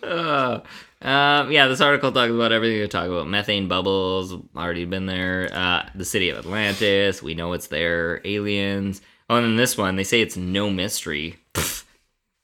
Uh, 0.03 0.59
um, 1.01 1.51
yeah, 1.51 1.67
this 1.67 1.81
article 1.81 2.11
talks 2.11 2.31
about 2.31 2.51
everything 2.51 2.79
they 2.79 2.87
talk 2.87 3.07
about. 3.07 3.27
Methane 3.27 3.67
bubbles, 3.67 4.33
already 4.55 4.85
been 4.85 5.05
there. 5.07 5.49
Uh, 5.51 5.87
the 5.95 6.05
city 6.05 6.29
of 6.29 6.37
Atlantis, 6.37 7.23
we 7.23 7.33
know 7.33 7.53
it's 7.53 7.67
there. 7.67 8.21
Aliens. 8.25 9.01
Oh, 9.29 9.37
and 9.37 9.45
then 9.45 9.55
this 9.55 9.77
one, 9.77 9.95
they 9.95 10.03
say 10.03 10.21
it's 10.21 10.37
no 10.37 10.69
mystery. 10.69 11.37
Pfft, 11.53 11.83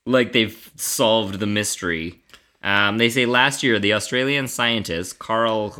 like 0.06 0.32
they've 0.32 0.70
solved 0.76 1.38
the 1.38 1.46
mystery. 1.46 2.20
Um, 2.64 2.98
they 2.98 3.10
say 3.10 3.26
last 3.26 3.62
year 3.64 3.78
the 3.80 3.94
Australian 3.94 4.46
scientist 4.46 5.18
Carl, 5.18 5.70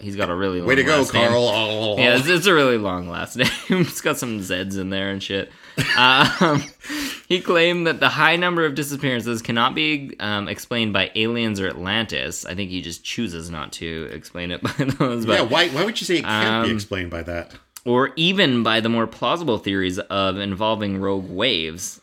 he's 0.00 0.14
got 0.14 0.30
a 0.30 0.34
really 0.34 0.60
long 0.60 0.68
Way 0.68 0.76
to 0.76 0.84
go, 0.84 0.98
name. 1.02 1.06
Carl. 1.10 1.96
Yeah, 1.98 2.16
it's, 2.16 2.28
it's 2.28 2.46
a 2.46 2.54
really 2.54 2.78
long 2.78 3.08
last 3.08 3.36
name. 3.36 3.48
it's 3.68 4.00
got 4.00 4.16
some 4.16 4.40
Z's 4.40 4.76
in 4.76 4.90
there 4.90 5.08
and 5.10 5.20
shit. 5.22 5.50
Um, 5.98 6.62
he 7.28 7.40
claimed 7.40 7.86
that 7.88 7.98
the 8.00 8.08
high 8.08 8.36
number 8.36 8.64
of 8.64 8.74
disappearances 8.76 9.42
cannot 9.42 9.74
be 9.74 10.14
um, 10.20 10.48
explained 10.48 10.92
by 10.92 11.10
aliens 11.16 11.58
or 11.60 11.66
Atlantis. 11.66 12.46
I 12.46 12.54
think 12.54 12.70
he 12.70 12.80
just 12.82 13.04
chooses 13.04 13.50
not 13.50 13.72
to 13.72 14.08
explain 14.12 14.52
it 14.52 14.62
by 14.78 14.84
those. 14.84 15.26
But, 15.26 15.32
yeah, 15.32 15.42
why, 15.42 15.68
why 15.70 15.84
would 15.84 16.00
you 16.00 16.06
say 16.06 16.18
it 16.18 16.24
can't 16.24 16.64
be 16.64 16.70
Um, 16.70 16.76
explained 16.76 17.10
by 17.10 17.22
that? 17.24 17.54
or 17.84 18.10
even 18.16 18.64
by 18.64 18.80
the 18.80 18.88
more 18.88 19.06
plausible 19.06 19.58
theories 19.58 19.98
of 19.98 20.36
involving 20.38 20.98
rogue 21.00 21.30
waves. 21.30 22.00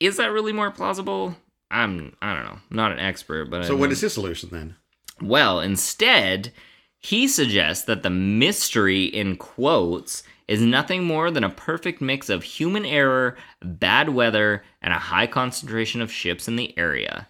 Is 0.00 0.16
that 0.16 0.32
really 0.32 0.52
more 0.52 0.72
plausible? 0.72 1.36
I'm 1.72 2.14
I 2.22 2.34
don't 2.34 2.44
know. 2.44 2.58
Not 2.70 2.92
an 2.92 2.98
expert, 3.00 3.46
but 3.50 3.64
So 3.64 3.70
I 3.72 3.74
what 3.78 3.86
mean- 3.86 3.92
is 3.92 4.00
his 4.02 4.12
solution 4.12 4.50
then? 4.52 4.76
well, 5.20 5.58
instead, 5.60 6.52
he 6.98 7.26
suggests 7.26 7.84
that 7.86 8.02
the 8.02 8.10
mystery 8.10 9.04
in 9.04 9.36
quotes 9.36 10.22
is 10.48 10.60
nothing 10.60 11.04
more 11.04 11.30
than 11.30 11.44
a 11.44 11.48
perfect 11.50 12.00
mix 12.00 12.28
of 12.28 12.42
human 12.42 12.84
error, 12.84 13.36
bad 13.62 14.10
weather, 14.10 14.62
and 14.82 14.92
a 14.92 14.98
high 14.98 15.26
concentration 15.26 16.00
of 16.02 16.12
ships 16.12 16.46
in 16.48 16.56
the 16.56 16.76
area. 16.78 17.26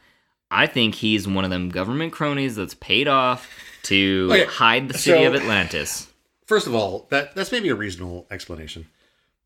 I 0.51 0.67
think 0.67 0.97
he's 0.97 1.29
one 1.29 1.45
of 1.45 1.51
them 1.51 1.69
government 1.71 2.13
cronies 2.13 2.57
that's 2.57 2.75
paid 2.75 3.09
off 3.09 3.49
to 3.85 4.29
Okay, 4.33 4.45
hide 4.45 4.89
the 4.89 4.99
city 4.99 5.23
so- 5.25 5.29
of 5.29 5.35
Atlantis. 5.41 6.09
First 6.47 6.67
of 6.67 6.75
all, 6.75 7.07
that 7.11 7.35
that's 7.35 7.53
maybe 7.53 7.69
a 7.69 7.75
reasonable 7.75 8.27
explanation, 8.31 8.87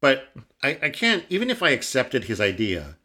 but 0.01 0.29
I, 0.63 0.79
I 0.83 0.91
can't. 0.91 1.25
Even 1.29 1.51
if 1.51 1.63
I 1.63 1.71
accepted 1.71 2.25
his 2.25 2.41
idea, 2.41 2.97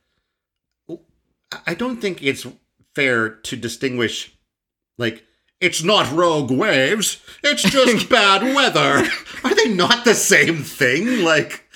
I- 1.52 1.60
I 1.68 1.74
don't 1.74 1.98
think 2.02 2.22
it's 2.24 2.46
fair 2.96 3.30
to 3.30 3.56
distinguish. 3.56 4.34
Like, 4.98 5.26
it's 5.60 5.84
not 5.84 6.12
rogue 6.12 6.52
waves; 6.52 7.22
it's 7.44 7.64
just 7.64 8.10
bad 8.10 8.42
weather. 8.56 9.08
Are 9.44 9.56
they 9.56 9.70
not 9.74 10.06
the 10.06 10.16
same 10.16 10.64
thing? 10.64 11.24
Like, 11.24 11.70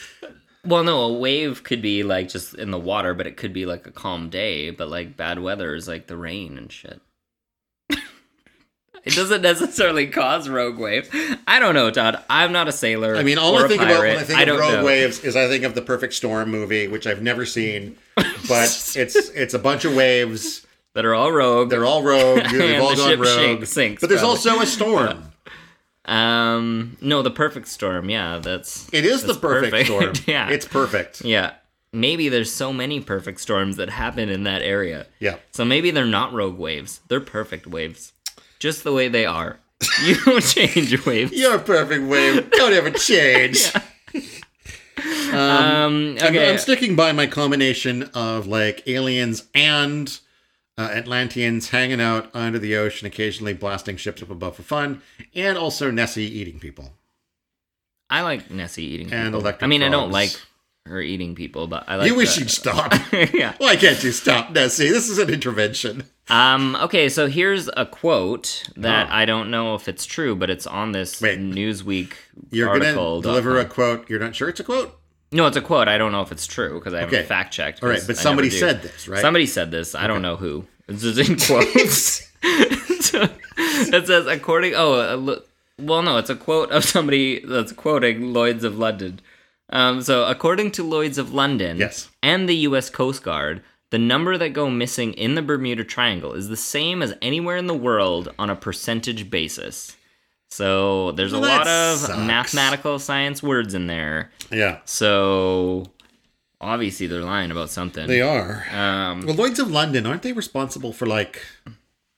Well, 0.66 0.84
no, 0.84 1.02
a 1.02 1.14
wave 1.14 1.64
could 1.64 1.82
be 1.82 2.04
like 2.04 2.30
just 2.30 2.56
in 2.56 2.72
the 2.72 2.80
water, 2.80 3.14
but 3.14 3.28
it 3.28 3.38
could 3.38 3.54
be 3.54 3.66
like 3.66 3.86
a 3.88 3.92
calm 3.92 4.30
day. 4.30 4.72
But 4.72 4.90
like 4.90 5.16
bad 5.18 5.40
weather 5.40 5.76
is 5.76 5.88
like 5.88 6.08
the 6.08 6.18
rain 6.18 6.58
and 6.58 6.72
shit. 6.72 7.00
it 7.90 9.14
doesn't 9.14 9.42
necessarily 9.44 10.08
cause 10.08 10.50
rogue 10.50 10.80
waves. 10.80 11.10
I 11.48 11.60
don't 11.60 11.76
know, 11.76 11.92
Todd. 11.92 12.24
I'm 12.30 12.52
not 12.52 12.68
a 12.68 12.72
sailor. 12.72 13.16
I 13.16 13.22
mean, 13.24 13.38
all 13.38 13.56
I 13.64 13.68
think 13.68 13.82
about 13.84 14.00
when. 14.00 14.18
I 14.18 14.24
think 14.24 14.48
of 14.48 14.58
rogue 14.60 14.74
know. 14.74 14.86
waves 14.86 15.20
is 15.20 15.36
I 15.36 15.48
think 15.48 15.64
of 15.64 15.76
the 15.76 15.82
Perfect 15.84 16.14
Storm 16.16 16.50
movie, 16.50 16.88
which 16.88 17.06
I've 17.06 17.22
never 17.22 17.46
seen, 17.46 17.98
but 18.16 18.94
it's 18.96 19.16
it's 19.30 19.54
a 19.54 19.60
bunch 19.60 19.86
of 19.86 19.96
waves. 19.96 20.66
that 20.94 21.06
are 21.06 21.14
all 21.14 21.32
rogue. 21.32 21.70
They're 21.70 21.86
all 21.86 22.04
rogue. 22.04 22.44
They've 22.52 22.82
all 22.82 22.90
the 22.92 22.96
gone 22.96 23.10
ship 23.10 23.20
rogue. 23.20 23.66
sinks, 23.66 24.02
but 24.02 24.08
there's 24.10 24.22
probably. 24.22 24.38
also 24.52 24.62
a 24.62 24.66
storm. 24.66 25.24
Um, 26.08 26.98
no, 27.02 27.24
the 27.24 27.32
perfect 27.32 27.68
storm. 27.68 28.12
Yeah, 28.12 28.38
that's 28.38 28.88
It 28.94 29.06
is 29.06 29.22
the 29.22 29.28
that's 29.30 29.40
perfect, 29.40 29.88
storm. 29.88 30.14
yeah, 30.28 30.50
It's 30.50 30.68
perfect. 30.68 31.26
yeah. 31.26 31.54
Maybe 31.94 32.30
there's 32.30 32.52
so 32.54 32.72
many 32.72 33.00
perfect 33.00 33.40
storms 33.42 33.78
that 33.78 33.90
happen 33.90 34.30
in 34.30 34.44
that 34.44 34.62
area. 34.62 35.08
Yeah. 35.20 35.38
So 35.52 35.66
maybe 35.66 35.90
they're 35.90 36.06
not 36.06 36.32
rogue 36.32 36.60
waves. 36.60 37.00
They're 37.08 37.22
perfect 37.22 37.66
waves, 37.66 38.14
just 38.60 38.84
the 38.84 38.94
way 38.94 39.08
they 39.08 39.26
are. 39.26 39.60
You 40.04 40.16
don't 40.26 40.44
change 40.44 41.06
waves. 41.08 41.32
Your 41.32 41.58
perfect 41.58 42.04
wave. 42.04 42.52
Don't 42.52 42.74
ever 42.74 42.92
change. 42.92 43.72
Um. 44.98 46.18
I'm, 46.22 46.38
I'm 46.38 46.58
sticking 46.58 46.96
by 46.96 47.12
my 47.12 47.28
combination 47.28 48.04
of 48.14 48.48
like 48.48 48.88
aliens 48.88 49.48
and 49.54 50.18
uh, 50.78 50.90
Atlanteans 50.94 51.70
hanging 51.70 52.02
out 52.02 52.30
under 52.34 52.60
the 52.60 52.76
ocean, 52.76 53.08
occasionally 53.08 53.54
blasting 53.54 53.98
ships 53.98 54.22
up 54.22 54.30
above 54.30 54.56
for 54.56 54.64
fun, 54.64 55.02
and 55.34 55.58
also 55.58 55.92
Nessie 55.92 56.24
eating 56.24 56.60
people. 56.60 56.94
I 58.10 58.22
like 58.22 58.52
Nessie 58.52 58.84
eating 58.84 59.12
And 59.12 59.28
people. 59.28 59.42
electric 59.42 59.64
I 59.64 59.68
mean, 59.68 59.84
I 59.84 59.90
don't 59.90 60.12
like 60.12 60.40
her 60.86 61.02
eating 61.02 61.34
people, 61.36 61.68
but 61.68 61.84
I 61.88 61.96
like. 61.96 62.08
you 62.08 62.16
wish 62.16 62.36
the- 62.36 62.42
you'd 62.42 62.52
stop. 62.52 62.94
yeah. 63.34 63.54
Why 63.58 63.76
can't 63.76 64.02
you 64.04 64.12
stop, 64.12 64.52
Nessie? 64.52 64.90
This 64.90 65.10
is 65.10 65.18
an 65.18 65.30
intervention. 65.30 66.04
Um. 66.30 66.76
Okay. 66.76 67.10
So 67.10 67.28
here's 67.28 67.68
a 67.76 67.86
quote 67.86 68.70
that 68.78 69.08
Oh. 69.10 69.14
I 69.14 69.26
don't 69.26 69.50
know 69.52 69.76
if 69.76 69.88
it's 69.88 70.06
true, 70.06 70.36
but 70.36 70.50
it's 70.50 70.68
on 70.68 70.92
this 70.92 71.22
Wait. 71.22 71.40
Newsweek 71.40 72.14
You're 72.52 72.70
article. 72.70 73.22
gonna 73.22 73.34
deliver 73.42 73.60
a 73.60 73.66
quote. 73.66 74.10
You're 74.10 74.20
not 74.20 74.36
sure 74.36 74.50
it's 74.50 74.60
a 74.60 74.64
quote. 74.64 74.98
No, 75.32 75.48
it's 75.48 75.58
a 75.58 75.62
quote. 75.62 75.88
I 75.88 75.98
don't 75.98 76.12
know 76.12 76.22
if 76.22 76.32
it's 76.32 76.46
true 76.48 76.76
because 76.80 76.94
I 76.94 77.00
haven't 77.02 77.16
Okay. 77.16 77.26
fact 77.28 77.52
checked. 77.54 77.84
All 77.84 77.90
right, 77.90 78.02
but 78.06 78.16
somebody 78.18 78.50
said 78.50 78.82
this, 78.84 79.08
right? 79.08 79.20
Somebody 79.22 79.46
said 79.48 79.72
this. 79.72 79.94
I 79.96 80.08
don't 80.08 80.22
know 80.22 80.36
who. 80.36 80.66
It's 80.88 81.02
just 81.02 81.18
in 81.30 81.38
quotes. 81.38 82.32
It 83.78 84.08
says 84.08 84.26
according. 84.28 84.74
Oh, 84.76 84.94
uh, 84.94 85.40
well, 85.80 86.02
no, 86.02 86.18
it's 86.18 86.30
a 86.30 86.36
quote 86.36 86.72
of 86.72 86.84
somebody 86.86 87.40
that's 87.44 87.72
quoting 87.72 88.34
Lloyd's 88.34 88.64
of 88.64 88.78
London. 88.78 89.20
Um, 89.70 90.02
so 90.02 90.26
according 90.26 90.72
to 90.72 90.84
Lloyd's 90.84 91.18
of 91.18 91.34
London, 91.34 91.78
Yes. 91.78 92.10
and 92.22 92.48
the 92.48 92.56
U.S. 92.70 92.90
Coast 92.90 93.24
Guard, 93.24 93.64
the 93.90 93.98
number 93.98 94.38
that 94.38 94.50
go 94.54 94.70
missing 94.70 95.14
in 95.14 95.36
the 95.36 95.42
Bermuda 95.42 95.84
Triangle 95.84 96.34
is 96.34 96.50
the 96.50 96.58
same 96.58 97.02
as 97.02 97.16
anywhere 97.22 97.58
in 97.58 97.68
the 97.68 97.74
world 97.74 98.34
on 98.38 98.50
a 98.50 98.56
percentage 98.56 99.30
basis. 99.30 99.96
So 100.50 101.12
there's 101.14 101.34
Well, 101.34 101.44
a 101.44 101.48
lot 101.48 101.68
of 101.68 101.98
sucks. 102.00 102.18
mathematical 102.20 103.00
science 103.00 103.42
words 103.42 103.74
in 103.74 103.88
there. 103.88 104.32
Yeah, 104.52 104.80
So 104.86 105.86
obviously 106.62 107.08
they're 107.08 107.22
lying 107.24 107.52
about 107.52 107.70
something. 107.72 108.08
they 108.08 108.22
are. 108.22 108.66
Um, 108.72 109.26
Well, 109.26 109.36
Lloyd's 109.36 109.60
of 109.60 109.72
London 109.72 110.06
aren't 110.06 110.22
they 110.22 110.34
responsible 110.34 110.94
for 110.94 111.06
like 111.08 111.42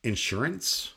insurance? 0.03 0.93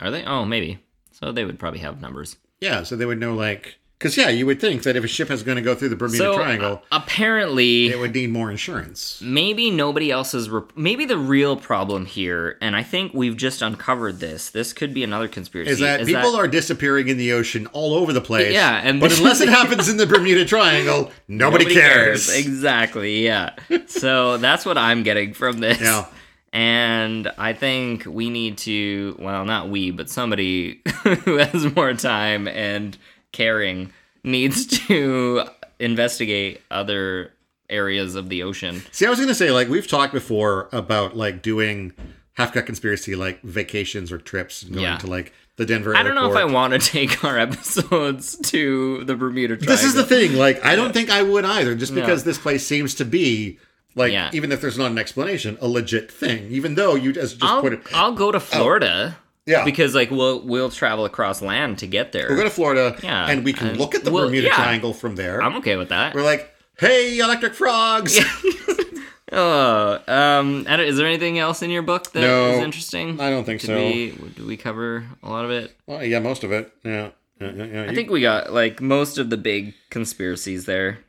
are 0.00 0.10
they? 0.10 0.24
Oh, 0.24 0.44
maybe. 0.44 0.78
So 1.12 1.32
they 1.32 1.44
would 1.44 1.58
probably 1.58 1.80
have 1.80 2.00
numbers. 2.00 2.36
Yeah, 2.60 2.82
so 2.84 2.94
they 2.96 3.04
would 3.06 3.18
know 3.18 3.34
like 3.34 3.78
because 3.98 4.16
yeah, 4.16 4.28
you 4.28 4.46
would 4.46 4.60
think 4.60 4.84
that 4.84 4.94
if 4.94 5.02
a 5.02 5.08
ship 5.08 5.28
is 5.28 5.42
going 5.42 5.56
to 5.56 5.62
go 5.62 5.74
through 5.74 5.88
the 5.88 5.96
Bermuda 5.96 6.18
so 6.18 6.36
Triangle, 6.36 6.82
uh, 6.92 6.98
apparently, 7.02 7.88
it 7.88 7.98
would 7.98 8.14
need 8.14 8.30
more 8.30 8.48
insurance. 8.48 9.20
maybe 9.20 9.72
nobody 9.72 10.12
else 10.12 10.34
is. 10.34 10.48
Rep- 10.48 10.76
maybe 10.76 11.04
the 11.04 11.18
real 11.18 11.56
problem 11.56 12.06
here, 12.06 12.56
and 12.60 12.76
I 12.76 12.84
think 12.84 13.12
we've 13.12 13.36
just 13.36 13.60
uncovered 13.60 14.20
this. 14.20 14.50
This 14.50 14.72
could 14.72 14.94
be 14.94 15.02
another 15.02 15.26
conspiracy. 15.26 15.72
Is 15.72 15.80
that 15.80 16.06
people 16.06 16.36
are 16.36 16.46
disappearing 16.46 17.08
in 17.08 17.16
the 17.16 17.32
ocean 17.32 17.66
all 17.68 17.94
over 17.94 18.12
the 18.12 18.20
place? 18.20 18.52
Yeah, 18.52 18.80
and 18.82 19.00
but 19.00 19.12
unless 19.18 19.40
it 19.40 19.48
happens 19.48 19.88
in 19.88 19.96
the 19.96 20.06
Bermuda 20.06 20.44
Triangle, 20.44 21.10
nobody, 21.26 21.66
cares. 21.66 22.32
Exactly. 22.32 23.24
Yeah. 23.24 23.56
so 23.86 24.36
that's 24.36 24.64
what 24.64 24.78
I'm 24.78 25.02
getting 25.02 25.34
from 25.34 25.58
this. 25.58 25.80
Yeah. 25.80 26.06
And 26.52 27.30
I 27.36 27.52
think 27.52 28.06
we 28.06 28.30
need 28.30 28.58
to, 28.58 29.16
well, 29.18 29.44
not 29.44 29.68
we, 29.68 29.90
but 29.90 30.08
somebody 30.08 30.80
who 31.24 31.36
has 31.36 31.74
more 31.74 31.92
time 31.92 32.48
and 32.48 32.96
caring 33.32 33.92
needs 34.24 34.66
to 34.86 35.44
investigate 35.78 36.60
other 36.70 37.32
areas 37.70 38.14
of 38.14 38.28
the 38.28 38.42
ocean. 38.42 38.82
See, 38.92 39.06
I 39.06 39.10
was 39.10 39.18
going 39.18 39.28
to 39.28 39.34
say 39.34 39.50
like 39.50 39.68
we've 39.68 39.86
talked 39.86 40.12
before 40.12 40.68
about 40.72 41.16
like 41.16 41.42
doing 41.42 41.92
half 42.34 42.52
cut 42.52 42.66
conspiracy 42.66 43.14
like 43.16 43.42
vacations 43.42 44.10
or 44.12 44.18
trips 44.18 44.64
going 44.64 44.82
Yeah. 44.82 44.96
to 44.98 45.06
like 45.06 45.32
the 45.56 45.66
Denver. 45.66 45.96
I 45.96 46.02
don't 46.04 46.14
know 46.14 46.30
if 46.30 46.36
I 46.36 46.44
want 46.44 46.72
to 46.72 46.78
take 46.92 47.24
our 47.24 47.36
episodes 47.38 48.36
to 48.50 49.04
the 49.04 49.14
Bermuda 49.16 49.56
Triangle. 49.56 49.74
This 49.74 49.84
is 49.84 49.94
the 49.94 50.04
thing. 50.06 50.34
Like, 50.34 50.64
I 50.64 50.76
don't 50.76 50.92
think 50.92 51.10
I 51.10 51.22
would 51.22 51.44
either, 51.44 51.74
just 51.74 51.92
No. 51.92 52.00
because 52.00 52.22
this 52.24 52.38
place 52.38 52.64
seems 52.66 52.94
to 52.96 53.04
be 53.04 53.58
like, 53.96 54.12
Yeah. 54.12 54.30
even 54.32 54.52
if 54.52 54.60
there's 54.60 54.78
not 54.78 54.90
an 54.92 54.98
explanation, 54.98 55.58
a 55.60 55.66
legit 55.68 56.10
thing. 56.12 56.48
Even 56.50 56.76
though 56.76 56.94
you 56.94 57.12
just 57.12 57.40
just 57.40 57.44
I'll, 57.52 57.60
put 57.60 57.72
it. 57.72 57.80
I'll 57.92 58.12
go 58.12 58.30
to 58.32 58.38
Florida. 58.40 59.18
Yeah. 59.48 59.64
Because 59.64 59.94
like 59.94 60.10
we'll 60.10 60.42
we'll 60.42 60.70
travel 60.70 61.06
across 61.06 61.40
land 61.40 61.78
to 61.78 61.86
get 61.86 62.12
there. 62.12 62.26
We'll 62.28 62.36
go 62.36 62.44
to 62.44 62.50
Florida, 62.50 62.96
Yeah, 63.02 63.30
and 63.30 63.44
we 63.44 63.52
can 63.54 63.68
and- 63.68 63.78
look 63.78 63.94
at 63.94 64.04
the 64.04 64.10
well, 64.12 64.26
Bermuda 64.26 64.48
yeah. 64.48 64.54
Triangle 64.54 64.92
from 64.92 65.16
there. 65.16 65.42
I'm 65.42 65.56
okay 65.56 65.76
with 65.76 65.88
that. 65.88 66.14
We're 66.14 66.22
like, 66.22 66.54
hey, 66.78 67.18
electric 67.18 67.54
frogs. 67.54 68.20
Oh, 69.30 70.00
um, 70.08 70.66
is 70.66 70.96
there 70.96 71.06
anything 71.06 71.38
else 71.38 71.62
in 71.62 71.68
your 71.70 71.82
book 71.82 72.12
that 72.12 72.22
is 72.22 72.26
No, 72.58 72.64
interesting? 72.64 73.20
I 73.20 73.28
don't 73.28 73.44
think 73.44 73.60
did 73.60 73.66
so. 73.66 73.76
We, 73.76 74.10
did 74.36 74.46
we 74.46 74.56
cover 74.56 75.04
a 75.22 75.28
lot 75.28 75.44
of 75.44 75.50
it? 75.50 75.76
Well, 75.86 76.02
yeah, 76.02 76.18
most 76.18 76.44
of 76.44 76.50
it. 76.52 76.72
Yeah. 76.82 77.10
Yeah, 77.38 77.52
yeah, 77.52 77.64
yeah. 77.64 77.82
I 77.90 77.94
think 77.94 78.10
we 78.10 78.22
got 78.22 78.54
like 78.54 78.80
most 78.80 79.18
of 79.18 79.28
the 79.28 79.36
big 79.36 79.74
conspiracies 79.90 80.64
there. 80.64 81.00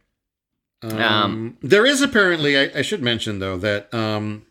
Um, 0.82 1.58
there 1.62 1.86
is 1.86 2.02
apparently, 2.02 2.58
I, 2.58 2.80
I 2.80 2.82
should 2.82 3.02
mention 3.02 3.40
though, 3.40 3.58
that 3.58 3.94
um, 3.94 4.46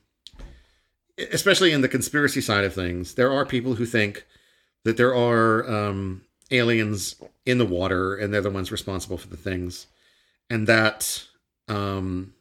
especially 1.32 1.72
in 1.72 1.80
the 1.80 1.88
conspiracy 1.88 2.40
side 2.40 2.64
of 2.64 2.74
things, 2.74 3.14
there 3.14 3.32
are 3.32 3.44
people 3.44 3.74
who 3.74 3.86
think 3.86 4.24
that 4.84 4.96
there 4.96 5.14
are 5.14 5.68
um, 5.68 6.22
aliens 6.50 7.16
in 7.44 7.58
the 7.58 7.66
water 7.66 8.16
and 8.16 8.32
they're 8.32 8.40
the 8.40 8.50
ones 8.50 8.72
responsible 8.72 9.18
for 9.18 9.28
the 9.28 9.36
things, 9.36 9.86
and 10.48 10.66
that 10.66 11.24
um, 11.68 12.32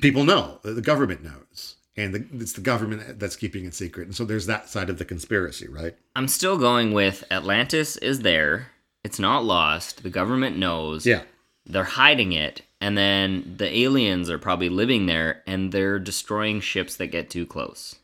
people 0.00 0.24
know, 0.24 0.60
the 0.62 0.82
government 0.82 1.24
knows, 1.24 1.76
and 1.96 2.14
the, 2.14 2.26
it's 2.34 2.52
the 2.52 2.60
government 2.60 3.18
that's 3.18 3.36
keeping 3.36 3.64
it 3.64 3.74
secret. 3.74 4.06
And 4.06 4.14
so 4.14 4.24
there's 4.24 4.46
that 4.46 4.68
side 4.68 4.90
of 4.90 4.98
the 4.98 5.04
conspiracy, 5.04 5.68
right? 5.68 5.96
I'm 6.14 6.28
still 6.28 6.58
going 6.58 6.92
with 6.92 7.24
Atlantis 7.30 7.96
is 7.96 8.20
there. 8.20 8.68
It's 9.04 9.18
not 9.18 9.44
lost. 9.44 10.02
The 10.02 10.10
government 10.10 10.58
knows. 10.58 11.06
Yeah. 11.06 11.22
They're 11.66 11.84
hiding 11.84 12.32
it, 12.32 12.62
and 12.80 12.96
then 12.96 13.54
the 13.58 13.78
aliens 13.78 14.30
are 14.30 14.38
probably 14.38 14.68
living 14.68 15.06
there, 15.06 15.42
and 15.46 15.72
they're 15.72 15.98
destroying 15.98 16.60
ships 16.60 16.96
that 16.96 17.08
get 17.08 17.30
too 17.30 17.46
close. 17.46 17.96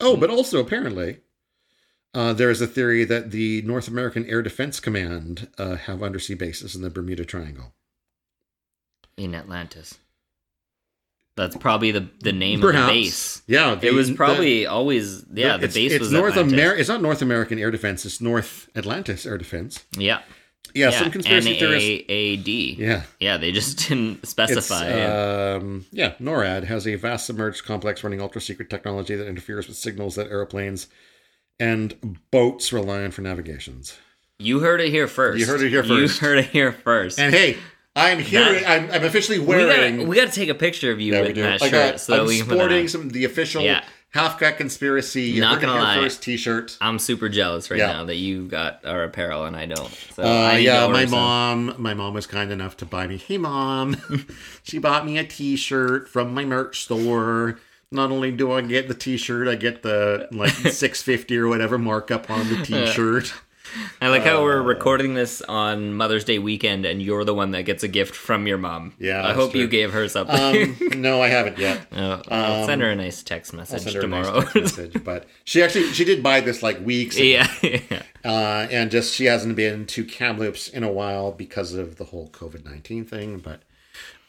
Oh, 0.00 0.16
but 0.16 0.30
also 0.30 0.60
apparently, 0.60 1.18
uh, 2.14 2.32
there 2.32 2.50
is 2.50 2.60
a 2.60 2.66
theory 2.66 3.04
that 3.04 3.30
the 3.30 3.62
North 3.62 3.88
American 3.88 4.24
Air 4.26 4.42
Defense 4.42 4.80
Command 4.80 5.48
uh, 5.58 5.76
have 5.76 6.02
undersea 6.02 6.34
bases 6.34 6.74
in 6.76 6.82
the 6.82 6.90
Bermuda 6.90 7.24
Triangle. 7.24 7.72
in 9.16 9.34
Atlantis. 9.34 9.98
That's 11.36 11.56
probably 11.56 11.90
the 11.90 12.08
the 12.20 12.32
name 12.32 12.60
Perhaps. 12.60 12.82
of 12.82 12.94
the 12.94 13.02
base. 13.02 13.42
Yeah, 13.48 13.74
the- 13.74 13.88
it 13.88 13.92
was 13.94 14.08
the- 14.10 14.14
probably 14.14 14.66
always 14.66 15.24
yeah. 15.34 15.56
The 15.56 15.66
base 15.66 15.92
it's 15.92 16.00
was 16.00 16.12
North. 16.12 16.36
America. 16.36 16.78
It's 16.80 16.88
not 16.88 17.02
North 17.02 17.22
American 17.22 17.58
Air 17.58 17.72
Defense. 17.72 18.04
It's 18.06 18.20
North 18.20 18.68
Atlantis 18.76 19.26
Air 19.26 19.36
Defense. 19.38 19.84
Yeah, 19.98 20.22
Yeah, 20.72 20.90
some 20.90 21.10
conspiracy 21.10 21.58
theorists. 21.58 21.88
NAAD. 22.08 22.78
Yeah, 22.78 23.02
yeah. 23.20 23.36
They 23.36 23.52
just 23.52 23.78
didn't 23.88 24.26
specify. 24.26 24.88
yeah. 24.88 25.56
um, 25.60 25.86
yeah. 25.92 26.14
NORAD 26.20 26.64
has 26.64 26.86
a 26.86 26.94
vast 26.96 27.26
submerged 27.26 27.64
complex 27.64 28.02
running 28.02 28.20
ultra 28.20 28.40
secret 28.40 28.70
technology 28.70 29.14
that 29.14 29.28
interferes 29.28 29.68
with 29.68 29.76
signals 29.76 30.16
that 30.16 30.28
airplanes 30.30 30.88
and 31.60 32.18
boats 32.32 32.72
rely 32.72 33.02
on 33.04 33.10
for 33.12 33.22
navigations. 33.22 33.96
You 34.40 34.58
heard 34.60 34.80
it 34.80 34.90
here 34.90 35.06
first. 35.06 35.38
You 35.38 35.46
heard 35.46 35.60
it 35.60 35.68
here 35.70 35.84
first. 35.84 36.20
You 36.20 36.26
heard 36.28 36.38
it 36.38 36.46
here 36.46 36.72
first. 36.72 37.20
And 37.20 37.32
hey, 37.32 37.56
I'm 37.94 38.18
here. 38.18 38.40
That- 38.60 38.68
I'm, 38.68 38.90
I'm 38.90 39.04
officially 39.04 39.38
wearing. 39.38 40.08
we 40.08 40.16
gotta 40.16 40.32
take 40.32 40.48
a 40.48 40.54
picture 40.54 40.90
of 40.90 41.00
you 41.00 41.12
Yeah, 41.12 41.20
with 41.22 41.36
that 41.36 41.62
I 41.62 41.68
shirt, 41.68 41.70
got, 41.92 42.00
so 42.00 42.20
I'm 42.22 42.26
we 42.26 42.38
can 42.38 42.46
put 42.48 42.56
sporting 42.56 42.88
some 42.88 43.10
the 43.10 43.24
official 43.24 43.62
Yeah. 43.62 43.84
Half 44.14 44.38
cut 44.38 44.56
conspiracy. 44.56 45.38
Not 45.40 45.60
gonna 45.60 45.74
lie. 45.74 45.96
First 45.96 46.22
T-shirt. 46.22 46.78
I'm 46.80 46.98
super 46.98 47.28
jealous 47.28 47.70
right 47.70 47.78
Yeah. 47.78 47.88
now 47.92 48.04
that 48.04 48.14
you 48.16 48.46
got 48.46 48.80
our 48.86 49.02
apparel 49.02 49.44
and 49.44 49.56
I 49.56 49.66
don't. 49.66 49.92
So 50.14 50.22
Uh, 50.22 50.26
I 50.26 50.58
yeah, 50.58 50.86
my 50.86 51.02
some. 51.04 51.10
mom. 51.10 51.74
My 51.78 51.92
mom 51.94 52.14
was 52.14 52.26
kind 52.26 52.50
enough 52.52 52.76
to 52.78 52.86
buy 52.86 53.06
me. 53.06 53.16
Hey, 53.18 53.36
mom, 53.38 53.96
she 54.62 54.78
bought 54.78 55.04
me 55.04 55.18
a 55.18 55.24
T-shirt 55.24 56.08
from 56.08 56.32
my 56.32 56.44
merch 56.44 56.82
store. 56.84 57.58
Not 57.90 58.10
only 58.10 58.30
do 58.32 58.50
I 58.52 58.60
get 58.62 58.88
the 58.88 58.94
T-shirt, 58.94 59.46
I 59.46 59.54
get 59.56 59.82
the 59.82 60.28
like 60.32 60.50
six 60.72 61.02
fifty 61.02 61.36
or 61.36 61.48
whatever 61.48 61.76
markup 61.78 62.30
on 62.30 62.48
the 62.48 62.56
T-shirt. 62.64 63.32
I 64.00 64.08
like 64.08 64.22
how 64.22 64.40
Uh, 64.40 64.42
we're 64.44 64.62
recording 64.62 65.14
this 65.14 65.40
on 65.42 65.94
Mother's 65.94 66.24
Day 66.24 66.38
weekend, 66.38 66.84
and 66.84 67.02
you're 67.02 67.24
the 67.24 67.34
one 67.34 67.52
that 67.52 67.62
gets 67.62 67.82
a 67.82 67.88
gift 67.88 68.14
from 68.14 68.46
your 68.46 68.58
mom. 68.58 68.94
Yeah, 68.98 69.26
I 69.26 69.32
hope 69.32 69.54
you 69.54 69.66
gave 69.66 69.92
her 69.92 70.08
something. 70.08 70.76
Um, 70.92 71.00
no, 71.00 71.22
I 71.22 71.28
haven't 71.28 71.58
yet. 71.58 71.86
Oh, 71.92 72.22
I'll 72.28 72.66
send 72.66 72.80
um, 72.82 72.86
her 72.86 72.92
a 72.92 72.96
nice 72.96 73.22
text 73.22 73.52
I'll 73.54 73.58
message 73.60 73.82
send 73.82 73.96
her 73.96 74.02
a 74.02 74.06
nice 74.06 74.26
tomorrow. 74.26 74.42
text 74.42 74.78
message. 74.78 75.04
But 75.04 75.26
she 75.44 75.62
actually 75.62 75.92
she 75.92 76.04
did 76.04 76.22
buy 76.22 76.40
this 76.40 76.62
like 76.62 76.84
weeks 76.84 77.16
ago. 77.16 77.24
yeah, 77.24 77.48
yeah. 77.90 78.02
uh, 78.24 78.66
and 78.70 78.90
just 78.90 79.14
she 79.14 79.24
hasn't 79.26 79.56
been 79.56 79.86
to 79.86 80.04
Kamloops 80.04 80.68
in 80.68 80.82
a 80.82 80.92
while 80.92 81.32
because 81.32 81.74
of 81.74 81.96
the 81.96 82.04
whole 82.04 82.28
COVID 82.30 82.64
nineteen 82.64 83.04
thing. 83.04 83.38
But 83.38 83.62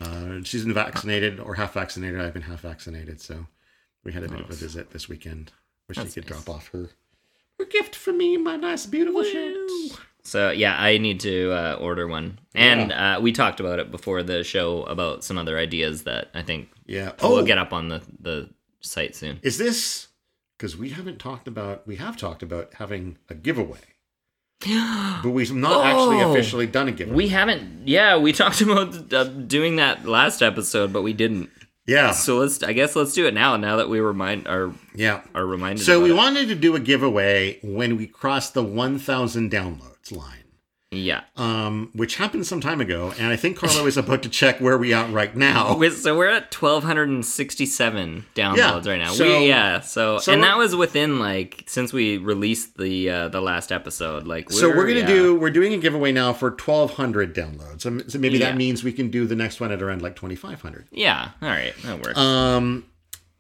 uh, 0.02 0.44
she's 0.44 0.64
been 0.66 0.74
vaccinated 0.74 1.40
or 1.40 1.56
half 1.56 1.74
vaccinated. 1.74 2.20
I've 2.20 2.34
been 2.34 2.44
half 2.44 2.62
vaccinated, 2.62 3.22
so 3.22 3.48
we 4.04 4.12
had 4.14 4.24
a 4.24 4.30
bit 4.30 4.40
of 4.42 4.50
a 4.50 4.54
visit 4.54 4.92
this 4.92 5.08
weekend 5.10 5.52
where 5.88 5.96
she 5.96 6.12
could 6.14 6.30
nice. 6.30 6.44
drop 6.44 6.50
off 6.58 6.70
her 6.70 6.90
her 7.60 7.66
gift 7.66 7.96
for 7.96 8.12
me, 8.14 8.38
my 8.38 8.56
nice 8.56 8.86
beautiful 8.86 9.24
shirt. 9.24 9.56
So 10.24 10.50
yeah, 10.52 10.76
I 10.80 10.98
need 10.98 11.20
to 11.22 11.52
uh, 11.52 11.78
order 11.80 12.08
one, 12.08 12.40
and 12.56 12.92
uh, 12.92 13.20
we 13.22 13.32
talked 13.32 13.60
about 13.60 13.80
it 13.80 13.92
before 13.92 14.24
the 14.24 14.44
show 14.44 14.84
about 14.84 15.24
some 15.24 15.38
other 15.38 15.58
ideas 15.58 16.04
that 16.04 16.30
I 16.34 16.42
think 16.42 16.70
Yeah. 16.86 17.12
Oh, 17.22 17.36
we'll 17.36 17.46
get 17.46 17.58
up 17.60 17.74
on 17.74 17.90
the 17.90 18.02
the 18.20 18.50
site 18.82 19.16
soon. 19.16 19.40
is 19.44 19.58
this 19.58 20.08
because 20.58 20.76
we 20.78 20.90
haven't 20.90 21.20
talked 21.20 21.48
about? 21.48 21.86
We 21.88 21.98
have 21.98 22.18
talked 22.18 22.42
about 22.42 22.74
having 22.76 23.18
a 23.30 23.36
giveaway, 23.36 23.80
but 25.24 25.30
we've 25.32 25.54
not 25.54 25.86
actually 25.86 26.22
Oh. 26.24 26.32
officially 26.32 26.66
done 26.68 26.88
a 26.88 26.92
giveaway. 26.92 27.16
We 27.16 27.28
haven't. 27.28 27.88
Yeah, 27.88 28.18
we 28.18 28.34
talked 28.42 28.62
about 28.62 29.14
uh, 29.14 29.26
doing 29.26 29.76
that 29.76 30.06
last 30.08 30.42
episode, 30.42 30.92
but 30.92 31.04
we 31.04 31.14
didn't. 31.14 31.50
Yeah, 31.88 32.12
So 32.12 32.40
let's. 32.40 32.64
I 32.64 32.74
guess 32.74 32.96
let's 32.96 33.14
do 33.14 33.28
it 33.28 33.34
now. 33.34 33.58
Now 33.58 33.76
that 33.76 33.90
we 33.90 34.00
remind 34.00 34.48
are 34.48 34.72
yeah. 34.96 35.22
are 35.36 35.46
reminded. 35.46 35.84
So 35.86 36.02
we 36.02 36.12
it. 36.12 36.16
wanted 36.16 36.48
to 36.48 36.56
do 36.56 36.76
a 36.76 36.80
giveaway 36.80 37.60
when 37.62 37.96
we 37.96 38.08
crossed 38.08 38.56
the 38.56 38.64
1,000 38.64 39.52
downloads 39.52 40.12
line, 40.12 40.45
Yeah. 40.98 41.22
um, 41.36 41.90
which 41.94 42.16
happened 42.18 42.46
some 42.48 42.62
time 42.62 42.82
ago, 42.82 43.14
and 43.20 43.28
I 43.28 43.36
think 43.36 43.58
Carlo 43.58 43.86
is 43.86 43.98
about 43.98 44.24
to 44.24 44.30
check 44.30 44.60
where 44.60 44.78
we 44.78 44.94
are 44.94 45.06
right 45.08 45.36
now. 45.36 45.80
So 45.92 46.18
we're 46.18 46.30
at 46.30 46.52
twelve 46.52 46.84
hundred 46.84 47.10
and 47.10 47.26
sixty-seven 47.26 48.26
downloads 48.36 48.86
Yeah, 48.86 48.92
right 48.92 49.00
now. 49.00 49.12
so- 49.14 49.40
we, 49.40 49.48
yeah. 49.48 49.80
So, 49.82 50.18
so 50.20 50.34
and 50.34 50.44
that 50.44 50.58
was 50.58 50.76
within 50.76 51.20
like 51.20 51.64
since 51.68 51.94
we 51.94 52.18
released 52.18 52.78
the 52.78 53.10
uh, 53.10 53.28
the 53.30 53.42
last 53.42 53.72
episode. 53.72 54.28
Like 54.28 54.52
So 54.52 54.70
we're 54.70 54.88
gonna 54.88 55.00
yeah. 55.02 55.08
do 55.08 55.36
we're 55.40 55.50
doing 55.50 55.74
a 55.74 55.78
giveaway 55.78 56.12
now 56.12 56.34
for 56.34 56.50
1,200 56.52 57.34
downloads. 57.36 57.86
Um, 57.86 58.08
So 58.10 58.20
maybe 58.20 58.38
Yeah. 58.38 58.48
that 58.52 58.58
means 58.58 58.84
we 58.84 58.92
can 58.94 59.10
do 59.10 59.26
the 59.26 59.36
next 59.36 59.60
one 59.60 59.72
at 59.72 59.82
around 59.82 60.02
like 60.02 60.16
2,500. 60.16 60.88
Yeah. 60.92 61.30
All 61.42 61.50
right. 61.50 61.74
That 61.84 62.02
works. 62.04 62.18
Um, 62.18 62.86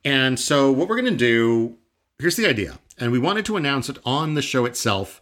and 0.04 0.40
so 0.40 0.72
what 0.72 0.88
we're 0.88 0.98
gonna 0.98 1.12
do 1.12 1.78
here's 2.20 2.36
the 2.38 2.48
idea, 2.48 2.80
and 2.98 3.12
we 3.12 3.20
wanted 3.20 3.46
to 3.46 3.58
announce 3.58 3.90
it 3.90 3.98
on 4.06 4.36
the 4.36 4.42
show 4.42 4.66
itself 4.66 5.22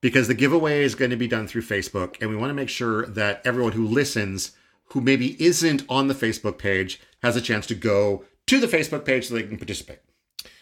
because 0.00 0.28
the 0.28 0.34
giveaway 0.34 0.82
is 0.82 0.94
going 0.94 1.10
to 1.10 1.16
be 1.16 1.28
done 1.28 1.46
through 1.46 1.62
Facebook, 1.62 2.20
and 2.20 2.30
we 2.30 2.36
want 2.36 2.50
to 2.50 2.54
make 2.54 2.68
sure 2.68 3.06
that 3.06 3.42
everyone 3.44 3.72
who 3.72 3.86
listens, 3.86 4.52
who 4.86 5.00
maybe 5.00 5.40
isn't 5.42 5.84
on 5.88 6.08
the 6.08 6.14
Facebook 6.14 6.58
page, 6.58 7.00
has 7.22 7.36
a 7.36 7.40
chance 7.40 7.66
to 7.66 7.74
go 7.74 8.24
to 8.46 8.60
the 8.60 8.66
Facebook 8.66 9.04
page 9.04 9.28
so 9.28 9.34
they 9.34 9.42
can 9.42 9.58
participate. 9.58 10.00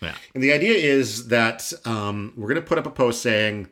yeah. 0.03 0.14
And 0.34 0.43
the 0.43 0.53
idea 0.53 0.74
is 0.74 1.28
that 1.28 1.72
um, 1.84 2.32
we're 2.36 2.49
going 2.49 2.61
to 2.61 2.66
put 2.66 2.78
up 2.78 2.86
a 2.86 2.91
post 2.91 3.22
saying, 3.22 3.68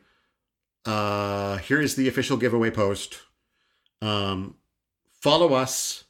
uh, 0.85 1.57
here 1.57 1.81
is 1.81 1.95
the 1.95 2.07
official 2.07 2.37
giveaway 2.37 2.71
post. 2.71 3.19
Um, 4.01 4.55
follow 5.21 5.53
us, 5.53 6.05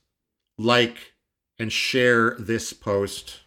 like, 0.57 1.13
and 1.57 1.71
share 1.73 2.35
this 2.37 2.73
post, 2.73 3.39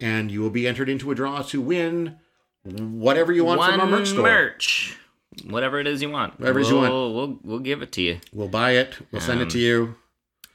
and 0.00 0.30
you 0.30 0.40
will 0.40 0.50
be 0.50 0.66
entered 0.66 0.88
into 0.88 1.10
a 1.10 1.14
draw 1.14 1.42
to 1.42 1.60
win 1.60 2.16
whatever 2.64 3.32
you 3.32 3.44
want 3.44 3.62
from 3.62 3.80
our 3.80 3.86
merch 3.86 4.08
store. 4.08 4.22
merch. 4.22 4.96
Whatever 5.44 5.78
it 5.78 5.86
is 5.86 6.02
you 6.02 6.10
want. 6.10 6.38
Whatever 6.40 6.60
we'll, 6.60 6.68
you 6.68 6.76
want. 6.76 6.92
We'll 6.92 7.38
we'll 7.42 7.58
give 7.58 7.82
it 7.82 7.92
to 7.92 8.02
you. 8.02 8.18
We'll 8.32 8.48
buy 8.48 8.72
it. 8.72 8.96
We'll 9.12 9.20
send 9.20 9.40
it 9.40 9.44
Um, 9.44 9.48
to 9.50 9.58
you. 9.58 9.94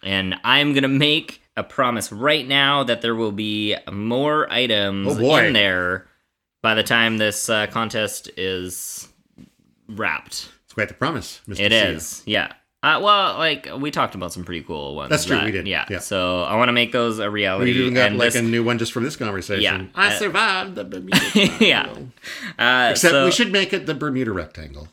And 0.01 0.35
I'm 0.43 0.73
gonna 0.73 0.87
make 0.87 1.41
a 1.55 1.63
promise 1.63 2.11
right 2.11 2.47
now 2.47 2.83
that 2.83 3.01
there 3.01 3.15
will 3.15 3.31
be 3.31 3.75
more 3.91 4.51
items 4.51 5.17
Oh, 5.17 5.35
in 5.37 5.53
there 5.53 6.07
by 6.61 6.73
the 6.75 6.83
time 6.83 7.17
this 7.17 7.49
uh, 7.49 7.67
contest 7.67 8.29
is 8.35 9.07
wrapped. 9.87 10.49
It's 10.65 10.73
quite 10.73 10.87
the 10.87 10.93
promise, 10.95 11.41
Mr. 11.47 11.59
It 11.59 11.71
is, 11.71 12.23
yeah. 12.25 12.53
Uh, 12.83 12.99
well, 13.01 13.37
like 13.37 13.67
we 13.77 13.89
talked 13.91 14.13
about 14.13 14.33
some 14.33 14.43
pretty 14.43 14.61
cool 14.61 14.95
ones. 14.95 15.09
That's 15.09 15.23
true, 15.25 15.37
that- 15.37 15.45
we 15.45 15.51
did, 15.51 15.67
Yeah. 15.67 15.85
yeah. 15.89 15.99
So 15.99 16.43
I 16.43 16.55
want 16.57 16.67
to 16.67 16.73
make 16.73 16.91
those 16.91 17.17
a 17.19 17.29
reality. 17.29 17.71
We've 17.71 17.81
even 17.81 17.93
got 17.93 18.07
and 18.07 18.17
like 18.17 18.33
this- 18.33 18.41
a 18.41 18.43
new 18.43 18.61
one 18.63 18.77
just 18.77 18.91
from 18.91 19.03
this 19.05 19.15
conversation. 19.15 19.61
Yeah. 19.63 19.85
I 19.95 20.07
Uh, 20.13 20.19
survived 20.19 20.75
the 20.75 20.83
Bermuda 20.83 21.17
Yeah. 21.63 21.87
Uh, 22.59 22.89
Except 22.91 23.11
so- 23.11 23.25
we 23.25 23.31
should 23.31 23.51
make 23.53 23.71
it 23.71 23.85
the 23.85 23.93
Bermuda 23.95 24.33
rectangle. 24.33 24.89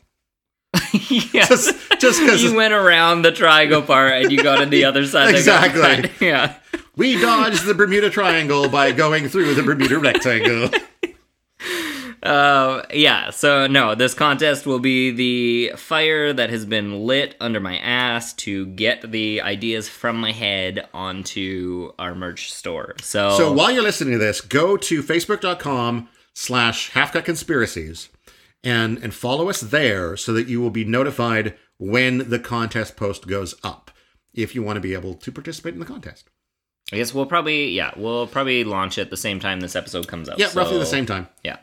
yes. 0.93 1.49
Just 1.49 1.75
just 1.99 2.19
because 2.21 2.41
you 2.41 2.55
went 2.55 2.73
around 2.73 3.23
the 3.23 3.31
triangle 3.31 3.81
part 3.81 4.13
and 4.13 4.31
you 4.31 4.41
got 4.41 4.59
to 4.59 4.65
the 4.65 4.85
other 4.85 5.05
side. 5.05 5.35
that 5.35 5.45
got 5.45 5.65
Exactly. 5.99 6.27
Yeah. 6.27 6.55
we 6.95 7.19
dodged 7.19 7.65
the 7.65 7.73
Bermuda 7.73 8.09
Triangle 8.09 8.69
by 8.69 8.91
going 8.93 9.27
through 9.27 9.53
the 9.55 9.63
Bermuda 9.63 9.99
rectangle. 9.99 10.69
Uh, 12.23 12.83
yeah. 12.93 13.29
So 13.31 13.67
no, 13.67 13.95
this 13.95 14.13
contest 14.13 14.65
will 14.65 14.79
be 14.79 15.11
the 15.11 15.77
fire 15.77 16.33
that 16.33 16.49
has 16.49 16.65
been 16.65 17.05
lit 17.05 17.35
under 17.39 17.59
my 17.59 17.77
ass 17.77 18.33
to 18.33 18.67
get 18.67 19.11
the 19.11 19.41
ideas 19.41 19.89
from 19.89 20.17
my 20.19 20.31
head 20.31 20.87
onto 20.93 21.91
our 21.97 22.13
merch 22.13 22.53
store. 22.53 22.95
So, 23.01 23.37
So 23.37 23.51
while 23.51 23.71
you're 23.71 23.83
listening 23.83 24.13
to 24.13 24.19
this, 24.19 24.41
go 24.41 24.77
to 24.77 25.01
facebook.com 25.01 26.09
slash 26.33 26.91
halfcut 26.91 27.25
conspiracies 27.25 28.09
and 28.63 28.97
and 28.99 29.13
follow 29.13 29.49
us 29.49 29.61
there 29.61 30.15
so 30.15 30.33
that 30.33 30.47
you 30.47 30.61
will 30.61 30.69
be 30.69 30.85
notified 30.85 31.55
when 31.77 32.29
the 32.29 32.39
contest 32.39 32.95
post 32.95 33.27
goes 33.27 33.55
up 33.63 33.89
if 34.33 34.53
you 34.53 34.61
want 34.61 34.77
to 34.77 34.81
be 34.81 34.93
able 34.93 35.15
to 35.15 35.31
participate 35.31 35.73
in 35.73 35.79
the 35.79 35.85
contest. 35.85 36.29
I 36.93 36.97
guess 36.97 37.13
we'll 37.13 37.25
probably 37.25 37.69
yeah 37.69 37.91
we'll 37.95 38.27
probably 38.27 38.63
launch 38.63 38.97
it 38.97 39.09
the 39.09 39.17
same 39.17 39.39
time 39.39 39.59
this 39.61 39.75
episode 39.75 40.07
comes 40.07 40.29
out. 40.29 40.37
Yeah, 40.37 40.49
roughly 40.53 40.77
the 40.77 40.85
same 40.85 41.05
time. 41.05 41.27
Yeah. 41.43 41.57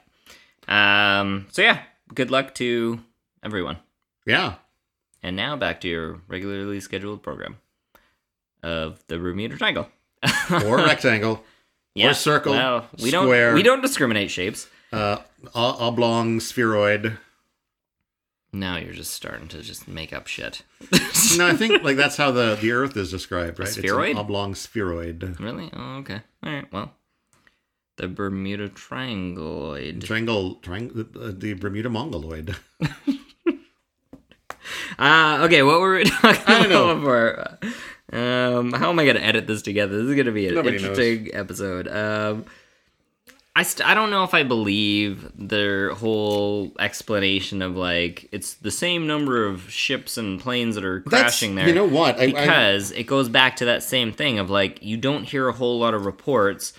Um. 0.69 1.47
So 1.51 1.63
yeah, 1.63 1.83
good 2.15 2.31
luck 2.31 2.55
to 2.57 3.01
everyone. 3.43 3.79
Yeah. 4.27 4.55
And 5.23 5.35
now 5.37 5.57
back 5.57 5.81
to 5.81 5.89
your 5.89 6.21
regularly 6.29 6.79
scheduled 6.81 7.23
program 7.23 7.57
of 8.63 9.03
the 9.09 9.19
Bermuda 9.19 9.57
Triangle. 9.57 9.89
Or 10.67 10.79
rectangle, 10.79 11.45
Yeah, 11.95 12.13
circle, 12.13 12.53
Well, 12.53 12.87
we 13.01 13.11
square. 13.11 13.47
don't 13.49 13.55
we 13.55 13.63
don't 13.63 13.81
discriminate 13.83 14.31
shapes. 14.31 14.69
uh, 14.93 15.19
oblong, 15.55 16.41
spheroid. 16.41 17.19
Now 18.53 18.77
you're 18.79 18.95
just 18.95 19.13
starting 19.13 19.47
to 19.49 19.63
just 19.63 19.87
make 19.89 20.13
up 20.13 20.27
shit. 20.27 20.63
No, 21.37 21.47
I 21.47 21.55
think 21.55 21.83
like 21.83 21.97
that's 21.97 22.17
how 22.17 22.31
the, 22.31 22.57
the 22.61 22.73
Earth 22.73 22.97
is 22.97 23.11
described, 23.11 23.59
right? 23.59 23.69
spheroid? 23.69 24.11
It's 24.11 24.19
an 24.19 24.25
oblong 24.25 24.55
spheroid. 24.55 25.39
really? 25.41 25.69
Oh, 25.73 25.97
okay. 25.99 26.21
All 26.43 26.53
right. 26.53 26.73
Well, 26.73 26.93
the 27.99 28.09
Bermuda 28.09 28.69
Triangleoid. 28.71 30.03
Triangle, 30.05 30.55
triangle, 30.57 31.05
uh, 31.21 31.33
the 31.37 31.53
Bermuda 31.55 31.91
Mongoloid. 31.91 32.57
Uh, 34.99 35.41
okay. 35.43 35.63
What 35.63 35.81
were 35.81 35.97
we 35.97 36.05
talking 36.11 36.43
I 36.47 36.61
don't 36.63 36.69
know. 36.71 36.91
about 36.91 37.61
before? 37.61 38.19
Um, 38.21 38.73
how 38.73 38.91
am 38.91 38.99
I 38.99 39.07
gonna 39.07 39.21
edit 39.21 39.47
this 39.47 39.63
together? 39.63 39.97
This 40.03 40.11
is 40.11 40.17
gonna 40.17 40.33
be 40.33 40.49
an 40.49 40.55
Nobody 40.55 40.79
knows. 40.79 40.99
interesting 40.99 41.35
episode. 41.35 41.89
Um, 41.89 42.45
I 43.55 43.63
st- 43.63 43.87
I 43.89 43.95
don't 43.95 44.11
know 44.11 44.25
if 44.25 44.35
I 44.35 44.43
believe 44.43 45.31
their 45.37 45.95
whole 45.95 46.73
explanation 46.79 47.63
of 47.63 47.77
like 47.77 48.29
it's 48.33 48.55
the 48.55 48.71
same 48.71 49.07
number 49.07 49.47
of 49.47 49.71
ships 49.71 50.17
and 50.17 50.41
planes 50.41 50.75
that 50.75 50.85
are 50.85 51.01
That's- 51.07 51.23
crashing 51.23 51.55
there. 51.55 51.69
You 51.69 51.75
know 51.75 51.87
what? 51.89 52.19
I, 52.19 52.25
I, 52.25 52.27
because 52.33 52.91
it 52.93 53.05
goes 53.05 53.29
back 53.29 53.57
to 53.57 53.67
that 53.67 53.83
same 53.83 54.13
thing 54.13 54.39
of 54.39 54.51
like 54.51 54.83
you 54.83 54.97
don't 54.97 55.25
hear 55.25 55.49
a 55.49 55.53
whole 55.53 55.79
lot 55.79 55.95
of 55.95 56.05
reports 56.07 56.73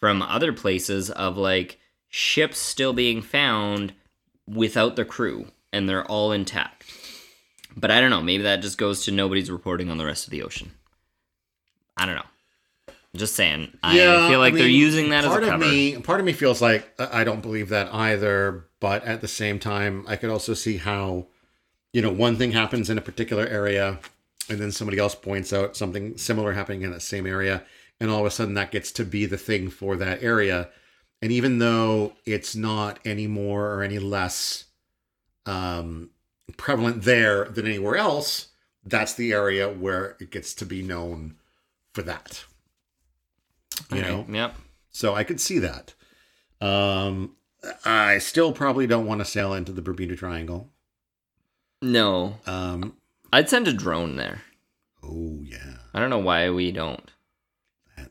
from 0.00 0.22
other 0.22 0.52
places 0.52 1.10
of 1.10 1.36
like 1.36 1.78
ships 2.08 2.58
still 2.58 2.92
being 2.92 3.22
found 3.22 3.92
without 4.46 4.96
the 4.96 5.04
crew 5.04 5.48
and 5.72 5.88
they're 5.88 6.04
all 6.06 6.32
intact. 6.32 6.84
But 7.76 7.90
I 7.90 8.00
don't 8.00 8.10
know, 8.10 8.22
maybe 8.22 8.44
that 8.44 8.62
just 8.62 8.78
goes 8.78 9.04
to 9.04 9.10
nobody's 9.10 9.50
reporting 9.50 9.90
on 9.90 9.98
the 9.98 10.06
rest 10.06 10.26
of 10.26 10.30
the 10.30 10.42
ocean. 10.42 10.72
I 11.96 12.06
don't 12.06 12.16
know. 12.16 12.22
Just 13.14 13.34
saying. 13.34 13.76
I 13.82 14.28
feel 14.28 14.38
like 14.38 14.54
they're 14.54 14.68
using 14.68 15.10
that 15.10 15.24
as 15.24 15.26
a 15.26 15.28
part 15.28 15.44
cover. 15.44 15.54
of 15.54 15.60
me. 15.60 15.98
Part 15.98 16.20
of 16.20 16.26
me 16.26 16.32
feels 16.32 16.60
like 16.60 16.92
I 16.98 17.22
I 17.22 17.24
don't 17.24 17.40
believe 17.40 17.70
that 17.70 17.92
either. 17.92 18.66
But 18.78 19.04
at 19.04 19.22
the 19.22 19.28
same 19.28 19.58
time, 19.58 20.04
I 20.06 20.16
could 20.16 20.28
also 20.28 20.52
see 20.52 20.76
how, 20.76 21.26
you 21.92 22.02
know, 22.02 22.12
one 22.12 22.36
thing 22.36 22.52
happens 22.52 22.90
in 22.90 22.98
a 22.98 23.02
particular 23.02 23.46
area, 23.46 23.98
and 24.50 24.58
then 24.58 24.70
somebody 24.70 24.98
else 24.98 25.14
points 25.14 25.52
out 25.52 25.76
something 25.76 26.18
similar 26.18 26.52
happening 26.52 26.82
in 26.82 26.90
that 26.90 27.00
same 27.00 27.26
area, 27.26 27.64
and 28.00 28.10
all 28.10 28.20
of 28.20 28.26
a 28.26 28.30
sudden 28.30 28.54
that 28.54 28.70
gets 28.70 28.92
to 28.92 29.04
be 29.04 29.26
the 29.26 29.38
thing 29.38 29.70
for 29.70 29.96
that 29.96 30.22
area. 30.22 30.68
And 31.22 31.32
even 31.32 31.58
though 31.58 32.12
it's 32.24 32.54
not 32.54 32.98
any 33.04 33.26
more 33.26 33.72
or 33.74 33.82
any 33.82 33.98
less 33.98 34.64
um, 35.46 36.10
prevalent 36.56 37.02
there 37.04 37.46
than 37.46 37.66
anywhere 37.66 37.96
else, 37.96 38.48
that's 38.84 39.14
the 39.14 39.32
area 39.32 39.68
where 39.72 40.16
it 40.20 40.30
gets 40.30 40.54
to 40.54 40.66
be 40.66 40.82
known 40.82 41.36
for 41.94 42.02
that. 42.02 42.44
You 43.92 44.02
know, 44.02 44.26
Yep. 44.28 44.54
so 44.90 45.14
I 45.14 45.24
could 45.24 45.40
see 45.40 45.58
that. 45.58 45.94
Um, 46.60 47.36
I 47.84 48.18
still 48.18 48.52
probably 48.52 48.86
don't 48.86 49.06
want 49.06 49.20
to 49.20 49.24
sail 49.24 49.52
into 49.54 49.72
the 49.72 49.82
Bermuda 49.82 50.16
Triangle. 50.16 50.70
No. 51.82 52.38
Um, 52.46 52.96
I'd 53.32 53.50
send 53.50 53.68
a 53.68 53.72
drone 53.72 54.16
there. 54.16 54.42
oh 55.02 55.40
yeah, 55.42 55.76
I 55.92 55.98
don't 56.00 56.10
know 56.10 56.18
why 56.18 56.48
we 56.50 56.72
don't. 56.72 57.10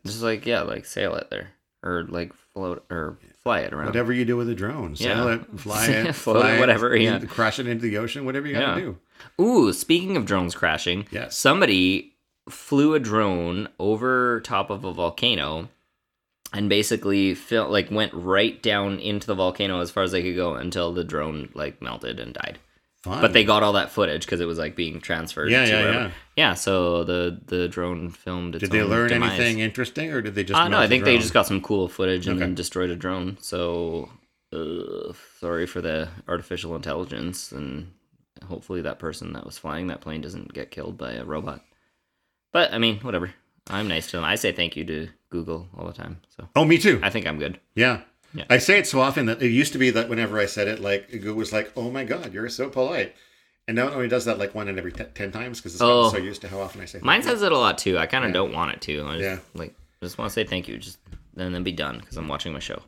Just 0.06 0.22
like 0.22 0.46
yeah, 0.46 0.62
like 0.62 0.86
sail 0.86 1.16
it 1.16 1.30
there, 1.30 1.50
or 1.84 2.04
like 2.08 2.34
float 2.54 2.86
or 2.90 3.18
fly 3.44 3.62
it 3.62 3.74
around. 3.74 3.88
whatever 3.88 4.14
you 4.14 4.26
do 4.26 4.38
with 4.38 4.50
a 4.50 4.56
drone, 4.56 4.96
sail 4.96 5.26
Yeah. 5.28 5.36
it, 5.36 5.60
fly 5.60 5.86
it, 5.88 6.14
Float 6.16 6.38
it, 6.38 6.40
fly 6.42 6.52
it, 6.56 6.60
whatever, 6.60 6.96
yeah. 6.96 7.18
in- 7.18 7.28
crash 7.28 7.60
it 7.60 7.68
into 7.68 7.84
the 7.84 7.98
ocean, 7.98 8.26
whatever 8.26 8.48
you 8.48 8.54
gotta 8.54 8.80
Yeah. 8.82 8.86
do. 9.38 9.44
Ooh, 9.44 9.74
speaking 9.74 10.18
of 10.18 10.26
drones 10.26 10.56
crashing, 10.56 11.08
Yes. 11.12 11.38
somebody 11.38 12.14
flew 12.50 12.94
a 12.94 13.00
drone 13.00 13.68
over 13.80 14.42
top 14.42 14.70
of 14.70 14.84
a 14.86 14.94
volcano 14.94 15.70
and 16.54 16.70
basically 16.70 17.34
felt 17.34 17.72
like 17.72 17.90
went 17.92 18.14
right 18.14 18.62
down 18.62 19.00
into 19.00 19.26
the 19.28 19.34
volcano 19.36 19.80
as 19.82 19.90
far 19.92 20.04
as 20.04 20.12
they 20.12 20.22
could 20.22 20.36
go 20.36 20.54
until 20.54 20.94
the 20.94 21.04
drone 21.04 21.50
like 21.56 21.82
melted 21.82 22.20
and 22.20 22.34
died. 22.34 22.60
Fun. 23.06 23.22
But 23.22 23.34
they 23.34 23.44
got 23.44 23.62
all 23.62 23.74
that 23.74 23.92
footage 23.92 24.26
because 24.26 24.42
it 24.42 24.46
was 24.46 24.58
like 24.58 24.76
being 24.76 25.00
transferred. 25.00 25.52
Yeah, 25.52 25.64
to 25.66 25.72
yeah, 25.72 25.82
wherever. 25.82 26.00
yeah. 26.00 26.12
Yeah, 26.36 26.54
so 26.56 27.04
the 27.04 27.40
the 27.46 27.68
drone 27.68 28.10
filmed. 28.10 28.60
Did 28.60 28.72
they 28.72 28.82
learn 28.82 29.10
demise. 29.10 29.40
anything 29.40 29.60
interesting, 29.60 30.12
or 30.12 30.22
did 30.24 30.34
they 30.34 30.44
just? 30.44 30.60
Uh, 30.60 30.68
no, 30.70 30.80
I 30.80 30.88
think 30.88 31.04
they 31.06 31.18
just 31.20 31.32
got 31.34 31.46
some 31.46 31.62
cool 31.62 31.88
footage 31.88 32.28
and 32.28 32.42
Okay. 32.42 32.52
destroyed 32.56 32.90
a 32.90 32.96
drone. 32.96 33.38
So, 33.40 34.10
uh, 34.52 35.14
sorry 35.40 35.68
for 35.68 35.82
the 35.82 36.10
artificial 36.28 36.76
intelligence, 36.76 37.52
and 37.52 37.92
hopefully 38.48 38.82
that 38.82 38.98
person 38.98 39.34
that 39.34 39.46
was 39.46 39.58
flying 39.60 39.86
that 39.88 40.02
plane 40.02 40.22
doesn't 40.22 40.52
get 40.54 40.72
killed 40.72 40.98
by 40.98 41.12
a 41.14 41.24
robot. 41.24 41.64
But 42.52 42.74
I 42.74 42.80
mean, 42.80 42.98
whatever. 43.02 43.34
I'm 43.68 43.88
nice 43.88 44.08
to 44.12 44.18
them. 44.18 44.26
I 44.26 44.34
say 44.36 44.52
thank 44.52 44.76
you 44.76 44.84
to 44.86 45.10
Google 45.30 45.68
all 45.78 45.86
the 45.86 45.94
time, 45.94 46.22
so 46.36 46.50
Oh, 46.56 46.66
me 46.66 46.80
too. 46.80 47.00
I 47.04 47.10
think 47.12 47.28
I'm 47.28 47.38
good. 47.38 47.60
Yeah. 47.76 48.02
Yeah. 48.36 48.44
I 48.50 48.58
say 48.58 48.78
it 48.80 48.86
so 48.88 49.00
often 49.02 49.26
that 49.28 49.42
it 49.42 49.50
used 49.50 49.72
to 49.74 49.80
be 49.80 49.90
that 49.92 50.10
whenever 50.10 50.40
I 50.40 50.46
said 50.46 50.68
it, 50.68 50.80
like 50.80 51.10
Google 51.12 51.36
was 51.36 51.54
like, 51.54 51.72
"Oh 51.76 51.90
my 51.90 52.04
god, 52.04 52.34
you're 52.34 52.50
so 52.50 52.70
polite," 52.70 53.16
and 53.68 53.76
now 53.76 53.88
it 53.88 53.94
only 53.94 54.08
does 54.10 54.26
that 54.26 54.38
like 54.38 54.54
one 54.54 54.68
in 54.68 54.78
every 54.78 54.92
te- 54.92 55.06
ten 55.14 55.32
times 55.32 55.60
because 55.60 55.74
it's 55.74 55.82
gotten 55.82 56.06
Oh. 56.06 56.10
so 56.10 56.18
used 56.18 56.42
to 56.42 56.48
how 56.50 56.60
often 56.60 56.82
I 56.82 56.86
say. 56.86 57.00
Mine 57.02 57.22
thank 57.22 57.26
you. 57.26 57.38
says 57.38 57.42
it 57.44 57.52
a 57.52 57.58
lot 57.58 57.78
too. 57.78 57.98
I 57.98 58.06
kind 58.08 58.24
of 58.26 58.30
Yeah. 58.30 58.34
don't 58.34 58.54
want 58.54 58.74
it 58.74 58.82
to. 58.82 59.06
I 59.08 59.12
just, 59.18 59.22
Yeah. 59.24 59.38
like 59.54 59.74
just 60.04 60.18
want 60.18 60.30
to 60.30 60.34
say 60.34 60.44
thank 60.44 60.68
you, 60.68 60.78
just 60.78 60.98
and 61.38 61.54
then 61.56 61.64
be 61.64 61.72
done 61.72 62.00
because 62.00 62.18
I'm 62.18 62.28
watching 62.28 62.52
my 62.54 62.60
show. 62.60 62.82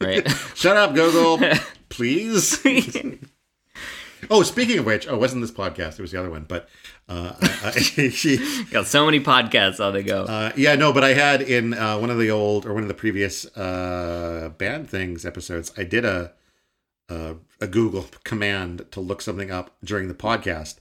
Right. 0.00 0.28
Shut 0.54 0.76
up, 0.76 0.94
Google, 0.94 1.38
please. 1.88 2.60
oh, 4.30 4.42
speaking 4.42 4.78
of 4.78 4.86
which, 4.86 5.06
oh, 5.08 5.14
it 5.14 5.18
wasn't 5.20 5.42
this 5.42 5.50
podcast? 5.50 5.98
It 5.98 6.00
was 6.02 6.12
the 6.12 6.18
other 6.20 6.30
one, 6.30 6.44
but 6.46 6.68
uh, 7.08 7.34
I, 7.40 7.72
I- 7.98 8.66
Got 8.70 8.86
so 8.86 9.04
many 9.06 9.20
podcasts 9.20 9.78
on 9.84 9.92
the 9.94 10.02
go. 10.02 10.24
uh, 10.24 10.52
yeah, 10.56 10.74
no, 10.74 10.92
but 10.92 11.04
I 11.04 11.14
had 11.14 11.42
in 11.42 11.74
uh, 11.74 11.98
one 11.98 12.10
of 12.10 12.18
the 12.18 12.30
old 12.30 12.66
or 12.66 12.74
one 12.74 12.82
of 12.82 12.88
the 12.88 12.94
previous 12.94 13.44
uh, 13.56 14.50
band 14.58 14.88
things 14.90 15.24
episodes, 15.24 15.72
I 15.76 15.84
did 15.84 16.04
a, 16.04 16.32
a 17.08 17.36
a 17.60 17.66
Google 17.66 18.06
command 18.24 18.86
to 18.90 19.00
look 19.00 19.20
something 19.22 19.50
up 19.50 19.76
during 19.84 20.08
the 20.08 20.14
podcast, 20.14 20.76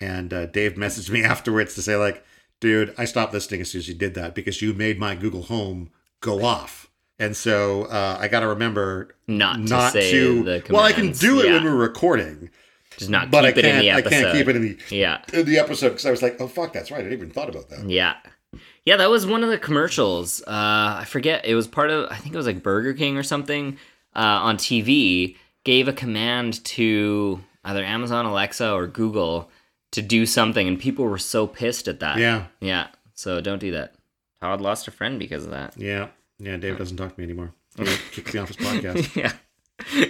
and 0.00 0.32
uh, 0.32 0.46
Dave 0.46 0.74
messaged 0.74 1.10
me 1.10 1.22
afterwards 1.34 1.74
to 1.74 1.82
say 1.82 1.96
like, 1.96 2.24
"Dude, 2.60 2.94
I 2.96 3.04
stopped 3.04 3.32
listening 3.32 3.60
as 3.60 3.70
soon 3.70 3.80
as 3.80 3.88
you 3.88 3.94
did 3.94 4.14
that 4.14 4.34
because 4.34 4.62
you 4.62 4.72
made 4.74 4.98
my 4.98 5.14
Google 5.14 5.42
Home 5.44 5.90
go 6.20 6.44
off." 6.44 6.88
And 7.18 7.36
so 7.36 7.84
uh, 7.84 8.16
I 8.20 8.26
got 8.26 8.40
to 8.40 8.48
remember 8.48 9.14
Not 9.28 9.54
to 9.56 9.60
not 9.62 9.92
say 9.92 10.10
to. 10.10 10.42
the 10.42 10.64
well, 10.70 10.82
I 10.82 10.92
can 10.92 11.12
do 11.12 11.40
it 11.40 11.46
yeah. 11.46 11.52
when 11.54 11.64
we're 11.64 11.76
recording, 11.76 12.50
just 12.98 13.10
not 13.10 13.30
but 13.30 13.44
I 13.44 13.48
it 13.48 13.58
in 13.58 13.64
can't. 13.82 14.06
I 14.06 14.08
can't 14.08 14.32
keep 14.36 14.48
it 14.48 14.56
in 14.56 14.62
the 14.62 14.78
Yeah. 14.90 15.22
in 15.32 15.44
the 15.46 15.58
episode 15.58 15.90
because 15.90 16.06
I 16.06 16.10
was 16.10 16.22
like, 16.22 16.40
"Oh 16.40 16.48
fuck, 16.48 16.72
that's 16.72 16.90
right. 16.90 17.00
I 17.00 17.02
didn't 17.04 17.18
even 17.18 17.30
thought 17.30 17.48
about 17.48 17.68
that." 17.70 17.88
Yeah. 17.88 18.16
Yeah, 18.84 18.96
that 18.98 19.10
was 19.10 19.26
one 19.26 19.42
of 19.42 19.50
the 19.50 19.58
commercials. 19.58 20.40
Uh, 20.42 20.98
I 21.00 21.04
forget. 21.08 21.44
It 21.46 21.54
was 21.54 21.66
part 21.66 21.90
of, 21.90 22.08
I 22.10 22.16
think 22.16 22.34
it 22.34 22.36
was 22.36 22.46
like 22.46 22.62
Burger 22.62 22.92
King 22.92 23.16
or 23.16 23.22
something 23.22 23.78
uh, 24.14 24.18
on 24.18 24.58
TV, 24.58 25.36
gave 25.64 25.88
a 25.88 25.92
command 25.92 26.62
to 26.66 27.42
either 27.64 27.82
Amazon, 27.82 28.26
Alexa, 28.26 28.70
or 28.72 28.86
Google 28.86 29.50
to 29.92 30.02
do 30.02 30.26
something, 30.26 30.68
and 30.68 30.78
people 30.78 31.04
were 31.06 31.18
so 31.18 31.46
pissed 31.46 31.88
at 31.88 32.00
that. 32.00 32.18
Yeah, 32.18 32.44
Yeah. 32.60 32.88
So 33.14 33.40
don't 33.40 33.58
do 33.58 33.70
that. 33.72 33.94
Todd 34.40 34.60
lost 34.60 34.86
a 34.86 34.90
friend 34.90 35.18
because 35.18 35.44
of 35.44 35.50
that. 35.52 35.74
yeah, 35.78 36.08
yeah. 36.38 36.56
Dave 36.58 36.76
doesn't 36.78 36.96
talk 36.98 37.14
to 37.14 37.20
me 37.20 37.24
anymore. 37.24 37.54
He 37.78 37.84
kicks 38.12 38.34
me 38.34 38.40
off 38.40 38.48
his 38.48 38.56
podcast. 38.58 39.16
yeah. 39.16 39.32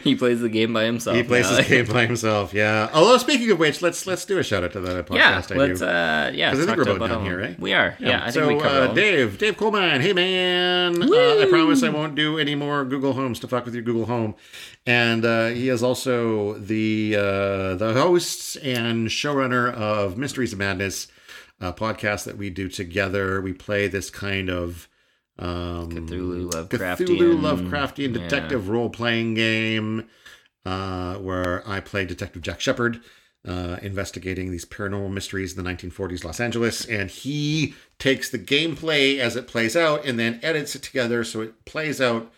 He 0.03 0.15
plays 0.15 0.41
the 0.41 0.49
game 0.51 0.73
by 0.75 0.85
himself. 0.85 1.17
He 1.17 1.23
plays 1.23 1.51
now. 1.51 1.57
his 1.57 1.69
game 1.87 1.87
by 1.87 2.05
himself. 2.07 2.53
Yeah. 2.53 2.91
Although 2.93 3.17
speaking 3.17 3.51
of 3.51 3.59
which, 3.59 3.81
let's 3.81 4.07
let's 4.07 4.25
do 4.27 4.39
a 4.39 4.43
shout 4.43 4.63
out 4.63 4.73
to 4.73 4.81
that 4.81 5.07
podcast. 5.07 5.17
Yeah, 5.17 5.43
I 5.51 5.55
let's 5.59 5.81
do. 5.81 5.87
uh 5.87 6.31
yeah, 6.35 6.51
'Cause 6.51 6.61
I 6.63 6.67
think 6.67 6.77
we're 6.79 6.85
both 6.85 6.97
about 6.97 7.09
down 7.09 7.25
here, 7.25 7.41
right? 7.41 7.59
We 7.59 7.73
are. 7.73 7.97
Yeah, 7.99 8.21
I 8.23 8.31
think 8.31 8.35
so 8.35 8.49
we 8.49 8.61
uh. 8.61 8.93
Dave, 8.93 9.39
Dave 9.39 9.57
Coleman, 9.57 10.01
hey 10.03 10.13
man, 10.13 11.03
uh, 11.03 11.07
I 11.07 11.47
promise 11.49 11.83
I 11.83 11.89
won't 11.89 12.15
do 12.15 12.39
any 12.39 12.55
more 12.55 12.85
Google 12.85 13.15
Homes 13.15 13.41
to 13.41 13.49
fuck 13.49 13.65
with 13.65 13.75
your 13.75 13.83
Google 13.83 14.05
Home, 14.07 14.35
and 14.87 15.25
uh, 15.25 15.49
he 15.49 15.71
is 15.71 15.83
also 15.83 16.55
the 16.59 17.17
uh, 17.19 17.75
the 17.77 17.93
host 17.95 18.57
and 18.63 19.09
showrunner 19.09 19.73
of 19.73 20.19
Mysteries 20.19 20.53
of 20.53 20.59
Madness, 20.59 21.09
a 21.61 21.73
podcast 21.73 22.25
that 22.25 22.37
we 22.37 22.51
do 22.51 22.69
together. 22.69 23.41
We 23.41 23.55
play 23.55 23.89
this 23.89 24.11
kind 24.11 24.51
of 24.51 24.89
um, 25.39 25.91
Cthulhu 25.91 26.51
Lovecraftian. 26.51 27.07
Cthulhu 27.07 27.41
Lovecraftian 27.41 28.15
yeah. 28.15 28.23
detective 28.23 28.69
role 28.69 28.91
playing 28.91 29.35
game 29.35 30.09
uh, 30.65 31.17
where 31.17 31.69
I 31.69 31.81
play 31.81 32.05
Detective 32.05 32.43
Jack 32.43 32.61
Shepard, 32.61 33.01
uh, 33.47 33.79
investigating 33.83 34.51
these 34.51 34.65
paranormal 34.65 35.13
mysteries 35.13 35.57
in 35.57 35.63
the 35.63 35.71
1940s 35.71 36.25
Los 36.25 36.41
Angeles. 36.41 36.85
And 36.85 37.11
he 37.11 37.75
takes 37.99 38.31
the 38.31 38.39
gameplay 38.39 39.19
as 39.19 39.37
it 39.37 39.47
plays 39.47 39.77
out 39.77 40.05
and 40.05 40.19
then 40.19 40.41
edits 40.43 40.75
it 40.75 40.83
together 40.83 41.25
so 41.25 41.43
it 41.43 41.65
plays 41.65 42.01
out 42.01 42.33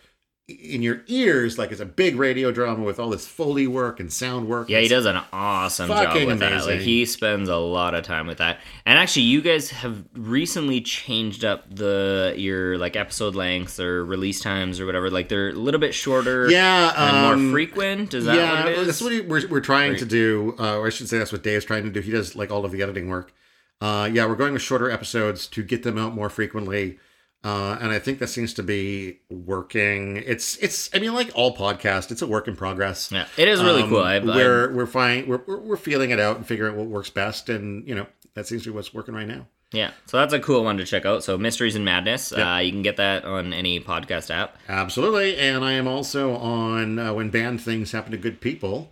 in 0.47 0.81
your 0.81 1.01
ears 1.07 1.57
like 1.57 1.71
it's 1.73 1.81
a 1.81 1.85
big 1.85 2.15
radio 2.15 2.53
drama 2.53 2.81
with 2.81 3.01
all 3.01 3.09
this 3.09 3.27
Foley 3.27 3.67
work 3.67 3.99
and 3.99 4.11
sound 4.11 4.47
work. 4.47 4.69
Yeah, 4.69 4.79
he 4.79 4.87
does 4.87 5.05
an 5.05 5.21
awesome 5.33 5.89
job 5.89 6.15
with 6.25 6.39
that. 6.39 6.65
Like 6.65 6.79
he 6.79 7.05
spends 7.05 7.49
a 7.49 7.57
lot 7.57 7.93
of 7.93 8.05
time 8.05 8.27
with 8.27 8.37
that. 8.37 8.59
And 8.85 8.97
actually, 8.97 9.23
you 9.23 9.41
guys 9.41 9.69
have 9.71 10.05
recently 10.13 10.79
changed 10.79 11.43
up 11.43 11.65
the 11.69 12.33
your 12.37 12.77
like 12.77 12.95
episode 12.95 13.35
lengths 13.35 13.77
or 13.77 14.05
release 14.05 14.39
times 14.39 14.79
or 14.79 14.85
whatever. 14.85 15.09
Like 15.09 15.27
they're 15.27 15.49
a 15.49 15.53
little 15.53 15.81
bit 15.81 15.93
shorter. 15.93 16.49
Yeah, 16.49 16.93
and 16.95 17.17
um, 17.17 17.43
more 17.47 17.51
frequent. 17.51 18.13
Is 18.13 18.23
that 18.23 18.35
yeah, 18.35 18.63
what 18.63 18.71
it 18.71 18.77
is? 18.77 18.87
that's 18.87 19.01
what 19.01 19.11
he, 19.11 19.21
we're, 19.21 19.45
we're 19.49 19.59
trying 19.59 19.97
to 19.97 20.05
do. 20.05 20.55
Uh, 20.57 20.77
or 20.77 20.87
I 20.87 20.91
should 20.91 21.09
say 21.09 21.17
that's 21.17 21.33
what 21.33 21.43
Dave's 21.43 21.65
trying 21.65 21.83
to 21.83 21.89
do. 21.89 21.99
He 21.99 22.11
does 22.11 22.37
like 22.37 22.51
all 22.51 22.63
of 22.63 22.71
the 22.71 22.81
editing 22.81 23.09
work. 23.09 23.33
Uh, 23.81 24.09
yeah, 24.11 24.25
we're 24.25 24.35
going 24.35 24.53
with 24.53 24.61
shorter 24.61 24.89
episodes 24.89 25.45
to 25.47 25.61
get 25.61 25.83
them 25.83 25.97
out 25.97 26.15
more 26.15 26.29
frequently. 26.29 26.99
Uh, 27.43 27.77
and 27.79 27.91
I 27.91 27.99
think 27.99 28.19
that 28.19 28.27
seems 28.27 28.53
to 28.55 28.63
be 28.63 29.19
working. 29.29 30.17
It's 30.17 30.57
it's. 30.57 30.89
I 30.93 30.99
mean, 30.99 31.13
like 31.13 31.31
all 31.35 31.55
podcasts, 31.55 32.11
it's 32.11 32.21
a 32.21 32.27
work 32.27 32.47
in 32.47 32.55
progress. 32.55 33.11
yeah, 33.11 33.27
it 33.37 33.47
is 33.47 33.63
really 33.63 33.83
Um, 33.83 33.89
cool. 33.89 34.01
I've, 34.01 34.25
we're 34.25 34.73
we're 34.73 34.85
fine. 34.87 35.27
We're, 35.27 35.41
we're 35.47 35.59
we're 35.59 35.77
feeling 35.77 36.09
it 36.09 36.19
out 36.19 36.37
and 36.37 36.45
figuring 36.45 36.73
out 36.73 36.77
what 36.79 36.87
works 36.87 37.09
best, 37.09 37.47
and 37.49 37.87
you 37.87 37.95
know 37.95 38.07
that 38.33 38.47
seems 38.47 38.63
to 38.63 38.69
be 38.71 38.75
what's 38.75 38.93
working 38.93 39.13
right 39.15 39.27
now. 39.27 39.45
yeah, 39.71 39.91
so 40.07 40.17
that's 40.17 40.33
a 40.33 40.39
cool 40.39 40.63
one 40.63 40.77
to 40.77 40.85
check 40.85 41.05
out. 41.05 41.23
So 41.23 41.37
Mysteries 41.37 41.75
and 41.75 41.85
Madness. 41.85 42.33
Yep. 42.35 42.45
Uh, 42.45 42.57
you 42.59 42.71
can 42.71 42.81
get 42.81 42.97
that 42.97 43.23
on 43.23 43.53
any 43.53 43.79
podcast 43.79 44.29
app. 44.29 44.57
Absolutely. 44.67 45.37
And 45.37 45.63
I 45.63 45.73
am 45.73 45.87
also 45.87 46.35
on 46.35 46.97
uh, 46.99 47.13
When 47.13 47.29
Banned 47.29 47.61
Things 47.61 47.91
Happen 47.91 48.11
to 48.11 48.17
Good 48.17 48.39
People, 48.41 48.91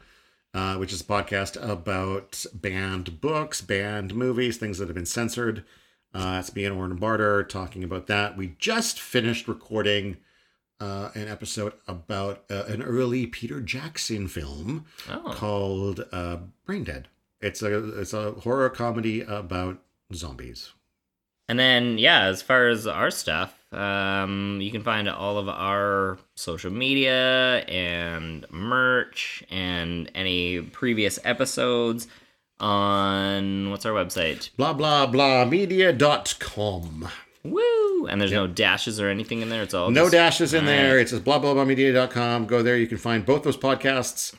uh, 0.53 0.75
which 0.75 0.93
is 0.93 1.01
a 1.01 1.05
podcast 1.05 1.61
about 1.67 2.45
banned 2.53 3.19
books, 3.21 3.61
banned 3.61 4.13
movies, 4.15 4.57
things 4.57 4.77
that 4.77 4.87
have 4.87 4.95
been 4.95 5.05
censored. 5.05 5.63
Uh, 6.15 6.37
it's 6.39 6.55
me 6.55 6.63
and 6.63 6.77
Warren 6.77 6.95
Barter 6.95 7.43
talking 7.43 7.83
about 7.83 8.07
that. 8.07 8.37
We 8.37 8.55
just 8.57 8.99
finished 9.01 9.49
recording 9.49 10.15
uh, 10.79 11.09
an 11.13 11.27
episode 11.27 11.73
about 11.87 12.45
uh, 12.49 12.63
an 12.67 12.81
early 12.81 13.27
Peter 13.27 13.59
Jackson 13.59 14.27
film 14.29 14.85
Oh. 15.09 15.33
called 15.35 16.05
uh, 16.13 16.37
Braindead. 16.65 17.05
It's 17.41 17.61
a 17.61 17.99
it's 17.99 18.13
a 18.13 18.31
horror 18.31 18.69
comedy 18.69 19.21
about 19.21 19.79
zombies. 20.13 20.71
And 21.49 21.59
then, 21.59 21.97
yeah, 21.99 22.23
as 22.23 22.41
far 22.41 22.69
as 22.69 22.87
our 22.87 23.11
stuff, 23.11 23.53
um, 23.71 24.59
you 24.61 24.71
can 24.71 24.81
find 24.83 25.07
all 25.07 25.37
of 25.37 25.47
our 25.49 26.17
social 26.35 26.71
media 26.71 27.59
and 27.67 28.45
merch 28.49 29.43
and 29.51 30.09
any 30.15 30.61
previous 30.61 31.19
episodes 31.23 32.07
on 32.59 33.69
what's 33.71 33.85
our 33.85 33.93
website? 33.93 34.49
Blah 34.57 34.73
blah 34.73 35.05
blah 35.07 35.45
media.com. 35.45 37.07
Woo! 37.43 38.07
And 38.07 38.19
there's 38.19 38.31
no 38.31 38.47
dashes 38.47 38.99
or 38.99 39.07
anything 39.09 39.41
in 39.41 39.49
there. 39.49 39.61
It's 39.63 39.73
all 39.73 39.91
No 39.91 40.03
just- 40.05 40.13
dashes 40.13 40.53
in 40.53 40.65
All 40.65 40.69
right. 40.71 40.77
there. 40.77 40.99
It's 40.99 41.11
just 41.11 41.23
blah 41.23 41.39
blah 41.39 41.53
blah 41.53 41.65
media.com. 41.65 42.45
Go 42.47 42.63
there. 42.63 42.77
You 42.77 42.87
can 42.87 42.97
find 42.97 43.25
both 43.25 43.43
those 43.43 43.57
podcasts. 43.57 44.33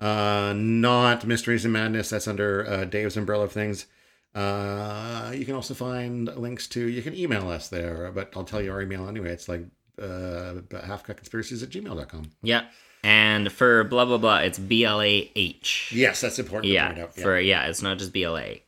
Uh, 0.00 0.52
not 0.56 1.26
Mysteries 1.26 1.64
and 1.64 1.72
Madness. 1.72 2.10
That's 2.10 2.26
under 2.26 2.66
uh, 2.66 2.84
Dave's 2.84 3.16
umbrella 3.16 3.44
of 3.44 3.52
things. 3.52 3.86
Uh, 4.34 5.30
you 5.34 5.44
can 5.44 5.54
also 5.54 5.74
find 5.74 6.26
links 6.36 6.66
to. 6.68 6.86
You 6.88 7.02
can 7.02 7.14
email 7.16 7.48
us 7.48 7.68
there, 7.68 8.10
but 8.14 8.32
I'll 8.36 8.44
tell 8.44 8.62
you 8.62 8.72
our 8.72 8.82
email 8.82 9.08
anyway. 9.08 9.30
It's 9.30 9.48
like 9.48 9.62
uh, 10.00 10.62
halfcutconspiracies 10.70 11.62
at 11.62 11.68
gmail.com. 11.70 12.30
Yeah. 12.42 12.64
And 13.04 13.50
for 13.50 13.82
blah 13.84 14.04
blah 14.04 14.18
blah, 14.18 14.38
it's 14.38 14.58
B 14.58 14.84
L 14.84 15.00
A 15.00 15.30
H. 15.34 15.90
Yes, 15.94 16.20
that's 16.20 16.38
important 16.38 16.68
to 16.70 16.74
Yeah. 16.74 16.86
point 16.88 16.98
out. 17.00 17.12
Yeah. 17.16 17.22
For 17.22 17.40
yeah, 17.40 17.66
it's 17.66 17.82
not 17.82 17.98
just 17.98 18.12
B 18.12 18.22
L 18.24 18.36
A. 18.38 18.62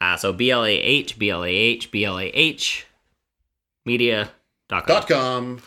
Uh, 0.00 0.16
so 0.16 0.32
B 0.32 0.50
L 0.50 0.64
A 0.64 0.70
H, 0.70 1.18
B 1.18 1.30
L 1.30 1.44
A 1.44 1.48
H, 1.48 1.90
B 1.90 2.04
L 2.04 2.18
A 2.18 2.26
H, 2.26 2.86
media.com. 3.84 4.86
Dot 4.86 5.08
com. 5.08 5.62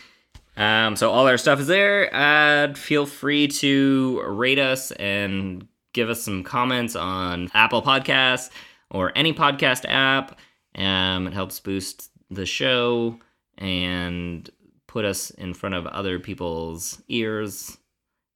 Um, 0.56 0.96
so 0.96 1.12
all 1.12 1.28
our 1.28 1.38
stuff 1.38 1.60
is 1.60 1.68
there. 1.68 2.10
Uh, 2.16 2.74
feel 2.76 3.06
free 3.06 3.48
to 3.48 4.22
rate 4.28 4.60
us 4.60 4.92
and 4.92 5.68
give 5.94 6.10
us 6.10 6.22
some 6.22 6.44
comments 6.44 6.96
on 6.96 7.50
Apple 7.54 7.82
Podcasts 7.82 8.50
or 8.90 9.12
any 9.16 9.34
podcast 9.34 9.84
app. 9.88 10.38
Um, 10.76 11.28
it 11.28 11.34
helps 11.34 11.60
boost 11.60 12.10
the 12.32 12.46
show 12.46 13.20
and 13.58 14.50
put 14.88 15.06
us 15.06 15.32
in 15.32 15.54
front 15.54 15.76
of 15.76 15.86
other 15.88 16.20
people's 16.20 17.02
ears. 17.10 17.78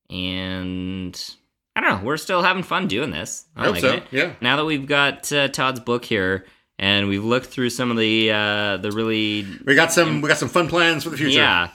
And 0.09 1.35
I 1.75 1.81
don't 1.81 1.99
know, 1.99 2.05
we're 2.05 2.17
still 2.17 2.41
having 2.41 2.63
fun 2.63 2.87
doing 2.87 3.11
this. 3.11 3.45
I 3.55 3.65
hope 3.65 3.73
like 3.73 3.81
so. 3.81 3.93
it. 3.93 4.03
Yeah. 4.11 4.33
Now 4.41 4.57
that 4.57 4.65
we've 4.65 4.87
got 4.87 5.31
uh, 5.31 5.47
Todd's 5.49 5.79
book 5.79 6.05
here 6.05 6.45
and 6.79 7.07
we've 7.07 7.23
looked 7.23 7.47
through 7.47 7.69
some 7.69 7.91
of 7.91 7.97
the 7.97 8.31
uh, 8.31 8.77
the 8.77 8.91
really 8.91 9.45
We 9.65 9.75
got 9.75 9.91
some. 9.91 10.21
We 10.21 10.27
got 10.27 10.37
some 10.37 10.49
fun 10.49 10.67
plans 10.67 11.03
for 11.03 11.09
the 11.09 11.17
future. 11.17 11.37
yeah, 11.37 11.69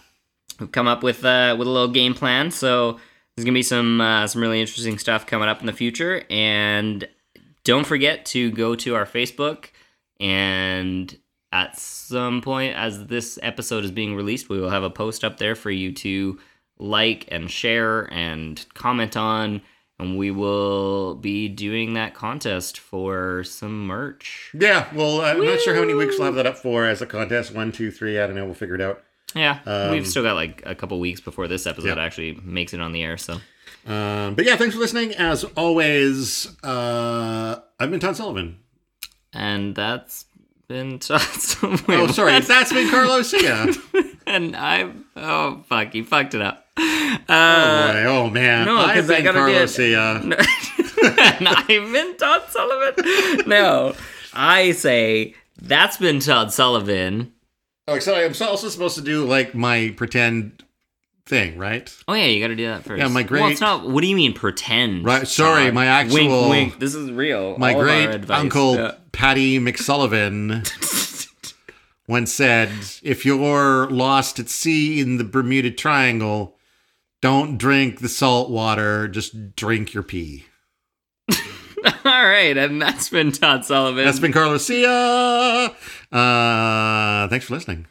we've 0.61 0.72
come 0.72 0.87
up 0.87 1.03
with 1.03 1.24
uh, 1.24 1.57
with 1.59 1.66
a 1.66 1.70
little 1.70 1.89
game 1.89 2.14
plan. 2.14 2.51
So 2.51 3.01
there's 3.37 3.45
gonna 3.45 3.55
be 3.55 3.62
some 3.62 4.01
uh, 4.01 4.26
some 4.26 4.41
really 4.41 4.61
interesting 4.61 4.99
stuff 4.99 5.26
coming 5.26 5.49
up 5.49 5.61
in 5.61 5.66
the 5.66 5.72
future. 5.72 6.22
And 6.30 7.09
don't 7.64 7.87
forget 7.87 8.24
to 8.26 8.51
go 8.53 8.74
to 8.76 8.95
our 8.95 9.07
Facebook. 9.07 9.66
And 10.20 11.16
at 11.51 11.78
some 11.78 12.41
point, 12.41 12.76
as 12.76 13.07
this 13.07 13.39
episode 13.43 13.85
is 13.85 13.91
being 13.91 14.14
released, 14.14 14.49
we 14.49 14.61
will 14.61 14.70
have 14.70 14.85
a 14.85 14.91
post 14.91 15.24
up 15.24 15.39
there 15.39 15.57
for 15.57 15.70
you 15.70 15.93
to 15.95 16.39
like 16.78 17.26
and 17.30 17.50
share 17.50 18.12
and 18.12 18.64
comment 18.74 19.16
on. 19.16 19.62
And 19.98 20.18
we 20.18 20.32
will 20.32 21.14
be 21.14 21.48
doing 21.48 21.94
that 21.94 22.12
contest 22.14 22.78
for 22.80 23.44
some 23.44 23.86
merch. 23.86 24.50
Yeah. 24.58 24.88
Well, 24.94 25.20
I'm 25.20 25.44
not 25.44 25.60
sure 25.60 25.74
how 25.74 25.80
many 25.82 25.94
weeks 25.94 26.16
we'll 26.18 26.26
have 26.26 26.34
that 26.34 26.46
up 26.46 26.56
for 26.58 26.86
as 26.86 27.00
a 27.02 27.06
contest. 27.06 27.54
One, 27.54 27.70
two, 27.70 27.92
three. 27.92 28.18
I 28.18 28.26
don't 28.26 28.34
know. 28.34 28.44
We'll 28.44 28.54
figure 28.54 28.74
it 28.74 28.80
out. 28.80 29.00
Yeah, 29.34 29.60
Um, 29.64 29.92
we've 29.92 30.06
still 30.06 30.22
got 30.24 30.34
like 30.34 30.62
a 30.66 30.74
couple 30.74 30.98
weeks 31.00 31.20
before 31.20 31.46
this 31.48 31.66
episode 31.66 31.96
Yeah. 31.96 32.04
actually 32.04 32.38
makes 32.42 32.74
it 32.74 32.80
on 32.80 32.92
the 32.92 33.02
air. 33.02 33.16
So 33.16 33.34
Um, 33.86 34.34
but 34.34 34.44
yeah, 34.44 34.56
thanks 34.56 34.74
for 34.74 34.80
listening. 34.80 35.12
As 35.14 35.44
always, 35.56 36.48
uh, 36.64 37.60
I've 37.80 37.90
been 37.90 38.00
Todd 38.00 38.16
Sullivan. 38.16 38.58
and 39.32 39.74
that's 39.74 40.26
been 40.68 40.98
Todd. 41.00 41.20
Oh, 41.88 42.08
sorry, 42.12 42.40
that's 42.40 42.72
been 42.72 42.90
Carlo 42.90 43.20
Cascio. 43.20 44.16
and 44.26 44.54
I 44.56 44.90
oh 45.16 45.62
fuck, 45.68 45.94
you 45.94 46.04
fucked 46.04 46.34
it 46.34 46.42
up. 46.42 46.61
Oh, 46.76 47.18
Uh, 47.28 47.92
boy. 47.92 48.04
oh 48.08 48.30
man, 48.30 48.66
no, 48.66 48.76
I've 48.78 49.06
been 49.06 49.24
Carlo 49.24 49.52
Cascio. 49.52 50.22
and 51.38 51.48
I've 51.48 51.66
been 51.92 52.16
Todd 52.16 52.42
Sullivan. 52.48 53.48
No, 53.48 53.94
I 54.32 54.72
say 54.72 55.34
that's 55.60 55.96
been 55.98 56.20
Todd 56.20 56.52
Sullivan. 56.52 57.32
Oh, 57.88 57.98
so 57.98 58.14
I'm 58.14 58.32
also 58.48 58.68
supposed 58.68 58.94
to 58.96 59.02
do 59.02 59.24
like 59.26 59.54
my 59.54 59.92
pretend 59.96 60.64
thing, 61.26 61.58
right? 61.58 61.94
Oh 62.08 62.14
yeah, 62.14 62.24
you 62.26 62.40
got 62.40 62.48
to 62.48 62.56
do 62.56 62.66
that 62.66 62.84
first. 62.84 63.00
Yeah, 63.00 63.08
my 63.08 63.22
great. 63.22 63.42
Well, 63.42 63.50
it's 63.50 63.60
not. 63.60 63.88
What 63.88 64.00
do 64.00 64.06
you 64.06 64.16
mean 64.16 64.32
pretend? 64.32 65.04
Right, 65.04 65.26
sorry, 65.28 65.64
Todd? 65.66 65.74
my 65.74 65.86
actual- 65.86 66.48
wink, 66.48 66.50
wink. 66.72 66.78
This 66.80 66.94
is 66.94 67.10
real. 67.10 67.56
My 67.58 67.74
All 67.74 67.82
great 67.82 68.30
uncle 68.30 68.76
Yeah. 68.76 68.92
Patty 69.12 69.58
McSullivan 69.58 70.64
once 72.08 72.32
said, 72.32 72.70
"If 73.02 73.24
you're 73.26 73.88
lost 73.90 74.38
at 74.38 74.48
sea 74.48 75.00
in 75.00 75.18
the 75.18 75.24
Bermuda 75.24 75.70
Triangle, 75.70 76.56
don't 77.22 77.56
drink 77.56 78.00
the 78.00 78.10
salt 78.10 78.50
water. 78.50 79.08
Just 79.08 79.56
drink 79.56 79.94
your 79.94 80.02
pee." 80.02 80.44
All 82.04 82.26
right, 82.26 82.56
and 82.56 82.80
that's 82.80 83.08
been 83.08 83.32
Todd 83.32 83.64
Sullivan. 83.64 84.04
That's 84.04 84.20
been 84.20 84.32
Carlo 84.32 84.56
Cascio. 84.56 85.74
Uh, 86.12 87.28
thanks 87.28 87.46
for 87.46 87.54
listening. 87.54 87.86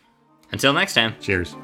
Until 0.52 0.74
next 0.74 0.94
time. 0.94 1.16
Cheers. 1.20 1.56